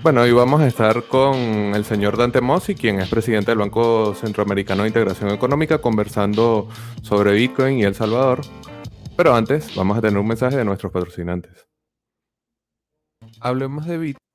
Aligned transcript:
Bueno, 0.00 0.22
hoy 0.22 0.30
vamos 0.30 0.60
a 0.60 0.66
estar 0.68 1.02
con 1.08 1.34
el 1.34 1.84
señor 1.84 2.16
Dante 2.16 2.40
Mossi, 2.40 2.76
quien 2.76 3.00
es 3.00 3.08
presidente 3.08 3.50
del 3.50 3.58
Banco 3.58 4.14
Centroamericano 4.14 4.82
de 4.82 4.88
Integración 4.88 5.30
Económica, 5.30 5.78
conversando 5.78 6.68
sobre 7.02 7.32
Bitcoin 7.32 7.78
y 7.78 7.82
El 7.82 7.96
Salvador. 7.96 8.42
Pero 9.16 9.34
antes, 9.34 9.74
vamos 9.74 9.98
a 9.98 10.00
tener 10.00 10.16
un 10.18 10.28
mensaje 10.28 10.56
de 10.56 10.64
nuestros 10.64 10.92
patrocinantes. 10.92 11.66
Hablemos 13.40 13.86
de 13.86 13.98
Bitcoin. 13.98 14.28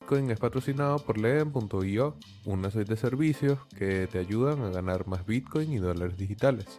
Bitcoin 0.00 0.30
es 0.30 0.38
patrocinado 0.38 0.98
por 1.00 1.18
Leden.io, 1.18 2.16
una 2.44 2.70
serie 2.70 2.94
de 2.94 2.96
servicios 2.96 3.58
que 3.76 4.06
te 4.06 4.20
ayudan 4.20 4.62
a 4.62 4.70
ganar 4.70 5.08
más 5.08 5.26
Bitcoin 5.26 5.72
y 5.72 5.78
dólares 5.78 6.16
digitales. 6.16 6.78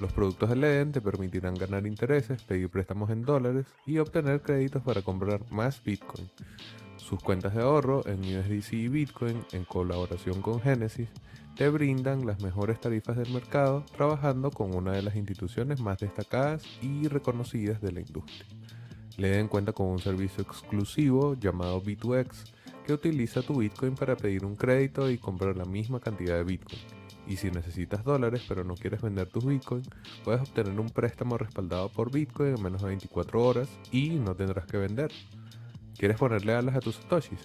Los 0.00 0.12
productos 0.12 0.48
de 0.50 0.56
Leden 0.56 0.92
te 0.92 1.00
permitirán 1.00 1.54
ganar 1.54 1.84
intereses, 1.84 2.40
pedir 2.44 2.68
préstamos 2.68 3.10
en 3.10 3.22
dólares 3.22 3.66
y 3.84 3.98
obtener 3.98 4.42
créditos 4.42 4.80
para 4.82 5.02
comprar 5.02 5.40
más 5.50 5.82
Bitcoin. 5.82 6.30
Sus 6.96 7.20
cuentas 7.20 7.52
de 7.54 7.62
ahorro 7.62 8.06
en 8.06 8.20
USDC 8.20 8.74
y 8.74 8.88
Bitcoin, 8.88 9.42
en 9.52 9.64
colaboración 9.64 10.40
con 10.40 10.60
Genesis, 10.60 11.08
te 11.56 11.68
brindan 11.68 12.26
las 12.26 12.40
mejores 12.40 12.80
tarifas 12.80 13.16
del 13.16 13.32
mercado 13.32 13.84
trabajando 13.96 14.52
con 14.52 14.72
una 14.72 14.92
de 14.92 15.02
las 15.02 15.16
instituciones 15.16 15.80
más 15.80 15.98
destacadas 15.98 16.62
y 16.80 17.08
reconocidas 17.08 17.80
de 17.80 17.90
la 17.90 18.00
industria. 18.00 18.46
Leden 19.16 19.48
cuenta 19.48 19.72
con 19.72 19.86
un 19.86 19.98
servicio 19.98 20.44
exclusivo 20.44 21.34
llamado 21.34 21.82
B2X 21.82 22.52
que 22.86 22.92
utiliza 22.92 23.42
tu 23.42 23.58
Bitcoin 23.58 23.96
para 23.96 24.16
pedir 24.16 24.44
un 24.44 24.54
crédito 24.54 25.10
y 25.10 25.18
comprar 25.18 25.56
la 25.56 25.64
misma 25.64 25.98
cantidad 25.98 26.36
de 26.36 26.44
Bitcoin 26.44 26.97
y 27.28 27.36
si 27.36 27.50
necesitas 27.50 28.02
dólares 28.02 28.44
pero 28.48 28.64
no 28.64 28.74
quieres 28.74 29.02
vender 29.02 29.28
tus 29.28 29.44
Bitcoin, 29.44 29.82
puedes 30.24 30.40
obtener 30.40 30.78
un 30.80 30.88
préstamo 30.88 31.38
respaldado 31.38 31.90
por 31.90 32.10
Bitcoin 32.10 32.56
en 32.56 32.62
menos 32.62 32.82
de 32.82 32.88
24 32.88 33.44
horas 33.44 33.68
y 33.92 34.10
no 34.10 34.34
tendrás 34.34 34.66
que 34.66 34.78
vender. 34.78 35.12
¿Quieres 35.96 36.16
ponerle 36.16 36.54
alas 36.54 36.76
a 36.76 36.80
tus 36.80 36.96
satoshis? 36.96 37.40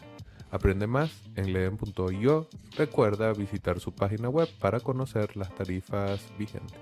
Aprende 0.52 0.86
más 0.86 1.11
en 1.36 1.52
leden.io. 1.52 2.48
Recuerda 2.78 3.34
visitar 3.34 3.80
su 3.80 3.92
página 3.92 4.30
web 4.30 4.48
para 4.59 4.80
conocer 4.80 5.36
las 5.36 5.54
tarifas 5.56 6.31
vigentes. 6.38 6.78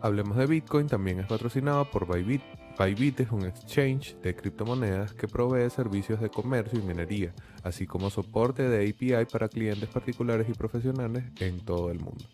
Hablemos 0.00 0.36
de 0.36 0.46
Bitcoin 0.46 0.88
también 0.88 1.20
es 1.20 1.26
patrocinado 1.26 1.88
por 1.88 2.12
Bybit. 2.12 2.42
Bybit 2.78 3.20
es 3.20 3.30
un 3.30 3.44
exchange 3.44 4.16
de 4.22 4.34
criptomonedas 4.34 5.12
que 5.12 5.28
provee 5.28 5.68
servicios 5.68 6.20
de 6.20 6.30
comercio 6.30 6.78
y 6.78 6.82
minería, 6.82 7.34
así 7.62 7.86
como 7.86 8.08
soporte 8.08 8.68
de 8.68 8.88
API 8.88 9.26
para 9.30 9.48
clientes 9.48 9.88
particulares 9.88 10.48
y 10.48 10.54
profesionales 10.54 11.24
en 11.40 11.60
todo 11.60 11.90
el 11.90 12.00
mundo. 12.00 12.24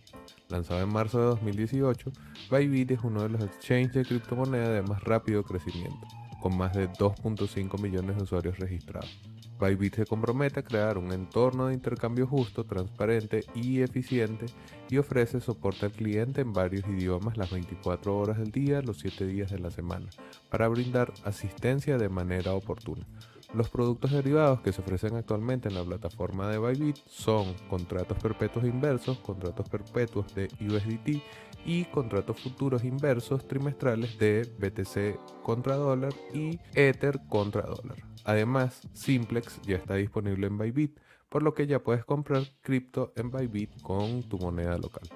Lanzado 0.49 0.81
en 0.81 0.93
marzo 0.93 1.19
de 1.19 1.27
2018, 1.27 2.13
Bybit 2.51 2.93
es 2.93 3.01
uno 3.03 3.23
de 3.23 3.31
los 3.31 3.43
exchanges 3.43 3.95
de 3.95 4.05
criptomonedas 4.05 4.71
de 4.71 4.83
más 4.83 5.03
rápido 5.03 5.43
crecimiento, 5.43 6.07
con 6.41 6.57
más 6.57 6.73
de 6.73 6.89
2.5 6.89 7.81
millones 7.81 8.17
de 8.17 8.23
usuarios 8.23 8.59
registrados. 8.59 9.38
Bybit 9.59 9.97
se 9.97 10.07
compromete 10.07 10.61
a 10.61 10.65
crear 10.65 10.99
un 10.99 11.13
entorno 11.13 11.67
de 11.67 11.75
intercambio 11.75 12.27
justo, 12.27 12.65
transparente 12.65 13.45
y 13.55 13.81
eficiente 13.81 14.47
y 14.89 14.99
ofrece 14.99 15.41
soporte 15.41 15.87
al 15.87 15.93
cliente 15.93 16.43
en 16.43 16.53
varios 16.53 16.87
idiomas 16.87 17.37
las 17.37 17.51
24 17.51 18.17
horas 18.17 18.39
del 18.39 18.53
día, 18.53 18.83
los 18.83 18.99
7 18.99 19.27
días 19.27 19.51
de 19.51 19.59
la 19.59 19.71
semana, 19.71 20.09
para 20.51 20.69
brindar 20.69 21.13
asistencia 21.25 21.99
de 21.99 22.09
manera 22.09 22.55
oportuna. 22.55 23.07
Los 23.55 23.71
productos 23.71 24.13
derivados 24.13 24.61
que 24.61 24.73
se 24.73 24.83
ofrecen 24.83 25.17
actualmente 25.17 25.69
en 25.69 25.75
la 25.75 25.85
plataforma 25.85 26.49
de 26.49 26.59
Bybit 26.59 26.99
son 27.07 27.55
contratos 27.71 28.19
perpetuos 28.19 28.67
inversos, 28.67 29.19
contratos 29.19 29.69
perpetuos 29.71 30.35
de 30.35 30.49
USDT 30.61 31.23
y 31.65 31.85
contratos 31.87 32.39
futuros 32.41 32.85
inversos 32.85 33.49
trimestrales 33.49 34.19
de 34.19 34.43
BTC 34.59 35.43
contra 35.43 35.77
dólar 35.77 36.13
y 36.35 36.59
Ether 36.75 37.21
contra 37.29 37.63
dólar. 37.63 38.08
Además, 38.29 38.87
Simplex 38.93 39.59
ya 39.63 39.77
está 39.77 39.95
disponible 39.95 40.49
en 40.49 40.59
Bybit, 40.59 41.01
por 41.31 41.43
lo 41.43 41.55
que 41.55 41.67
ya 41.67 41.83
puedes 41.83 42.05
comprar 42.05 42.43
cripto 42.61 43.11
en 43.17 43.31
Bybit 43.31 43.81
con 43.81 44.23
tu 44.23 44.37
moneda 44.37 44.77
local. 44.77 45.09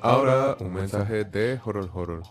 Ahora 0.00 0.56
un 0.58 0.72
mensaje 0.72 1.24
de 1.24 1.60
Horol 1.62 1.90
Horol. 1.92 2.22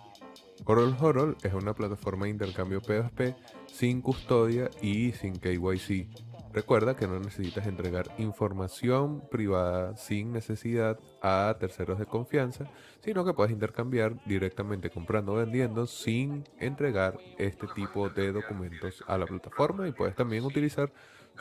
Horol 0.66 0.98
Horol 1.00 1.38
es 1.44 1.54
una 1.54 1.76
plataforma 1.76 2.26
de 2.26 2.32
intercambio 2.32 2.82
P2P 2.82 3.36
sin 3.68 4.02
custodia 4.02 4.72
y 4.82 5.12
sin 5.12 5.36
KYC 5.36 6.33
Recuerda 6.54 6.96
que 6.96 7.08
no 7.08 7.20
necesitas 7.20 7.66
entregar 7.66 8.14
información 8.20 9.28
privada 9.32 9.98
sin 9.98 10.32
necesidad 10.32 11.00
a 11.24 11.58
terceros 11.60 11.98
de 11.98 12.06
confianza, 12.06 12.70
sino 13.00 13.26
que 13.26 13.34
puedes 13.34 13.52
intercambiar 13.52 14.24
directamente 14.26 14.92
comprando 14.92 15.34
o 15.34 15.38
vendiendo 15.38 15.88
sin 15.88 16.44
entregar 16.60 17.18
este 17.40 17.66
tipo 17.74 18.08
de 18.10 18.32
documentos 18.32 19.04
a 19.08 19.18
la 19.18 19.26
plataforma 19.26 19.88
y 19.88 19.94
puedes 19.94 20.16
también 20.16 20.46
utilizar 20.46 20.94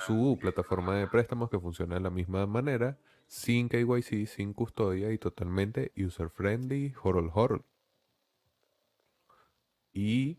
su 0.07 0.39
plataforma 0.41 0.97
de 0.97 1.07
préstamos 1.07 1.51
que 1.51 1.61
funciona 1.61 1.97
de 1.97 2.01
la 2.01 2.11
misma 2.11 2.47
manera, 2.47 2.97
sin 3.27 3.69
KYC, 3.69 4.27
sin 4.27 4.55
custodia 4.55 5.13
y 5.13 5.19
totalmente 5.19 5.93
user 5.95 6.31
friendly, 6.31 6.95
horol 7.03 7.31
horol. 7.35 7.65
Y 9.93 10.39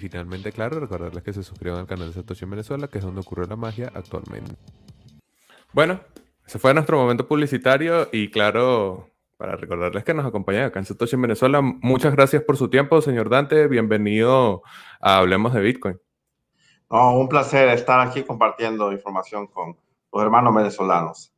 finalmente, 0.00 0.50
claro, 0.50 0.80
recordarles 0.80 1.22
que 1.22 1.32
se 1.32 1.44
suscriban 1.44 1.80
al 1.80 1.86
canal 1.86 2.08
de 2.08 2.14
Satoshi 2.14 2.44
en 2.44 2.50
Venezuela, 2.50 2.88
que 2.88 2.98
es 2.98 3.04
donde 3.04 3.20
ocurre 3.20 3.46
la 3.46 3.56
magia 3.56 3.92
actualmente. 3.94 4.56
Bueno, 5.72 6.00
ese 6.44 6.58
fue 6.58 6.74
nuestro 6.74 6.98
momento 6.98 7.28
publicitario 7.28 8.08
y 8.10 8.30
claro, 8.30 9.08
para 9.36 9.54
recordarles 9.54 10.02
que 10.02 10.14
nos 10.14 10.26
acompañan 10.26 10.64
acá 10.64 10.80
en 10.80 10.86
Satoshi 10.86 11.14
en 11.14 11.22
Venezuela, 11.22 11.60
muchas 11.60 12.12
gracias 12.14 12.42
por 12.42 12.56
su 12.56 12.68
tiempo, 12.68 13.00
señor 13.00 13.28
Dante. 13.28 13.68
Bienvenido 13.68 14.62
a 15.00 15.18
Hablemos 15.18 15.52
de 15.52 15.60
Bitcoin. 15.60 16.00
un 16.88 17.28
placer 17.28 17.68
estar 17.68 18.00
aquí 18.00 18.24
compartiendo 18.24 18.90
información 18.90 19.46
con 19.46 19.76
los 20.12 20.22
hermanos 20.22 20.54
venezolanos. 20.54 21.32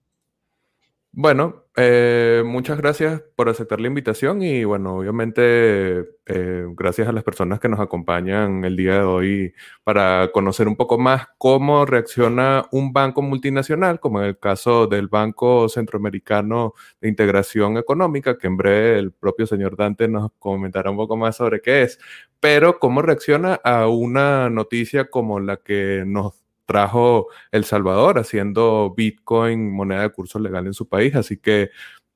Bueno, 1.11 1.62
eh, 1.77 2.43
muchas 2.45 2.77
gracias 2.77 3.23
por 3.35 3.49
aceptar 3.49 3.81
la 3.81 3.87
invitación 3.87 4.43
y 4.43 4.63
bueno, 4.65 4.97
obviamente 4.97 6.01
eh, 6.27 6.67
gracias 6.77 7.09
a 7.09 7.13
las 7.13 7.25
personas 7.25 7.61
que 7.61 7.69
nos 7.71 7.81
acompañan 7.81 8.63
el 8.67 8.77
día 8.77 8.97
de 8.97 9.05
hoy 9.05 9.55
para 9.83 10.31
conocer 10.33 10.69
un 10.69 10.77
poco 10.77 10.99
más 10.99 11.29
cómo 11.39 11.87
reacciona 11.87 12.67
un 12.73 12.93
banco 12.93 13.23
multinacional, 13.23 14.01
como 14.01 14.21
en 14.21 14.27
el 14.27 14.39
caso 14.39 14.87
del 14.87 15.09
Banco 15.09 15.67
Centroamericano 15.71 16.75
de 17.01 17.09
Integración 17.09 17.79
Económica, 17.79 18.37
que 18.37 18.49
en 18.49 18.59
breve 18.59 18.99
el 18.99 19.13
propio 19.13 19.47
señor 19.47 19.77
Dante 19.77 20.09
nos 20.09 20.31
comentará 20.39 20.91
un 20.91 20.99
poco 20.99 21.17
más 21.17 21.37
sobre 21.37 21.63
qué 21.63 21.83
es, 21.85 21.99
pero 22.39 22.81
cómo 22.81 23.01
reacciona 23.01 23.55
a 23.65 23.89
una 23.89 24.51
noticia 24.51 25.09
como 25.09 25.41
la 25.41 25.57
que 25.57 26.05
nos 26.07 26.42
trajo 26.73 27.29
El 27.51 27.65
Salvador, 27.65 28.19
haciendo 28.19 28.95
Bitcoin 28.97 29.71
moneda 29.71 30.03
de 30.03 30.11
curso 30.11 30.39
legal 30.39 30.67
en 30.67 30.75
su 30.75 30.89
país. 30.89 31.15
Así 31.15 31.37
que 31.37 31.71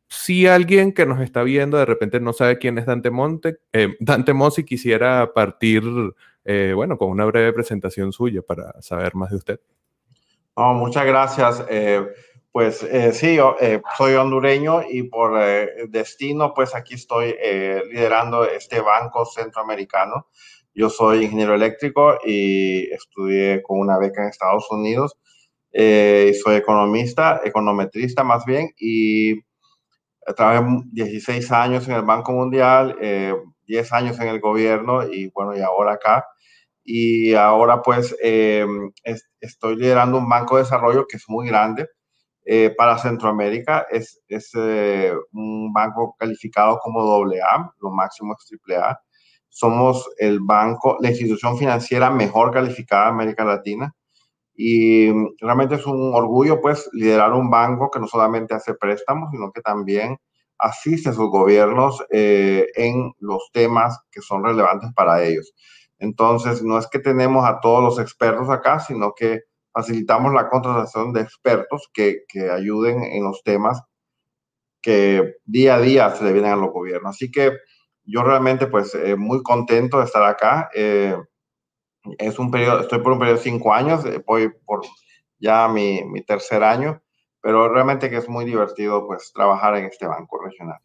si 0.08 0.46
alguien 0.46 0.92
que 0.92 1.06
nos 1.06 1.20
está 1.20 1.42
viendo 1.42 1.78
de 1.78 1.84
repente 1.84 2.20
no 2.20 2.32
sabe 2.32 2.58
quién 2.58 2.78
es 2.78 2.86
Dante 2.86 3.10
Monte, 3.10 3.58
eh, 3.72 3.96
Dante 4.00 4.32
Mossi 4.32 4.64
quisiera 4.64 5.32
partir, 5.32 5.82
eh, 6.44 6.72
bueno, 6.74 6.96
con 6.96 7.10
una 7.10 7.24
breve 7.24 7.52
presentación 7.52 8.12
suya 8.12 8.42
para 8.42 8.80
saber 8.80 9.14
más 9.14 9.30
de 9.30 9.36
usted. 9.36 9.60
muchas 10.56 11.04
gracias. 11.06 11.64
Eh, 11.68 12.06
pues 12.52 12.86
sí, 13.12 13.38
soy 13.98 14.14
hondureño 14.14 14.80
y 14.88 15.02
por 15.02 15.38
destino, 15.90 16.54
pues 16.54 16.74
aquí 16.74 16.94
estoy 16.94 17.36
liderando 17.90 18.44
este 18.44 18.80
banco 18.80 19.26
centroamericano. 19.26 20.28
Yo 20.76 20.90
soy 20.90 21.25
ingeniero 21.25 21.55
eléctrico 21.55 22.19
y 22.23 22.93
estudié 22.93 23.62
con 23.62 23.81
una 23.81 23.96
beca 23.99 24.23
en 24.23 24.28
Estados 24.28 24.70
Unidos. 24.70 25.17
Eh, 25.73 26.34
soy 26.44 26.56
economista, 26.56 27.40
econometrista 27.43 28.23
más 28.25 28.44
bien, 28.44 28.69
y 28.78 29.40
trabajé 30.37 30.67
16 30.93 31.50
años 31.52 31.88
en 31.88 31.94
el 31.94 32.02
Banco 32.02 32.32
Mundial, 32.32 32.94
10 33.00 33.00
eh, 33.00 33.88
años 33.93 34.20
en 34.20 34.28
el 34.28 34.38
gobierno 34.38 35.02
y 35.11 35.31
bueno, 35.34 35.56
y 35.56 35.62
ahora 35.62 35.94
acá. 35.94 36.26
Y 36.84 37.32
ahora 37.34 37.81
pues 37.82 38.14
em, 38.23 38.93
estoy 39.40 39.76
liderando 39.76 40.19
un 40.19 40.28
banco 40.28 40.56
de 40.56 40.64
desarrollo 40.64 41.06
que 41.08 41.17
es 41.17 41.25
muy 41.28 41.49
grande 41.49 41.88
eh, 42.44 42.75
para 42.76 42.99
Centroamérica. 42.99 43.87
Es, 43.90 44.20
es 44.28 44.52
un 44.55 45.73
banco 45.73 46.14
calificado 46.19 46.78
como 46.81 47.00
AA, 47.00 47.73
lo 47.81 47.90
máximo 47.93 48.34
es 48.38 48.61
AAA 48.76 49.00
somos 49.48 50.08
el 50.19 50.40
banco, 50.40 50.96
la 51.00 51.10
institución 51.10 51.58
financiera 51.58 52.10
mejor 52.10 52.52
calificada 52.52 53.04
de 53.04 53.10
América 53.10 53.44
Latina. 53.44 53.94
Y 54.54 55.10
realmente 55.40 55.75
es 55.75 55.87
un 55.87 56.14
orgullo, 56.14 56.60
pues, 56.60 56.88
liderar 56.93 57.32
un 57.32 57.50
banco 57.50 57.90
que 57.90 58.00
no 58.00 58.06
solamente 58.06 58.54
hace 58.54 58.75
préstamos, 58.75 59.31
sino 59.31 59.52
que 59.52 59.60
también 59.60 60.16
asiste 60.58 61.10
a 61.10 61.12
sus 61.12 61.28
gobiernos 61.31 62.02
eh, 62.10 62.66
en 62.75 63.12
los 63.19 63.50
temas 63.52 63.98
que 64.10 64.22
son 64.22 64.44
relevantes 64.44 64.90
para 64.94 65.22
ellos. 65.22 65.52
Entonces, 65.99 66.62
no 66.62 66.78
es 66.78 66.87
que 66.88 66.99
tenemos 66.99 67.46
a 67.46 67.60
todos 67.60 67.82
los 67.82 67.99
expertos 67.99 68.49
acá, 68.50 68.81
sino 68.81 69.12
que 69.14 69.40
facilitamos 69.72 70.32
la 70.32 70.49
contratación 70.49 71.12
de 71.12 71.20
expertos 71.20 71.90
que, 71.92 72.25
que 72.28 72.50
ayuden 72.50 73.02
en 73.02 73.25
los 73.25 73.42
temas 73.42 73.82
que 74.81 75.34
día 75.44 75.75
a 75.75 75.81
día 75.81 76.14
se 76.14 76.25
le 76.25 76.32
vienen 76.32 76.52
a 76.52 76.56
los 76.56 76.70
gobiernos. 76.70 77.16
Así 77.16 77.31
que 77.31 77.52
yo 78.06 78.22
realmente, 78.24 78.66
pues, 78.68 78.94
eh, 78.94 79.16
muy 79.16 79.42
contento 79.42 79.98
de 79.98 80.04
estar 80.06 80.24
acá. 80.24 80.70
Eh, 80.74 81.16
es 82.18 82.38
un 82.40 82.50
periodo, 82.52 82.80
estoy 82.82 83.00
por 83.00 83.12
un 83.12 83.18
periodo 83.20 83.38
de 83.38 83.44
cinco 83.44 83.74
años, 83.74 84.04
eh, 84.06 84.22
voy 84.26 84.50
por 84.66 84.82
ya 85.40 85.68
mi, 85.68 86.04
mi 86.04 86.22
tercer 86.24 86.64
año, 86.64 87.02
pero 87.42 87.68
realmente 87.72 88.10
que 88.10 88.18
es 88.18 88.28
muy 88.28 88.44
divertido, 88.46 89.06
pues, 89.06 89.32
trabajar 89.34 89.76
en 89.76 89.86
este 89.86 90.06
banco 90.08 90.40
regional. 90.44 90.78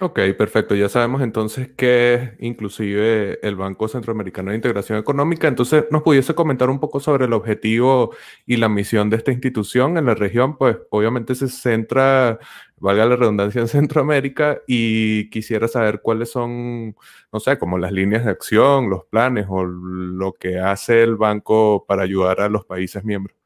Ok, 0.00 0.18
perfecto. 0.36 0.74
Ya 0.74 0.88
sabemos 0.88 1.22
entonces 1.22 1.68
que 1.76 2.14
es 2.14 2.30
inclusive 2.40 3.38
el 3.46 3.54
Banco 3.54 3.86
Centroamericano 3.86 4.50
de 4.50 4.56
Integración 4.56 4.98
Económica. 4.98 5.46
Entonces, 5.46 5.84
¿nos 5.92 6.02
pudiese 6.02 6.34
comentar 6.34 6.68
un 6.68 6.80
poco 6.80 6.98
sobre 6.98 7.26
el 7.26 7.32
objetivo 7.32 8.12
y 8.44 8.56
la 8.56 8.68
misión 8.68 9.08
de 9.08 9.18
esta 9.18 9.30
institución 9.30 9.96
en 9.96 10.06
la 10.06 10.16
región? 10.16 10.58
Pues 10.58 10.78
obviamente 10.90 11.36
se 11.36 11.46
centra, 11.48 12.40
valga 12.78 13.06
la 13.06 13.14
redundancia, 13.14 13.60
en 13.60 13.68
Centroamérica 13.68 14.60
y 14.66 15.30
quisiera 15.30 15.68
saber 15.68 16.00
cuáles 16.02 16.28
son, 16.32 16.96
no 17.32 17.38
sé, 17.38 17.56
como 17.56 17.78
las 17.78 17.92
líneas 17.92 18.24
de 18.24 18.32
acción, 18.32 18.90
los 18.90 19.04
planes 19.04 19.46
o 19.48 19.64
lo 19.64 20.32
que 20.32 20.58
hace 20.58 21.04
el 21.04 21.14
banco 21.14 21.84
para 21.86 22.02
ayudar 22.02 22.40
a 22.40 22.48
los 22.48 22.64
países 22.64 23.04
miembros. 23.04 23.43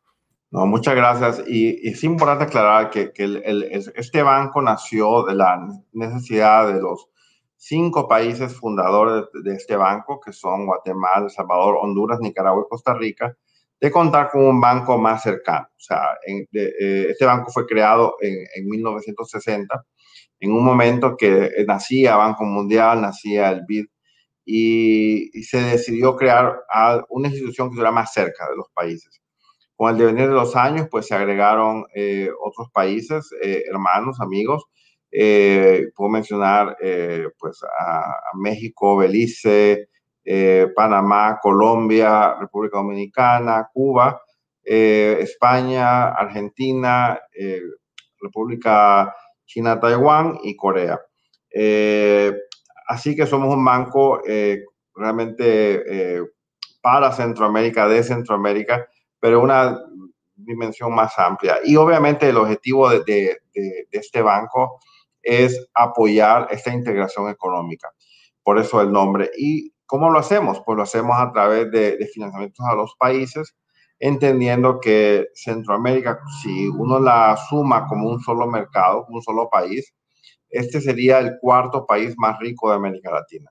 No, 0.50 0.66
muchas 0.66 0.94
gracias. 0.94 1.44
Y, 1.46 1.88
es 1.88 2.02
importante 2.04 2.44
aclarar 2.44 2.90
que, 2.90 3.12
este 3.96 4.22
banco 4.22 4.62
nació 4.62 5.24
de 5.24 5.34
la 5.34 5.58
necesidad 5.92 6.72
de 6.72 6.80
los 6.80 7.08
cinco 7.56 8.08
países 8.08 8.54
fundadores 8.54 9.26
de 9.44 9.54
este 9.54 9.76
banco, 9.76 10.20
que 10.20 10.32
son 10.32 10.66
Guatemala, 10.66 11.24
El 11.24 11.30
Salvador, 11.30 11.78
Honduras, 11.82 12.20
Nicaragua 12.20 12.64
y 12.66 12.70
Costa 12.70 12.94
Rica, 12.94 13.36
de 13.80 13.90
contar 13.90 14.30
con 14.30 14.44
un 14.44 14.60
banco 14.60 14.98
más 14.98 15.22
cercano. 15.22 15.66
O 15.68 15.80
sea, 15.80 16.16
eh, 16.26 16.46
este 17.10 17.24
banco 17.26 17.50
fue 17.52 17.66
creado 17.66 18.16
en, 18.20 18.68
1960, 18.68 19.84
en 20.40 20.52
un 20.52 20.64
momento 20.64 21.16
que 21.16 21.64
nacía 21.66 22.16
Banco 22.16 22.44
Mundial, 22.44 23.02
nacía 23.02 23.50
el 23.50 23.62
BID, 23.66 23.86
y, 24.46 25.30
se 25.42 25.60
decidió 25.62 26.16
crear 26.16 26.64
una 27.10 27.28
institución 27.28 27.68
que 27.68 27.72
estuviera 27.72 27.92
más 27.92 28.12
cerca 28.12 28.48
de 28.48 28.56
los 28.56 28.68
países. 28.74 29.20
Con 29.78 29.92
el 29.92 29.96
devenir 29.96 30.26
de 30.26 30.34
los 30.34 30.56
años, 30.56 30.88
pues 30.90 31.06
se 31.06 31.14
agregaron 31.14 31.86
eh, 31.94 32.28
otros 32.42 32.68
países, 32.72 33.30
eh, 33.40 33.62
hermanos, 33.70 34.20
amigos. 34.20 34.64
Eh, 35.08 35.92
puedo 35.94 36.10
mencionar 36.10 36.76
pues 37.38 37.62
a, 37.62 38.12
México, 38.34 38.96
Belice, 38.96 39.88
Panamá, 40.74 41.38
Colombia, 41.40 42.34
República 42.40 42.78
Dominicana, 42.78 43.68
Cuba, 43.72 44.20
España, 44.64 46.08
Argentina, 46.08 47.16
República 48.20 49.14
China, 49.46 49.78
Taiwán 49.78 50.40
y 50.42 50.56
Corea. 50.56 50.98
así 52.88 53.14
que 53.14 53.26
somos 53.26 53.54
un 53.54 53.64
banco 53.64 54.20
realmente 54.96 56.20
para 56.82 57.12
Centroamérica, 57.12 57.86
de 57.86 58.02
Centroamérica, 58.02 58.88
pero 59.20 59.42
una 59.42 59.78
dimensión 60.36 60.94
más 60.94 61.18
amplia. 61.18 61.58
Y 61.64 61.76
obviamente 61.76 62.28
el 62.28 62.36
objetivo 62.36 62.90
de, 62.90 63.38
este 63.90 64.22
banco 64.22 64.80
es 65.22 65.68
apoyar 65.74 66.48
esta 66.50 66.72
integración 66.72 67.28
económica. 67.28 67.90
Por 68.42 68.58
eso 68.58 68.80
el 68.80 68.92
nombre. 68.92 69.30
¿Y 69.36 69.72
cómo 69.84 70.10
lo 70.10 70.18
hacemos? 70.18 70.62
Pues 70.64 70.76
lo 70.76 70.82
hacemos 70.82 71.16
a 71.18 71.32
través 71.32 71.70
de, 71.70 71.96
de 71.96 72.06
financiamientos 72.06 72.64
a 72.66 72.74
los 72.74 72.94
países, 72.96 73.56
entendiendo 73.98 74.78
que 74.80 75.26
Centroamérica, 75.34 76.20
si 76.42 76.68
uno 76.68 77.00
la 77.00 77.36
suma 77.48 77.86
como 77.86 78.08
un 78.08 78.20
solo 78.20 78.46
mercado, 78.46 79.06
un 79.08 79.20
solo 79.22 79.50
país, 79.50 79.92
este 80.50 80.80
sería 80.80 81.18
el 81.18 81.38
cuarto 81.40 81.84
país 81.84 82.14
más 82.16 82.38
rico 82.38 82.70
de 82.70 82.76
América 82.76 83.10
Latina. 83.10 83.50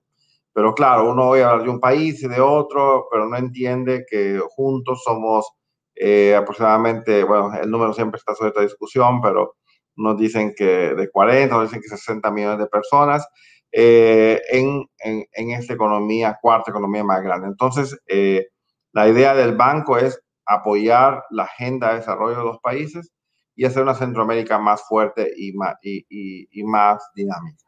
Pero 0.54 0.74
claro, 0.74 1.12
uno 1.12 1.30
oye 1.30 1.44
hablar 1.44 1.64
de 1.64 1.70
un 1.70 1.80
país 1.80 2.24
y 2.24 2.28
de 2.28 2.42
otro, 2.42 3.08
pero 3.12 3.28
no 3.28 3.38
entiende 3.38 4.06
que 4.10 4.42
juntos 4.56 5.04
somos 5.04 5.57
eh, 6.00 6.36
aproximadamente, 6.36 7.24
bueno, 7.24 7.52
el 7.62 7.70
número 7.70 7.94
siempre 7.94 8.18
está 8.18 8.36
sujeto 8.36 8.60
a 8.60 8.64
discusión, 8.64 9.22
pero 9.22 9.56
nos 9.96 10.18
dicen 10.18 10.54
que 10.56 10.94
de 10.94 11.10
40, 11.10 11.56
nos 11.56 11.66
dicen 11.66 11.82
que 11.82 11.88
60 11.90 12.30
millones 12.32 12.60
de 12.60 12.68
personas 12.68 13.28
eh, 13.72 14.42
en, 14.52 14.86
en, 15.00 15.26
en, 15.34 15.52
esta 15.52 15.74
economía, 15.74 16.38
cuarta 16.42 16.72
economía 16.72 17.04
más 17.04 17.22
grande. 17.22 17.48
Entonces, 17.48 18.00
eh, 18.08 18.48
la 18.94 19.08
idea 19.08 19.34
del 19.34 19.56
banco 19.56 19.98
es 19.98 20.22
apoyar 20.46 21.24
la 21.30 21.44
agenda 21.44 21.90
de 21.90 22.00
desarrollo 22.00 22.38
de 22.38 22.44
los 22.44 22.60
países 22.60 23.12
y 23.56 23.66
hacer 23.66 23.84
una 23.84 23.96
Centroamérica 23.96 24.60
más 24.60 24.88
fuerte 24.88 25.32
y 25.36 25.54
más, 25.54 25.76
y, 25.82 26.06
y, 26.10 26.48
y 26.52 26.64
más 26.64 27.04
dinámica. 27.16 27.64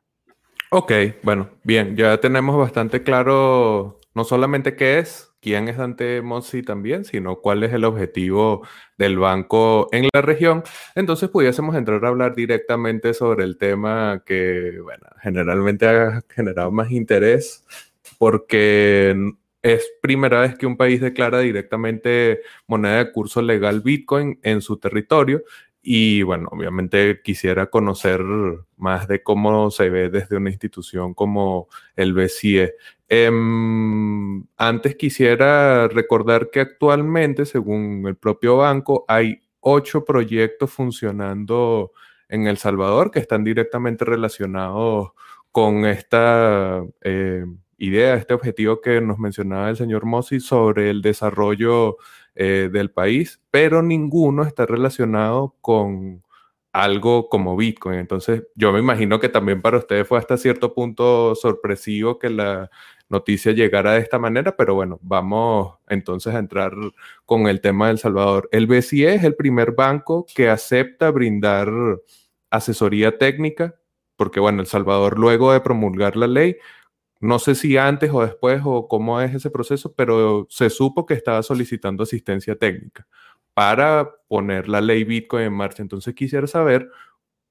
Ok, 0.71 0.91
bueno, 1.23 1.49
bien, 1.63 1.97
ya 1.97 2.19
tenemos 2.19 2.55
bastante 2.55 3.01
claro 3.01 3.99
no 4.13 4.23
solamente 4.23 4.75
qué 4.75 4.99
es, 4.99 5.28
quién 5.41 5.67
es 5.67 5.77
Dante 5.77 6.21
Mossi 6.21 6.63
también, 6.63 7.05
sino 7.05 7.37
cuál 7.37 7.63
es 7.63 7.73
el 7.73 7.85
objetivo 7.85 8.67
del 8.97 9.17
banco 9.17 9.87
en 9.91 10.09
la 10.13 10.21
región. 10.21 10.63
Entonces 10.95 11.29
pudiésemos 11.29 11.75
entrar 11.75 12.03
a 12.05 12.09
hablar 12.09 12.35
directamente 12.35 13.13
sobre 13.13 13.43
el 13.45 13.57
tema 13.57 14.23
que, 14.25 14.79
bueno, 14.81 15.07
generalmente 15.21 15.87
ha 15.87 16.21
generado 16.29 16.71
más 16.71 16.91
interés 16.91 17.65
porque 18.17 19.15
es 19.61 19.85
primera 20.01 20.41
vez 20.41 20.57
que 20.57 20.65
un 20.65 20.77
país 20.77 21.01
declara 21.01 21.39
directamente 21.39 22.41
moneda 22.67 23.03
de 23.03 23.11
curso 23.11 23.41
legal 23.41 23.81
Bitcoin 23.81 24.39
en 24.43 24.61
su 24.61 24.77
territorio 24.77 25.43
y 25.81 26.23
bueno, 26.23 26.49
obviamente 26.51 27.21
quisiera 27.23 27.67
conocer 27.67 28.21
más 28.77 29.07
de 29.07 29.23
cómo 29.23 29.71
se 29.71 29.89
ve 29.89 30.09
desde 30.09 30.37
una 30.37 30.49
institución 30.49 31.13
como 31.13 31.67
el 31.95 32.13
BCE. 32.13 32.75
Em, 33.07 34.45
antes 34.57 34.95
quisiera 34.95 35.87
recordar 35.87 36.49
que 36.51 36.59
actualmente, 36.61 37.45
según 37.45 38.05
el 38.07 38.17
propio 38.17 38.57
banco, 38.57 39.05
hay 39.07 39.41
ocho 39.61 40.05
proyectos 40.05 40.71
funcionando 40.71 41.91
en 42.27 42.47
El 42.47 42.57
Salvador 42.57 43.11
que 43.11 43.19
están 43.19 43.43
directamente 43.43 44.05
relacionados 44.05 45.11
con 45.51 45.85
esta 45.85 46.83
eh, 47.01 47.45
idea, 47.77 48.15
este 48.15 48.33
objetivo 48.33 48.81
que 48.81 49.01
nos 49.01 49.17
mencionaba 49.17 49.69
el 49.69 49.77
señor 49.77 50.05
Mossi 50.05 50.39
sobre 50.39 50.89
el 50.89 51.01
desarrollo 51.01 51.97
eh, 52.35 52.69
del 52.71 52.91
país, 52.91 53.41
pero 53.51 53.81
ninguno 53.81 54.43
está 54.43 54.65
relacionado 54.65 55.55
con 55.61 56.23
algo 56.71 57.29
como 57.29 57.55
Bitcoin. 57.57 57.99
Entonces, 57.99 58.43
yo 58.55 58.71
me 58.71 58.79
imagino 58.79 59.19
que 59.19 59.29
también 59.29 59.61
para 59.61 59.77
ustedes 59.77 60.07
fue 60.07 60.19
hasta 60.19 60.37
cierto 60.37 60.73
punto 60.73 61.35
sorpresivo 61.35 62.19
que 62.19 62.29
la 62.29 62.69
noticia 63.09 63.51
llegara 63.51 63.93
de 63.93 64.01
esta 64.01 64.19
manera, 64.19 64.55
pero 64.55 64.75
bueno, 64.75 64.99
vamos 65.01 65.75
entonces 65.87 66.33
a 66.35 66.39
entrar 66.39 66.73
con 67.25 67.47
el 67.47 67.59
tema 67.59 67.87
de 67.87 67.93
El 67.93 67.99
Salvador. 67.99 68.47
El 68.51 68.67
BCE 68.67 69.15
es 69.15 69.23
el 69.23 69.35
primer 69.35 69.71
banco 69.71 70.25
que 70.35 70.49
acepta 70.49 71.09
brindar 71.09 71.69
asesoría 72.51 73.17
técnica, 73.17 73.75
porque 74.15 74.39
bueno, 74.39 74.61
El 74.61 74.67
Salvador 74.67 75.17
luego 75.17 75.51
de 75.51 75.61
promulgar 75.61 76.15
la 76.15 76.27
ley 76.27 76.57
no 77.19 77.39
sé 77.39 77.55
si 77.55 77.77
antes 77.77 78.11
o 78.13 78.21
después 78.21 78.61
o 78.63 78.87
cómo 78.87 79.19
es 79.21 79.35
ese 79.35 79.49
proceso, 79.49 79.93
pero 79.93 80.47
se 80.49 80.69
supo 80.69 81.05
que 81.05 81.13
estaba 81.13 81.43
solicitando 81.43 82.03
asistencia 82.03 82.55
técnica 82.55 83.07
para 83.53 84.09
poner 84.27 84.69
la 84.69 84.81
ley 84.81 85.03
Bitcoin 85.03 85.43
en 85.43 85.53
marcha. 85.53 85.81
Entonces 85.81 86.15
quisiera 86.15 86.47
saber 86.47 86.89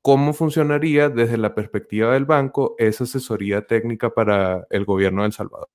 cómo 0.01 0.33
funcionaría 0.33 1.11
desde 1.11 1.37
la 1.37 1.55
perspectiva 1.55 2.15
del 2.15 2.25
banco 2.25 2.75
esa 2.79 3.05
asesoría 3.05 3.67
técnica 3.67 4.15
para 4.15 4.67
el 4.71 4.85
gobierno 4.85 5.23
de 5.23 5.27
El 5.27 5.33
Salvador. 5.33 5.69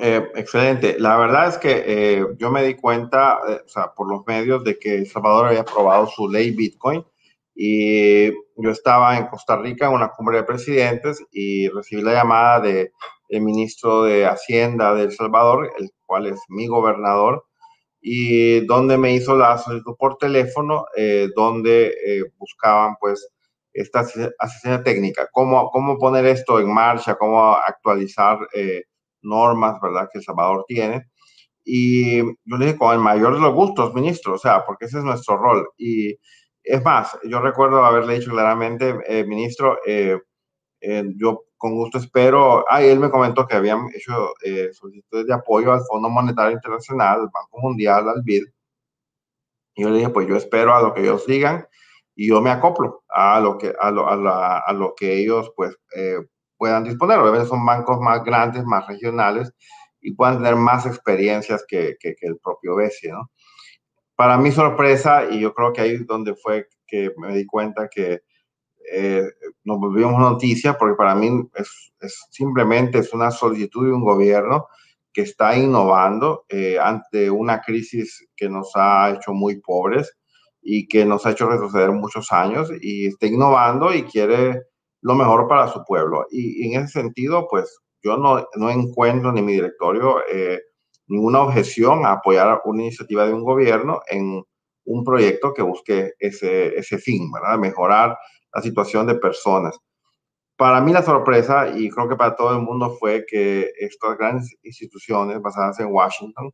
Eh, 0.00 0.28
excelente. 0.34 0.96
La 0.98 1.16
verdad 1.16 1.48
es 1.48 1.58
que 1.58 1.84
eh, 1.86 2.26
yo 2.38 2.50
me 2.50 2.64
di 2.64 2.74
cuenta, 2.74 3.38
eh, 3.48 3.60
o 3.64 3.68
sea, 3.68 3.92
por 3.94 4.08
los 4.08 4.26
medios, 4.26 4.64
de 4.64 4.78
que 4.78 4.96
El 4.96 5.06
Salvador 5.06 5.46
había 5.46 5.60
aprobado 5.60 6.08
su 6.08 6.28
ley 6.28 6.50
Bitcoin 6.50 7.04
y 7.54 8.28
yo 8.30 8.70
estaba 8.70 9.16
en 9.18 9.26
Costa 9.26 9.56
Rica 9.56 9.86
en 9.86 9.94
una 9.94 10.10
cumbre 10.10 10.38
de 10.38 10.44
presidentes 10.44 11.22
y 11.30 11.68
recibí 11.68 12.02
la 12.02 12.14
llamada 12.14 12.60
del 12.60 12.90
ministro 13.40 14.04
de 14.04 14.26
Hacienda 14.26 14.94
de 14.94 15.04
El 15.04 15.12
Salvador, 15.12 15.70
el 15.78 15.90
cual 16.06 16.26
es 16.26 16.40
mi 16.48 16.66
gobernador, 16.66 17.44
y 18.00 18.64
donde 18.66 18.96
me 18.96 19.14
hizo 19.14 19.36
la 19.36 19.58
solicitud 19.58 19.94
por 19.98 20.16
teléfono, 20.16 20.86
eh, 20.96 21.28
donde 21.34 21.88
eh, 21.88 22.24
buscaban 22.38 22.96
pues 23.00 23.28
esta 23.72 24.00
asistencia 24.00 24.82
técnica, 24.82 25.28
cómo, 25.32 25.70
cómo 25.70 25.98
poner 25.98 26.26
esto 26.26 26.58
en 26.60 26.72
marcha, 26.72 27.16
cómo 27.16 27.54
actualizar 27.54 28.38
eh, 28.54 28.84
normas, 29.22 29.80
¿verdad?, 29.80 30.08
que 30.12 30.18
El 30.18 30.24
Salvador 30.24 30.64
tiene. 30.66 31.06
Y 31.64 32.18
yo 32.18 32.56
le 32.58 32.66
dije, 32.66 32.78
con 32.78 32.94
el 32.94 33.00
mayor 33.00 33.34
de 33.34 33.40
los 33.40 33.54
gustos, 33.54 33.94
ministro, 33.94 34.34
o 34.34 34.38
sea, 34.38 34.64
porque 34.66 34.86
ese 34.86 34.98
es 34.98 35.04
nuestro 35.04 35.36
rol. 35.36 35.68
Y 35.78 36.16
es 36.62 36.82
más, 36.84 37.18
yo 37.24 37.40
recuerdo 37.40 37.84
haberle 37.84 38.18
dicho 38.18 38.30
claramente, 38.30 38.98
eh, 39.06 39.24
ministro, 39.24 39.78
eh, 39.86 40.18
yo 41.16 41.44
con 41.56 41.74
gusto 41.74 41.98
espero, 41.98 42.64
ah, 42.70 42.82
él 42.82 42.98
me 42.98 43.10
comentó 43.10 43.46
que 43.46 43.54
habían 43.56 43.86
hecho 43.94 44.32
solicitudes 44.72 45.26
de 45.26 45.34
apoyo 45.34 45.72
al 45.72 45.82
Fondo 45.86 46.08
Monetario 46.08 46.52
Internacional, 46.52 47.20
al 47.20 47.28
Banco 47.32 47.60
Mundial, 47.60 48.08
al 48.08 48.22
BID. 48.22 48.44
Y 49.74 49.82
yo 49.82 49.90
le 49.90 49.98
dije, 49.98 50.08
pues 50.08 50.26
yo 50.26 50.36
espero 50.36 50.74
a 50.74 50.82
lo 50.82 50.94
que 50.94 51.02
ellos 51.02 51.26
digan 51.26 51.66
y 52.14 52.28
yo 52.28 52.40
me 52.42 52.50
acoplo 52.50 53.02
a 53.08 53.40
lo 53.40 53.56
que, 53.56 53.74
a 53.80 53.90
lo, 53.90 54.06
a 54.06 54.58
a 54.58 54.72
lo 54.72 54.94
que 54.94 55.18
ellos 55.18 55.52
pues 55.56 55.76
eh, 55.96 56.18
puedan 56.58 56.84
disponer. 56.84 57.18
Obviamente 57.18 57.48
son 57.48 57.64
bancos 57.64 57.98
más 58.00 58.22
grandes, 58.24 58.64
más 58.64 58.86
regionales 58.86 59.52
y 60.00 60.12
puedan 60.12 60.36
tener 60.38 60.56
más 60.56 60.86
experiencias 60.86 61.64
que, 61.66 61.96
que, 62.00 62.14
el 62.20 62.38
propio 62.38 62.76
BESI, 62.76 63.08
¿no? 63.08 63.30
Para 64.20 64.36
mi 64.36 64.52
sorpresa, 64.52 65.24
y 65.30 65.40
yo 65.40 65.54
creo 65.54 65.72
que 65.72 65.80
ahí 65.80 65.90
es 65.92 66.06
donde 66.06 66.34
fue 66.34 66.68
que 66.86 67.10
me 67.16 67.34
di 67.34 67.46
cuenta 67.46 67.88
que 67.88 68.20
eh, 68.92 69.22
nos 69.64 69.78
volvimos 69.78 70.20
noticia, 70.20 70.76
porque 70.76 70.94
para 70.94 71.14
mí 71.14 71.48
es, 71.54 71.94
es, 71.98 72.26
simplemente 72.28 72.98
es 72.98 73.14
una 73.14 73.30
solicitud 73.30 73.86
de 73.86 73.94
un 73.94 74.04
gobierno 74.04 74.66
que 75.10 75.22
está 75.22 75.56
innovando 75.56 76.44
eh, 76.50 76.78
ante 76.78 77.30
una 77.30 77.62
crisis 77.62 78.28
que 78.36 78.50
nos 78.50 78.72
ha 78.74 79.08
hecho 79.08 79.32
muy 79.32 79.58
pobres 79.58 80.14
y 80.60 80.86
que 80.86 81.06
nos 81.06 81.24
ha 81.24 81.30
hecho 81.30 81.48
retroceder 81.48 81.90
muchos 81.90 82.30
años 82.30 82.70
y 82.78 83.06
está 83.06 83.24
innovando 83.24 83.94
y 83.94 84.02
quiere 84.02 84.64
lo 85.00 85.14
mejor 85.14 85.48
para 85.48 85.68
su 85.68 85.82
pueblo. 85.82 86.26
Y, 86.30 86.66
en 86.66 86.82
ese 86.82 87.00
sentido, 87.00 87.48
pues 87.48 87.74
yo 88.02 88.18
no, 88.18 88.46
no 88.56 88.68
encuentro 88.68 89.32
ni 89.32 89.40
mi 89.40 89.54
directorio 89.54 90.18
eh, 90.30 90.60
ninguna 91.10 91.42
objeción 91.42 92.06
a 92.06 92.12
apoyar 92.12 92.62
una 92.64 92.82
iniciativa 92.82 93.26
de 93.26 93.34
un 93.34 93.44
gobierno 93.44 94.00
en 94.08 94.42
un 94.84 95.04
proyecto 95.04 95.52
que 95.52 95.62
busque 95.62 96.14
ese, 96.18 96.78
ese 96.78 96.98
fin, 96.98 97.30
¿verdad? 97.32 97.58
Mejorar 97.58 98.16
la 98.52 98.62
situación 98.62 99.06
de 99.06 99.16
personas. 99.16 99.76
Para 100.56 100.80
mí 100.80 100.92
la 100.92 101.02
sorpresa, 101.02 101.68
y 101.76 101.90
creo 101.90 102.08
que 102.08 102.16
para 102.16 102.36
todo 102.36 102.52
el 102.56 102.62
mundo, 102.62 102.96
fue 102.98 103.24
que 103.26 103.72
estas 103.78 104.16
grandes 104.18 104.56
instituciones 104.62 105.40
basadas 105.42 105.80
en 105.80 105.88
Washington 105.92 106.52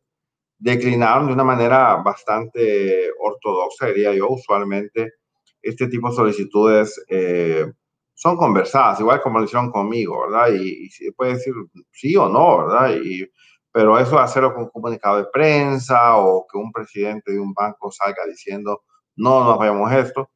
declinaron 0.57 1.27
de 1.27 1.33
una 1.33 1.43
manera 1.43 1.95
bastante 1.97 3.11
ortodoxa, 3.19 3.87
diría 3.87 4.13
yo. 4.13 4.29
Usualmente 4.29 5.13
este 5.61 5.87
tipo 5.87 6.09
de 6.09 6.15
solicitudes 6.15 7.03
eh, 7.09 7.65
son 8.13 8.37
conversadas, 8.37 8.99
igual 9.01 9.21
como 9.21 9.39
lo 9.39 9.45
hicieron 9.45 9.69
conmigo, 9.69 10.21
¿verdad? 10.21 10.53
Y, 10.53 10.89
se 10.89 11.11
puede 11.11 11.33
decir 11.33 11.53
sí 11.91 12.15
o 12.15 12.27
no, 12.27 12.65
¿verdad? 12.65 12.95
Y, 13.03 13.29
pero 13.77 13.99
eso 13.99 14.17
hacerlo 14.17 14.55
con 14.55 14.63
un 14.63 14.69
comunicado 14.71 15.17
de 15.17 15.25
prensa 15.25 16.17
o 16.17 16.47
que 16.51 16.57
un 16.57 16.71
presidente 16.71 17.31
de 17.31 17.39
un 17.39 17.53
banco 17.53 17.91
salga 17.91 18.25
diciendo 18.25 18.81
no 19.15 19.43
nos 19.43 19.59
vayamos 19.59 19.91
esto, 19.91 20.31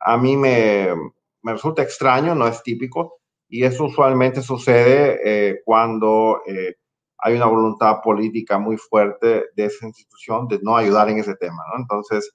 a 0.00 0.16
mí 0.16 0.34
me, 0.34 0.94
me 1.42 1.52
resulta 1.52 1.82
extraño, 1.82 2.34
no 2.34 2.48
es 2.48 2.62
típico, 2.62 3.18
y 3.50 3.64
eso 3.64 3.84
usualmente 3.84 4.40
sucede 4.40 5.20
eh, 5.22 5.60
cuando 5.62 6.40
eh, 6.46 6.76
hay 7.18 7.34
una 7.34 7.44
voluntad 7.44 7.96
política 8.02 8.58
muy 8.58 8.78
fuerte 8.78 9.44
de 9.54 9.64
esa 9.66 9.84
institución 9.84 10.48
de 10.48 10.58
no 10.62 10.74
ayudar 10.74 11.10
en 11.10 11.18
ese 11.18 11.34
tema, 11.34 11.64
¿no? 11.70 11.82
Entonces, 11.82 12.34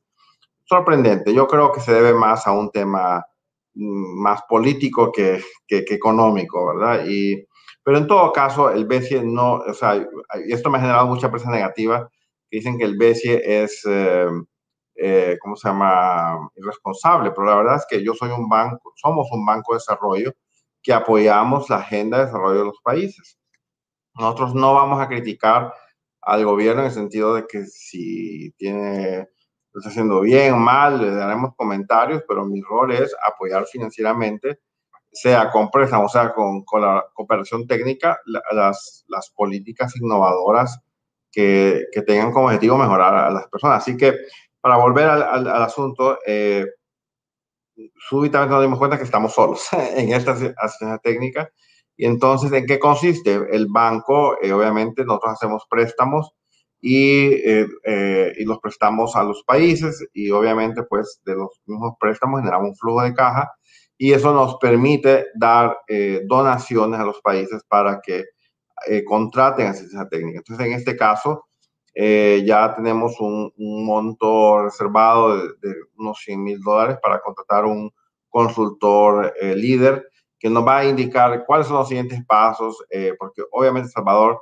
sorprendente. 0.66 1.34
Yo 1.34 1.48
creo 1.48 1.72
que 1.72 1.82
se 1.82 1.92
debe 1.92 2.14
más 2.14 2.46
a 2.46 2.52
un 2.52 2.70
tema 2.70 3.26
mm, 3.74 4.22
más 4.22 4.44
político 4.48 5.12
que, 5.12 5.42
que, 5.66 5.86
económico, 5.90 6.68
¿verdad? 6.68 7.04
Y, 7.08 7.48
pero 7.84 7.98
en 7.98 8.08
todo 8.08 8.32
caso, 8.32 8.70
el 8.70 8.86
BCE 8.86 9.24
no, 9.24 9.56
o 9.56 9.74
sea, 9.74 9.96
y 9.96 10.54
esto 10.54 10.70
me 10.70 10.78
ha 10.78 10.82
generado 10.82 11.08
mucha 11.08 11.32
presión 11.32 11.52
negativa, 11.54 12.10
que 12.50 12.58
dicen 12.58 12.78
que 12.78 12.86
el 12.86 12.98
BCE 12.98 13.64
es, 13.64 13.82
eh, 13.86 14.28
eh, 14.96 15.38
¿cómo 15.42 15.56
se 15.56 15.68
llama?, 15.70 16.50
irresponsable, 16.56 17.32
pero 17.32 17.46
la 17.48 17.56
verdad 17.56 17.76
es 17.78 17.86
que 17.90 18.04
yo 18.04 18.14
soy 18.14 18.30
un 18.32 18.48
banco, 18.50 18.94
somos 18.96 19.28
un 19.32 19.46
banco 19.46 19.74
de 19.74 19.78
desarrollo 19.78 20.34
que 20.84 20.94
apoyamos 20.94 21.70
la 21.70 21.78
agenda 21.78 22.20
de 22.20 22.26
desarrollo 22.26 22.60
de 22.60 22.66
los 22.66 22.82
países. 22.84 23.38
Nosotros 24.16 24.56
no 24.56 24.74
vamos 24.74 25.02
a 25.02 25.08
criticar 25.08 25.74
al 26.22 26.46
gobierno 26.46 26.82
en 26.82 26.88
el 26.88 26.94
sentido 26.94 27.36
de 27.36 27.46
que 27.48 27.66
si 27.66 28.52
tiene, 28.58 29.30
lo 29.74 29.80
está 29.80 29.90
haciendo 29.90 30.22
bien, 30.22 30.60
mal, 30.60 31.02
le 31.02 31.12
daremos 31.12 31.56
comentarios, 31.56 32.24
pero 32.28 32.46
mi 32.46 32.62
rol 32.62 32.92
es 32.92 33.16
apoyar 33.26 33.66
financieramente, 33.66 34.60
sea 35.12 35.50
con 35.52 35.70
préstamos, 35.70 36.12
sea 36.12 36.34
con, 36.34 36.64
con 36.64 36.82
la 36.82 37.06
cooperación 37.14 37.68
técnica, 37.68 38.20
las, 38.26 39.06
las 39.08 39.30
políticas 39.32 39.96
innovadoras 39.98 40.80
que, 41.32 41.86
que, 41.92 42.02
tengan 42.02 42.32
como 42.32 42.48
objetivo 42.48 42.78
mejorar 42.78 43.16
a 43.16 43.32
las 43.32 43.48
personas. 43.48 43.80
Así 43.80 43.98
que, 43.98 44.16
para 44.60 44.78
volver 44.78 45.08
al, 45.08 45.24
al, 45.24 45.64
asunto, 45.64 46.20
eh, 46.26 46.66
súbitamente 47.98 48.54
nos 48.54 48.64
dimos 48.64 48.80
cuenta 48.80 48.98
que 48.98 49.04
estamos 49.04 49.34
solos 49.34 49.68
en 49.96 50.14
esta 50.14 50.32
asistencia 50.32 50.98
técnica 51.00 51.50
y 52.02 52.06
entonces, 52.08 52.52
¿en 52.52 52.66
qué 52.66 52.80
consiste? 52.80 53.40
El 53.52 53.68
banco, 53.68 54.36
eh, 54.42 54.52
obviamente, 54.54 55.06
nosotros 55.06 55.34
hacemos 55.34 55.68
préstamos 55.70 56.32
y, 56.82 57.28
eh, 57.28 57.68
eh, 57.86 58.34
y, 58.38 58.44
los 58.46 58.58
prestamos 58.60 59.16
a 59.16 59.24
los 59.24 59.44
países 59.44 60.04
y 60.12 60.32
obviamente, 60.32 60.82
pues, 60.82 61.22
de 61.26 61.36
los 61.36 61.62
mismos 61.68 61.94
préstamos 62.00 62.40
generamos 62.40 62.70
un 62.70 62.76
flujo 62.76 63.04
de 63.04 63.14
caja 63.14 63.52
y 64.02 64.14
eso 64.14 64.34
nos 64.34 64.58
permite 64.58 65.28
dar 65.36 65.78
donaciones 66.26 67.00
a 67.00 67.06
los 67.06 67.22
países 67.22 67.62
para 67.68 68.02
que 68.02 68.26
contraten 69.06 69.68
asistencia 69.68 70.10
técnica. 70.10 70.40
Entonces, 70.40 70.66
en 70.66 70.74
este 70.74 70.98
caso, 70.98 71.46
ya 71.94 72.74
tenemos 72.76 73.20
un, 73.20 73.54
monto 73.58 74.64
reservado 74.64 75.38
de, 75.38 75.44
de 75.62 75.76
unos 75.98 76.18
100 76.26 76.44
mil 76.44 76.60
dólares 76.62 76.98
para 77.00 77.20
contratar 77.20 77.66
un 77.66 77.92
consultor 78.30 79.34
líder 79.56 80.08
que 80.42 80.50
nos 80.50 80.66
va 80.66 80.80
a 80.80 80.86
indicar 80.86 81.46
cuáles 81.46 81.68
son 81.68 81.78
los 81.78 81.88
siguientes 81.88 82.26
pasos, 82.26 82.84
eh, 82.90 83.14
porque 83.20 83.44
obviamente 83.52 83.90
Salvador 83.90 84.42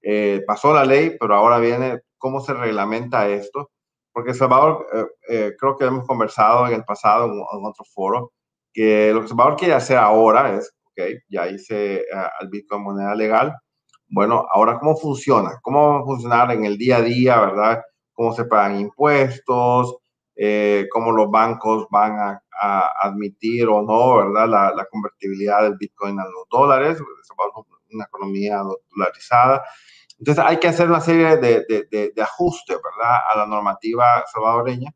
eh, 0.00 0.44
pasó 0.46 0.72
la 0.72 0.84
ley, 0.84 1.16
pero 1.18 1.34
ahora 1.34 1.58
viene 1.58 2.02
cómo 2.16 2.40
se 2.40 2.54
reglamenta 2.54 3.28
esto, 3.28 3.72
porque 4.12 4.34
Salvador, 4.34 4.86
eh, 5.28 5.52
creo 5.58 5.76
que 5.76 5.86
hemos 5.86 6.06
conversado 6.06 6.68
en 6.68 6.74
el 6.74 6.84
pasado 6.84 7.24
en, 7.24 7.66
otro 7.66 7.84
foro, 7.92 8.32
que 8.72 9.12
lo 9.12 9.22
que 9.22 9.28
Salvador 9.28 9.56
quiere 9.56 9.74
hacer 9.74 9.98
ahora 9.98 10.54
es, 10.56 10.72
ok, 10.86 11.02
ya 11.28 11.48
hice 11.48 12.04
al 12.38 12.48
Bitcoin 12.48 12.82
moneda 12.82 13.14
legal, 13.14 13.54
bueno, 14.08 14.46
ahora 14.50 14.78
cómo 14.78 14.96
funciona, 14.96 15.58
cómo 15.62 15.94
va 15.94 16.00
a 16.00 16.04
funcionar 16.04 16.50
en 16.52 16.64
el 16.64 16.76
día 16.76 16.98
a 16.98 17.02
día, 17.02 17.40
¿verdad? 17.40 17.82
Cómo 18.12 18.34
se 18.34 18.44
pagan 18.44 18.78
impuestos, 18.78 19.96
cómo 20.90 21.12
los 21.12 21.30
bancos 21.30 21.86
van 21.90 22.18
a 22.18 22.42
admitir 23.02 23.68
o 23.68 23.82
no, 23.82 24.16
¿verdad? 24.16 24.48
La, 24.48 24.74
la, 24.74 24.84
convertibilidad 24.86 25.62
del 25.62 25.76
Bitcoin 25.76 26.18
a 26.20 26.24
los 26.24 26.46
dólares, 26.50 26.98
una 27.90 28.04
economía 28.04 28.62
dolarizada. 28.90 29.64
Entonces 30.18 30.44
hay 30.46 30.58
que 30.58 30.68
hacer 30.68 30.88
una 30.88 31.00
serie 31.00 31.36
de, 31.36 31.64
de, 31.68 32.12
de, 32.14 32.22
ajustes, 32.22 32.76
¿verdad? 32.76 33.20
A 33.32 33.38
la 33.38 33.46
normativa 33.46 34.24
salvadoreña 34.32 34.92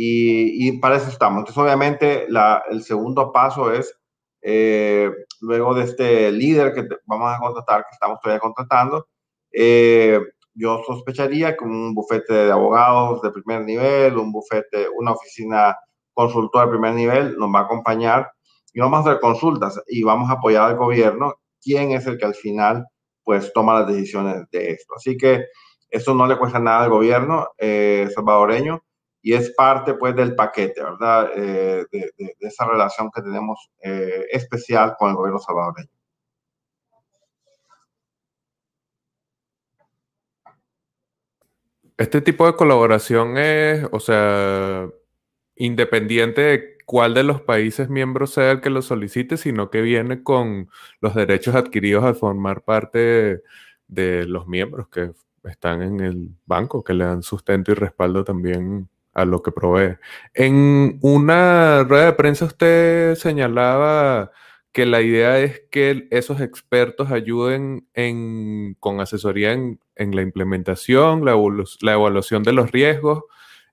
y, 0.00 0.68
y, 0.68 0.78
para 0.78 0.96
eso 0.96 1.08
estamos. 1.08 1.40
Entonces 1.40 1.60
obviamente 1.60 2.26
la, 2.28 2.62
el 2.70 2.84
segundo 2.84 3.32
paso 3.32 3.72
es, 3.72 3.92
eh, 4.40 5.10
luego 5.40 5.74
de 5.74 5.82
este 5.82 6.30
líder 6.30 6.72
que 6.72 6.86
vamos 7.04 7.34
a 7.34 7.40
contratar, 7.40 7.80
que 7.82 7.94
estamos 7.94 8.20
todavía 8.20 8.38
contratando, 8.38 9.08
eh, 9.50 10.20
yo 10.54 10.82
sospecharía 10.86 11.56
que 11.56 11.64
un 11.64 11.96
bufete 11.96 12.32
de 12.32 12.52
abogados 12.52 13.22
de 13.22 13.32
primer 13.32 13.64
nivel, 13.64 14.16
un 14.18 14.30
bufete, 14.30 14.86
una 14.96 15.12
oficina 15.12 15.76
consultor 16.14 16.66
de 16.66 16.70
primer 16.70 16.94
nivel 16.94 17.36
nos 17.36 17.52
va 17.52 17.60
a 17.60 17.62
acompañar 17.64 18.30
y 18.72 18.78
vamos 18.78 19.00
a 19.00 19.10
hacer 19.10 19.20
consultas 19.20 19.82
y 19.88 20.04
vamos 20.04 20.30
a 20.30 20.34
apoyar 20.34 20.70
al 20.70 20.76
gobierno, 20.76 21.34
quién 21.60 21.90
es 21.90 22.06
el 22.06 22.18
que 22.18 22.26
al 22.26 22.36
final 22.36 22.86
pues 23.24 23.52
toma 23.52 23.80
las 23.80 23.88
decisiones 23.88 24.48
de 24.52 24.70
esto. 24.70 24.94
Así 24.94 25.16
que 25.16 25.46
eso 25.90 26.14
no 26.14 26.28
le 26.28 26.38
cuesta 26.38 26.60
nada 26.60 26.84
al 26.84 26.90
gobierno 26.90 27.48
eh, 27.58 28.08
salvadoreño 28.14 28.80
y 29.22 29.34
es 29.34 29.50
parte 29.54 29.94
pues 29.94 30.14
del 30.16 30.34
paquete, 30.34 30.82
¿verdad? 30.82 31.30
Eh, 31.34 31.86
de, 31.90 32.36
esa 32.40 32.66
relación 32.66 33.10
que 33.14 33.22
tenemos 33.22 33.70
eh, 33.82 34.26
especial 34.30 34.94
con 34.98 35.10
el 35.10 35.16
gobierno 35.16 35.38
salvadoreño. 35.38 35.90
Este 41.96 42.20
tipo 42.20 42.46
de 42.46 42.54
colaboración 42.54 43.36
es, 43.38 43.84
o 43.90 43.98
sea, 43.98 44.88
independiente 45.56 46.40
de 46.40 46.78
cuál 46.86 47.12
de 47.14 47.24
los 47.24 47.42
países 47.42 47.88
miembros 47.90 48.30
sea 48.32 48.52
el 48.52 48.60
que 48.60 48.70
lo 48.70 48.82
solicite, 48.82 49.36
sino 49.36 49.68
que 49.68 49.82
viene 49.82 50.22
con 50.22 50.70
los 51.00 51.14
derechos 51.14 51.54
adquiridos 51.56 52.04
al 52.04 52.14
formar 52.14 52.62
parte 52.62 53.42
de, 53.88 54.26
los 54.26 54.46
miembros 54.46 54.88
que 54.88 55.12
están 55.44 55.82
en 55.82 56.00
el 56.00 56.30
banco, 56.46 56.84
que 56.84 56.94
le 56.94 57.04
dan 57.04 57.22
sustento 57.22 57.72
y 57.72 57.74
respaldo 57.74 58.24
también 58.24 58.88
a 59.18 59.24
lo 59.24 59.42
que 59.42 59.50
provee. 59.50 59.96
En 60.32 60.98
una 61.02 61.82
rueda 61.82 62.06
de 62.06 62.12
prensa 62.12 62.44
usted 62.44 63.16
señalaba 63.16 64.30
que 64.72 64.86
la 64.86 65.00
idea 65.02 65.40
es 65.40 65.62
que 65.72 66.06
esos 66.10 66.40
expertos 66.40 67.10
ayuden 67.10 67.88
con 68.78 69.00
asesoría 69.00 69.52
en, 69.52 69.80
la 69.96 70.22
implementación, 70.22 71.24
la, 71.24 71.32
evaluación 71.32 72.44
de 72.44 72.52
los 72.52 72.70
riesgos, 72.70 73.24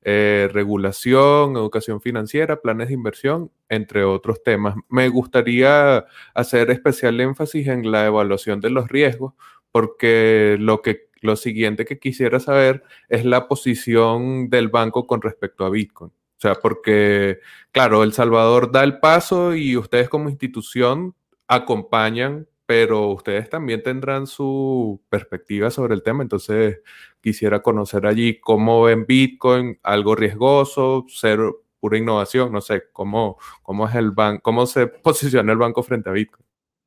eh, 0.01 0.49
regulación, 0.51 1.57
educación 1.57 2.01
financiera, 2.01 2.61
planes 2.61 2.87
de 2.87 2.95
inversión, 2.95 3.51
entre 3.69 4.03
otros 4.03 4.41
temas. 4.43 4.75
Me 4.89 5.09
gustaría 5.09 6.05
hacer 6.33 6.71
especial 6.71 7.21
énfasis 7.21 7.67
en 7.67 7.91
la 7.91 8.07
evaluación 8.07 8.61
de 8.61 8.71
los 8.71 8.87
riesgos, 8.87 9.33
porque 9.71 10.57
lo 10.59 10.81
que 10.81 11.04
lo 11.21 11.35
siguiente 11.35 11.85
que 11.85 11.99
quisiera 11.99 12.39
saber 12.39 12.83
es 13.09 13.25
la 13.25 13.47
posición 13.47 14.49
del 14.49 14.69
banco 14.69 15.07
con 15.07 15.21
respecto 15.21 15.65
a 15.65 15.69
Bitcoin. 15.69 16.11
O 16.11 16.39
sea, 16.39 16.55
porque, 16.55 17.39
claro, 17.71 18.03
El 18.03 18.13
Salvador 18.13 18.71
da 18.71 18.83
el 18.83 18.99
paso 18.99 19.55
y 19.55 19.77
ustedes 19.77 20.09
como 20.09 20.29
institución 20.29 21.15
acompañan, 21.47 22.47
pero 22.65 23.09
ustedes 23.09 23.49
también 23.49 23.83
tendrán 23.83 24.27
su 24.27 25.01
perspectiva 25.09 25.71
sobre 25.71 25.93
el 25.93 26.03
tema. 26.03 26.23
Entonces, 26.23 26.81
quisiera 27.21 27.61
conocer 27.61 28.05
allí 28.05 28.39
cómo 28.39 28.83
ven 28.83 29.05
Bitcoin, 29.05 29.79
algo 29.83 30.15
riesgoso, 30.15 31.05
ser 31.07 31.39
pura 31.79 31.97
innovación, 31.97 32.51
no 32.51 32.61
sé, 32.61 32.83
cómo, 32.91 33.37
cómo 33.61 33.87
es 33.87 33.95
el 33.95 34.11
banco, 34.11 34.41
cómo 34.43 34.65
se 34.65 34.87
posiciona 35.03 35.51
el 35.51 35.57
banco 35.57 35.83
frente 35.83 36.09
a 36.09 36.13
Bitcoin. 36.13 36.45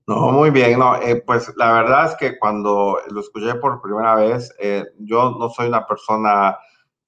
No, 0.08 0.32
muy 0.32 0.48
bien, 0.50 0.78
no, 0.78 0.96
eh, 1.02 1.22
pues 1.26 1.52
la 1.56 1.70
verdad 1.70 2.06
es 2.06 2.16
que 2.16 2.38
cuando 2.38 2.98
lo 3.10 3.20
escuché 3.20 3.56
por 3.56 3.82
primera 3.82 4.14
vez, 4.14 4.50
eh, 4.58 4.82
yo 5.00 5.36
no 5.38 5.50
soy 5.50 5.68
una 5.68 5.86
persona 5.86 6.56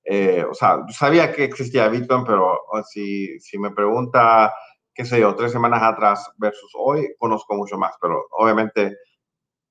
eh, 0.05 0.45
o 0.51 0.53
sea, 0.55 0.81
sabía 0.91 1.33
que 1.33 1.45
existía 1.45 1.89
Bitcoin, 1.89 2.25
pero 2.25 2.61
si, 2.91 3.41
si 3.41 3.59
me 3.59 3.71
pregunta, 3.71 4.53
qué 4.95 5.05
sé 5.07 5.21
yo, 5.21 5.35
tres 5.37 5.53
semanas 5.53 5.83
atrás 5.83 6.31
versus 6.39 6.73
hoy, 6.77 7.15
conozco 7.19 7.55
mucho 7.55 7.79
más, 7.79 7.95
pero 8.03 8.27
obviamente 8.33 8.99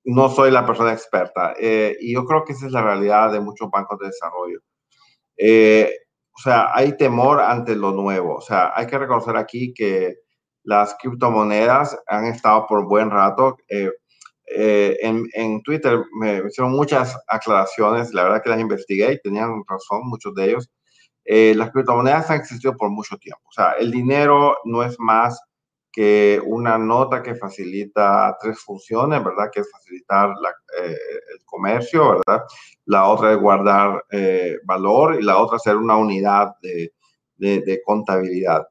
no 0.06 0.30
soy 0.30 0.52
la 0.52 0.66
persona 0.66 0.94
experta. 0.94 1.56
Y 1.60 2.14
yo 2.14 2.26
creo 2.26 2.46
que 2.46 2.54
esa 2.54 2.68
es 2.68 2.72
la 2.74 2.84
realidad 2.84 3.32
de 3.34 3.42
muchos 3.42 3.70
bancos 3.72 4.00
de 4.00 4.08
desarrollo. 4.08 4.60
O 6.34 6.42
sea, 6.42 6.70
hay 6.74 6.96
temor 6.98 7.42
ante 7.42 7.76
lo 7.76 7.92
nuevo. 7.92 8.36
O 8.38 8.42
sea, 8.42 8.72
hay 8.76 8.88
que 8.88 8.98
reconocer 8.98 9.36
aquí 9.38 9.74
que 9.74 10.16
las 10.70 10.96
criptomonedas 11.02 11.98
han 12.06 12.26
estado 12.26 12.68
por 12.68 12.86
buen 12.86 13.10
rato. 13.10 13.58
Eh, 13.68 13.90
en, 15.02 15.64
Twitter 15.64 16.00
me 16.14 16.44
hicieron 16.48 16.74
muchas 16.74 17.18
aclaraciones, 17.28 18.14
la 18.14 18.24
verdad 18.24 18.44
que 18.44 18.52
las 18.52 18.60
investigué 18.60 19.14
y 19.14 19.20
tenían 19.20 19.64
razón 19.68 20.02
muchos 20.04 20.36
de 20.36 20.46
ellos. 20.46 20.70
Eh, 21.26 21.56
las 21.56 21.72
criptomonedas 21.72 22.30
han 22.30 22.38
existido 22.40 22.78
por 22.78 22.92
mucho 22.92 23.18
tiempo. 23.18 23.42
O 23.50 23.52
sea, 23.52 23.72
el 23.80 23.90
dinero 23.90 24.58
no 24.64 24.84
es 24.84 24.96
más 25.00 25.42
que 25.92 26.40
una 26.46 26.78
nota 26.78 27.24
que 27.24 27.34
facilita 27.34 28.38
tres 28.40 28.60
funciones, 28.60 29.24
¿verdad? 29.24 29.50
Que 29.52 29.62
es 29.62 29.72
facilitar 29.72 30.36
eh, 30.84 30.96
el 31.34 31.46
comercio, 31.46 32.12
¿verdad? 32.12 32.44
La 32.86 33.08
otra 33.08 33.32
es 33.32 33.40
guardar 33.40 34.04
valor 34.66 35.20
y 35.20 35.24
la 35.24 35.40
otra 35.40 35.58
es 35.58 35.64
ser 35.64 35.78
una 35.78 35.98
unidad 35.98 36.54
de, 36.62 36.92
de 37.38 37.82
contabilidad. 37.84 38.68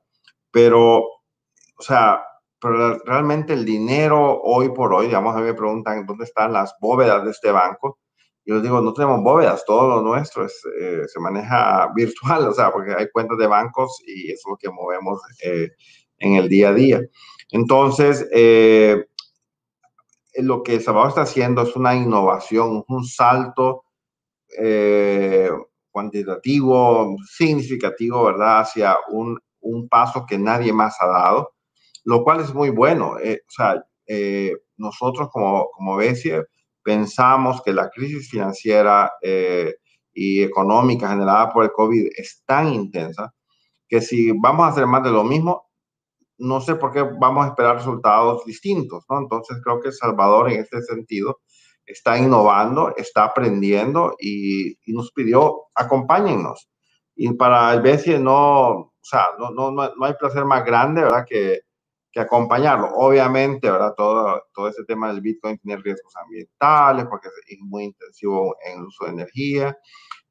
Pero, 0.53 1.18
o 1.79 1.83
sea, 1.83 2.23
pero 2.61 2.99
realmente 3.05 3.53
el 3.53 3.65
dinero 3.65 4.41
hoy 4.43 4.71
por 4.71 4.93
hoy, 4.93 5.07
digamos, 5.07 5.35
a 5.35 5.39
mí 5.39 5.45
me 5.45 5.55
preguntan 5.55 6.05
dónde 6.07 6.25
están 6.25 6.53
las 6.53 6.75
bóvedas 6.81 7.25
de 7.25 7.31
este 7.31 7.53
banco. 7.53 7.99
Yo 8.45 8.61
digo, 8.61 8.81
no 8.81 8.93
tenemos 8.93 9.23
bóvedas, 9.23 9.65
todo 9.65 9.89
lo 9.89 10.03
nuestro 10.03 10.45
es, 10.45 10.61
eh, 10.81 11.03
se 11.07 11.21
maneja 11.21 11.89
virtual, 11.95 12.49
o 12.49 12.53
sea, 12.53 12.73
porque 12.73 12.95
hay 12.95 13.09
cuentas 13.11 13.39
de 13.39 13.47
bancos 13.47 14.03
y 14.07 14.33
es 14.33 14.43
lo 14.49 14.57
que 14.57 14.71
movemos 14.71 15.21
eh, 15.43 15.71
en 16.19 16.35
el 16.35 16.49
día 16.49 16.71
a 16.71 16.75
día. 16.75 17.01
Entonces, 17.51 18.27
eh, 18.33 19.07
lo 20.35 20.63
que 20.63 20.81
Salvador 20.81 21.11
está 21.11 21.23
haciendo 21.23 21.63
es 21.63 21.77
una 21.77 21.95
innovación, 21.95 22.85
un 22.89 23.05
salto 23.05 23.85
cuantitativo, 25.91 27.17
significativo, 27.27 28.25
¿verdad?, 28.25 28.61
hacia 28.61 28.97
un, 29.11 29.39
un 29.61 29.89
paso 29.89 30.25
que 30.27 30.39
nadie 30.39 30.73
más 30.73 30.97
ha 31.01 31.07
dado 31.07 31.53
lo 32.09 32.25
cual 32.25 32.41
es 32.41 32.55
muy 32.55 32.71
bueno. 32.71 33.19
Eh, 33.19 33.43
o 33.47 33.51
sea, 33.51 33.85
eh, 34.07 34.55
nosotros 34.79 35.29
como, 35.31 35.69
como 35.73 35.99
pensamos 36.83 37.61
que 37.61 37.75
la 37.75 37.91
crisis 37.91 38.31
financiera 38.31 39.13
eh, 39.21 39.75
y 40.15 40.43
económica 40.43 41.11
generada 41.11 41.53
por 41.53 41.65
el 41.65 41.73
COVID 41.73 42.07
es 42.17 42.43
tan 42.47 42.73
intensa 42.73 43.35
que 43.87 44.01
si 44.01 44.33
vamos 44.33 44.65
a 44.65 44.71
hacer 44.71 44.87
más 44.87 45.03
de 45.03 45.11
lo 45.11 45.23
mismo, 45.23 45.69
no 46.39 46.63
sé 46.63 46.77
por 46.77 46.93
qué 46.93 47.03
vamos 47.03 47.45
a 47.45 47.49
esperar 47.49 47.77
resultados 47.77 48.43
distintos, 48.47 49.05
¿no? 49.11 49.19
Entonces 49.19 49.59
creo 49.63 49.79
que 49.81 49.93
Salvador 49.93 50.51
en 50.51 50.61
este 50.61 50.81
sentido 50.81 51.41
está 51.85 52.19
innovando, 52.19 52.95
está 52.97 53.25
aprendiendo 53.25 54.17
y, 54.19 54.79
nos 54.87 55.13
pidió 55.13 55.65
acompáñennos. 55.75 56.71
Y 57.15 57.35
para 57.35 57.75
el 57.75 57.83
BESIE 57.83 58.19
no, 58.19 58.69
o 58.71 58.93
sea, 59.03 59.27
no, 59.39 59.51
no, 59.51 59.73
no 59.73 60.05
hay 60.07 60.15
placer 60.15 60.47
más 60.47 60.65
grande, 60.65 61.03
¿verdad? 61.03 61.27
Que, 61.29 61.68
que 62.13 62.21
acompañarlo. 62.21 62.89
Obviamente, 62.95 63.71
¿verdad? 63.71 63.95
Todo, 63.97 64.43
todo 64.55 64.69
ese 64.69 64.85
tema 64.85 65.09
del 65.09 65.21
Bitcoin 65.21 65.59
tiene 65.59 65.81
riesgos 65.83 66.15
ambientales 66.17 67.07
porque 67.11 67.29
es 67.47 67.59
muy 67.61 67.85
intensivo 67.85 68.57
en 68.65 68.81
el 68.81 68.87
uso 68.87 69.05
de 69.05 69.11
energía. 69.11 69.79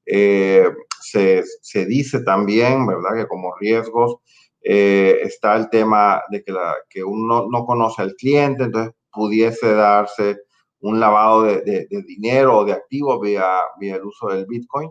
Eh, 0.09 0.71
se, 1.01 1.43
se, 1.61 1.85
dice 1.85 2.21
también, 2.23 2.87
¿verdad? 2.87 3.15
Que 3.15 3.27
como 3.27 3.53
riesgos 3.57 4.17
eh, 4.61 5.19
está 5.21 5.55
el 5.57 5.69
tema 5.69 6.21
de 6.29 6.43
que, 6.43 6.53
la, 6.53 6.75
que 6.89 7.03
uno 7.03 7.47
no 7.49 7.65
conoce 7.65 8.01
al 8.01 8.15
cliente, 8.15 8.63
entonces 8.63 8.93
pudiese 9.11 9.73
darse 9.73 10.37
un 10.79 10.99
lavado 10.99 11.43
de, 11.43 11.61
de, 11.61 11.87
dinero 12.03 12.59
o 12.59 12.65
de 12.65 12.71
activos 12.71 13.19
vía, 13.19 13.45
vía, 13.79 13.95
el 13.95 14.05
uso 14.05 14.29
del 14.29 14.45
Bitcoin. 14.45 14.89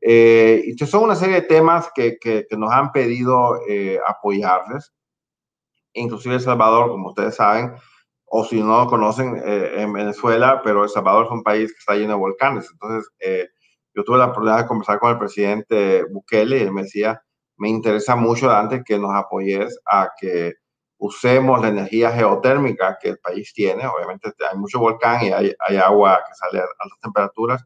Eh, 0.00 0.62
y 0.64 0.86
son 0.86 1.04
una 1.04 1.16
serie 1.16 1.40
de 1.40 1.48
temas 1.48 1.90
que, 1.92 2.16
que, 2.20 2.46
que 2.48 2.56
nos 2.56 2.70
han 2.72 2.92
pedido 2.92 3.58
apoyarles 4.06 4.92
inclusive 5.96 6.36
El 6.36 6.40
Salvador, 6.40 6.88
como 6.90 7.08
ustedes 7.08 7.34
saben, 7.36 7.74
o 8.26 8.44
si 8.44 8.60
no 8.62 8.84
lo 8.84 8.86
conocen, 8.86 9.36
eh, 9.44 9.82
en 9.82 9.92
Venezuela, 9.92 10.60
pero 10.62 10.84
El 10.84 10.90
Salvador 10.90 11.26
es 11.26 11.32
un 11.32 11.42
país 11.42 11.72
que 11.72 11.78
está 11.78 11.94
lleno 11.94 12.14
de 12.14 12.18
volcanes. 12.18 12.68
Entonces, 12.72 13.10
eh, 13.20 13.48
yo 13.94 14.04
tuve 14.04 14.18
la 14.18 14.26
oportunidad 14.26 14.58
de 14.58 14.66
conversar 14.66 14.98
con 14.98 15.10
el 15.10 15.18
presidente 15.18 16.04
Bukele 16.10 16.58
y 16.58 16.62
él 16.62 16.72
me 16.72 16.82
decía, 16.82 17.22
me 17.56 17.68
interesa 17.68 18.16
mucho, 18.16 18.48
Dante, 18.48 18.82
que 18.84 18.98
nos 18.98 19.14
apoyes 19.14 19.78
a 19.90 20.10
que 20.20 20.54
usemos 20.98 21.60
la 21.60 21.68
energía 21.68 22.10
geotérmica 22.10 22.98
que 23.00 23.10
el 23.10 23.18
país 23.18 23.52
tiene. 23.54 23.86
Obviamente 23.86 24.32
hay 24.50 24.58
mucho 24.58 24.80
volcán 24.80 25.24
y 25.24 25.32
hay, 25.32 25.54
hay 25.66 25.76
agua 25.76 26.20
que 26.26 26.34
sale 26.34 26.58
a 26.60 26.66
altas 26.78 27.00
temperaturas. 27.00 27.64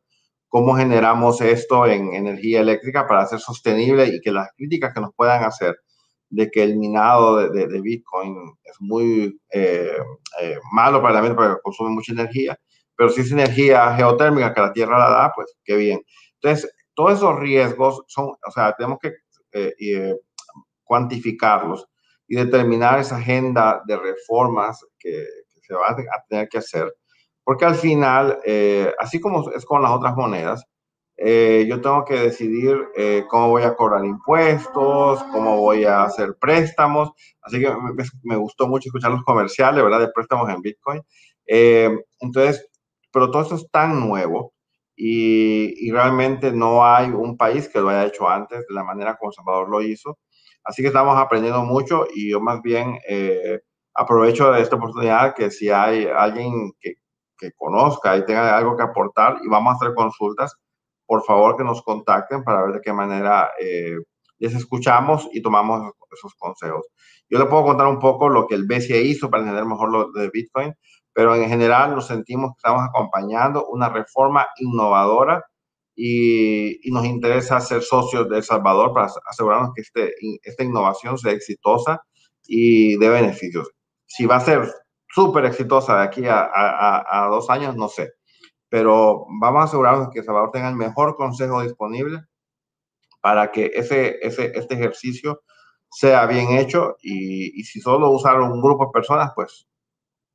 ¿Cómo 0.49 0.75
generamos 0.77 1.40
esto 1.40 1.87
en 1.87 2.14
energía 2.14 2.61
eléctrica 2.61 3.07
para 3.07 3.23
hacer 3.23 3.40
sostenible 3.40 4.07
y 4.07 4.21
que 4.21 4.33
las 4.33 4.51
críticas 4.57 4.93
que 4.93 5.01
nos 5.01 5.14
puedan 5.14 5.45
hacer 5.45 5.77
de 6.31 6.51
que 6.51 6.62
el 6.62 6.79
minado 6.79 7.37
de, 7.37 7.66
de, 7.66 7.81
Bitcoin 7.81 8.37
es 8.62 8.77
muy 8.79 9.38
eh, 9.53 9.97
eh, 10.40 10.59
malo 10.73 11.03
para 11.03 11.12
el 11.12 11.16
ambiente 11.19 11.37
porque 11.37 11.62
consume 11.62 11.90
mucha 11.90 12.12
energía, 12.12 12.59
pero 12.97 13.11
si 13.11 13.23
es 13.23 13.33
energía 13.33 13.95
geotérmica 13.97 14.55
que 14.55 14.61
la 14.61 14.73
Tierra 14.73 14.99
la 14.99 15.11
da, 15.11 15.33
pues 15.35 15.57
qué 15.64 15.77
bien. 15.77 16.01
Entonces, 16.35 16.73
todos 16.95 17.14
esos 17.14 17.38
riesgos 17.38 18.05
son, 18.07 18.27
o 18.27 18.51
sea, 18.53 18.73
tenemos 18.77 18.99
que 19.01 19.12
eh, 19.53 20.16
cuantificarlos 20.85 21.87
y 22.29 22.37
determinar 22.37 23.01
esa 23.01 23.16
agenda 23.16 23.83
de 23.87 23.97
reformas 23.97 24.87
que, 24.99 25.25
se 25.62 25.75
va 25.75 25.90
a 25.90 26.25
tener 26.29 26.49
que 26.49 26.59
hacer, 26.59 26.93
porque 27.45 27.64
al 27.64 27.77
final, 27.77 28.40
así 28.99 29.21
como 29.21 29.53
es 29.53 29.64
con 29.64 29.83
las 29.83 29.93
otras 29.93 30.16
monedas, 30.16 30.64
eh, 31.22 31.66
yo 31.68 31.83
tengo 31.83 32.02
que 32.06 32.14
decidir 32.14 32.78
eh, 32.96 33.24
cómo 33.28 33.50
voy 33.50 33.62
a 33.62 33.74
cobrar 33.74 34.02
impuestos, 34.06 35.22
cómo 35.24 35.59
voy 35.59 35.85
a 35.85 36.04
hacer 36.04 36.35
préstamos. 36.40 37.11
Así 37.42 37.61
que 37.61 37.70
me, 38.22 38.37
gustó 38.37 38.66
mucho 38.66 38.88
escuchar 38.88 39.11
los 39.11 39.22
comerciales, 39.24 39.85
¿verdad? 39.85 40.00
De 40.00 40.09
préstamos 40.14 40.48
en 40.48 40.62
Bitcoin. 40.62 41.02
Eh, 41.46 41.90
entonces, 42.20 42.66
pero 43.12 43.30
todo 43.30 43.42
eso 43.42 43.56
es 43.56 43.70
tan 43.70 44.00
nuevo 44.00 44.54
y, 44.96 45.87
y, 45.87 45.90
realmente 45.92 46.52
no 46.52 46.87
hay 46.87 47.11
un 47.11 47.37
país 47.37 47.68
que 47.68 47.80
lo 47.80 47.90
haya 47.90 48.06
hecho 48.06 48.26
antes 48.28 48.61
de 48.66 48.74
la 48.74 48.85
manera 48.85 49.16
como 49.16 49.33
Salvador 49.33 49.68
lo 49.68 49.83
hizo. 49.83 50.18
Así 50.64 50.80
que 50.80 50.88
estamos 50.88 51.18
aprendiendo 51.18 51.62
mucho 51.64 52.06
y 52.14 52.30
yo 52.30 52.40
más 52.40 52.62
bien 52.62 52.98
aprovecho 53.94 54.52
de 54.52 54.62
esta 54.62 54.76
oportunidad 54.76 55.35
que 55.35 55.50
si 55.50 55.68
hay 55.70 56.06
alguien 56.06 56.72
que, 56.80 56.94
que 57.38 57.52
conozca 57.52 58.16
y 58.16 58.24
tenga 58.24 58.56
algo 58.56 58.76
que 58.76 58.85
aportar 58.85 59.38
y 59.44 59.48
vamos 59.48 59.72
a 59.72 59.76
hacer 59.76 59.94
consultas 59.94 60.54
por 61.11 61.25
favor 61.25 61.57
que 61.57 61.64
nos 61.64 61.83
contacten 61.83 62.44
para 62.44 62.62
ver 62.62 62.75
de 62.75 62.81
qué 62.81 62.92
manera 62.92 63.51
eh, 63.61 63.96
les 64.38 64.55
escuchamos 64.55 65.29
y 65.33 65.42
tomamos 65.42 65.92
esos 66.16 66.37
consejos. 66.37 66.87
Yo 67.29 67.40
le 67.40 67.46
puedo 67.46 67.64
contar 67.64 67.88
un 67.88 67.99
poco 67.99 68.29
lo 68.29 68.46
que 68.46 68.55
el 68.55 68.64
BCE 68.64 69.03
hizo 69.03 69.29
para 69.29 69.42
entender 69.42 69.64
mejor 69.64 69.90
lo 69.90 70.12
de 70.12 70.31
Bitcoin, 70.33 70.73
pero 71.12 71.35
en 71.35 71.49
general 71.49 71.96
nos 71.96 72.07
sentimos 72.07 72.53
que 72.53 72.59
estamos 72.59 72.85
acompañando 72.88 73.66
una 73.66 73.88
reforma 73.88 74.46
innovadora 74.59 75.42
y, 75.96 76.79
nos 76.92 77.05
interesa 77.05 77.59
ser 77.59 77.83
socios 77.83 78.29
de 78.29 78.37
El 78.37 78.44
Salvador 78.44 78.94
para 78.94 79.09
asegurarnos 79.27 79.70
que 79.75 79.83
este, 79.83 80.14
esta 80.44 80.62
innovación 80.62 81.18
sea 81.18 81.33
exitosa 81.33 82.01
y 82.46 82.96
de 82.99 83.09
beneficios. 83.09 83.68
Si 84.07 84.27
va 84.27 84.37
a 84.37 84.40
ser 84.40 84.73
súper 85.09 85.46
exitosa 85.46 85.96
de 85.96 86.05
aquí 86.05 86.23
a, 86.29 86.49
a, 86.55 87.27
dos 87.33 87.51
años, 87.51 87.75
no 87.75 87.88
sé, 87.88 88.12
pero 88.70 89.26
vamos 89.40 89.61
a 89.61 89.64
asegurarnos 89.64 90.09
que 90.11 90.20
El 90.20 90.24
Salvador 90.24 90.52
tenga 90.52 90.70
el 90.70 90.76
mejor 90.76 91.16
consejo 91.16 91.61
disponible 91.61 92.24
para 93.20 93.52
que 93.52 93.72
ese, 93.74 94.18
ese, 94.22 94.52
este 94.54 94.74
ejercicio 94.74 95.42
sea 95.90 96.24
bien 96.26 96.52
hecho 96.52 96.96
y, 97.02 97.61
y 97.61 97.64
si 97.64 97.80
solo 97.80 98.09
usaron 98.11 98.52
un 98.52 98.62
grupo 98.62 98.87
de 98.87 98.92
personas, 98.92 99.33
pues 99.35 99.66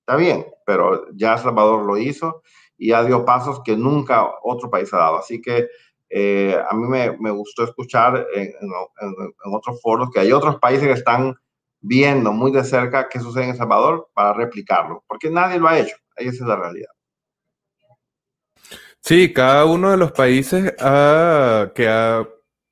está 0.02 0.18
bien, 0.18 0.46
pero 0.66 1.08
ya 1.16 1.38
Salvador 1.38 1.86
lo 1.86 1.98
hizo 1.98 2.44
y 2.78 2.92
ha 2.92 3.04
dio 3.04 3.26
pasos 3.26 3.62
que 3.64 3.76
nunca 3.76 4.28
otro 4.44 4.70
país 4.70 4.94
ha 4.94 4.98
dado. 4.98 5.18
Así 5.18 5.42
que 5.42 5.68
eh, 6.10 6.56
a 6.70 6.76
mí 6.76 6.88
me, 6.88 7.18
me, 7.18 7.32
gustó 7.32 7.64
escuchar 7.64 8.28
en, 8.36 8.54
en, 8.62 9.54
otros 9.54 9.82
foros 9.82 10.12
que 10.12 10.20
hay 10.20 10.32
otros 10.32 10.58
países 10.58 10.88
que 10.88 10.94
están 10.94 11.36
viendo 11.82 12.32
muy 12.32 12.52
de 12.52 12.64
cerca 12.64 13.10
qué 13.10 13.20
sucede 13.20 13.46
en 13.46 13.50
El 13.52 13.58
Salvador 13.58 14.10
para 14.14 14.34
replicarlo, 14.34 15.04
porque 15.08 15.30
nadie 15.30 15.60
lo 15.60 15.68
ha 15.68 15.80
hecho. 15.80 15.96
Esa 16.16 16.30
es 16.30 16.42
la 16.42 16.56
realidad. 16.56 16.95
Sí, 19.08 19.32
cada 19.34 19.66
uno 19.66 19.92
de 19.92 19.98
los 19.98 20.14
países 20.14 20.72
que 20.72 20.78
ha, 21.88 22.28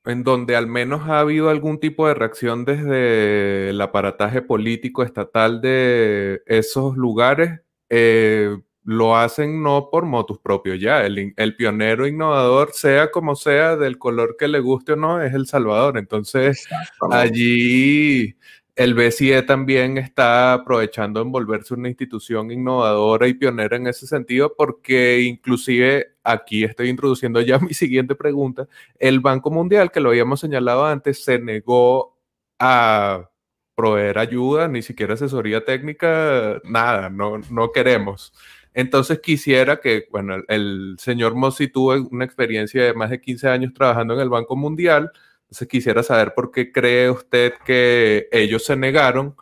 en 0.06 0.24
donde 0.24 0.56
al 0.56 0.65
menos 0.65 1.08
ha 1.08 1.19
habido 1.19 1.52
algún 1.52 1.80
tipo 1.80 2.08
de 2.08 2.15
reacción 2.15 2.65
desde 2.65 3.69
el 3.69 3.80
aparataje 3.80 4.41
político 4.41 5.04
estatal 5.04 5.62
de 5.62 6.41
esos 6.48 6.98
lugares, 6.98 7.62
eh, 7.88 8.58
lo 8.84 9.15
hacen 9.15 9.62
no 9.62 9.89
por 9.91 10.06
motus 10.06 10.39
propios 10.39 10.80
ya. 10.80 11.06
El, 11.06 11.36
el, 11.38 11.56
pionero 11.56 12.08
innovador, 12.08 12.72
sea 12.74 13.12
como 13.12 13.36
sea, 13.36 13.78
del 13.78 14.00
color 14.00 14.36
que 14.36 14.48
le 14.48 14.60
guste 14.60 14.93
o 14.93 14.96
no, 14.96 15.22
es 15.22 15.36
El 15.36 15.46
Salvador. 15.46 16.00
Entonces, 16.00 16.67
allí 17.12 18.36
el 18.76 18.96
BCE 18.96 19.44
también 19.44 19.98
está 19.98 20.54
aprovechando 20.54 21.22
en 21.22 21.32
volverse 21.32 21.74
una 21.74 21.90
institución 21.90 22.52
innovadora 22.52 23.28
y 23.28 23.36
pionera 23.36 23.78
en 23.78 23.88
ese 23.88 24.08
sentido, 24.08 24.56
porque 24.58 25.22
inclusive 25.22 26.16
aquí 26.24 26.64
estoy 26.64 26.90
introduciendo 26.90 27.42
ya 27.42 27.60
mi 27.60 27.74
siguiente 27.74 28.16
pregunta. 28.16 28.68
El 29.00 29.20
Banco 29.20 29.52
Mundial, 29.52 29.92
que 29.92 30.00
lo 30.00 30.10
habíamos 30.10 30.40
señalado 30.40 30.86
antes, 30.86 31.24
se 31.24 31.40
negó 31.40 32.18
a 32.60 33.30
proveer 33.76 34.18
ayuda, 34.20 34.68
ni 34.68 34.82
siquiera 34.82 35.16
asesoría 35.16 35.66
técnica, 35.66 36.60
nada, 36.64 37.10
no, 37.10 37.40
no 37.50 37.72
queremos. 37.72 38.34
Entonces 38.74 39.20
quisiera 39.20 39.80
que, 39.80 40.08
bueno, 40.12 40.38
el, 40.48 40.96
señor 41.00 41.36
Mossi 41.36 41.68
tuvo 41.68 41.94
una 42.12 42.26
experiencia 42.26 42.84
de 42.84 42.94
más 42.94 43.10
de 43.12 43.22
15 43.22 43.50
años 43.50 43.74
trabajando 43.74 44.16
en 44.16 44.22
el 44.22 44.30
Banco 44.30 44.56
Mundial, 44.56 45.12
entonces 45.54 45.68
quisiera 45.68 46.02
saber 46.02 46.34
por 46.34 46.50
qué 46.50 46.72
cree 46.72 47.12
usted 47.12 47.54
que 47.63 48.28
ellos 48.32 48.66
se 48.66 48.76
negaron 48.76 49.36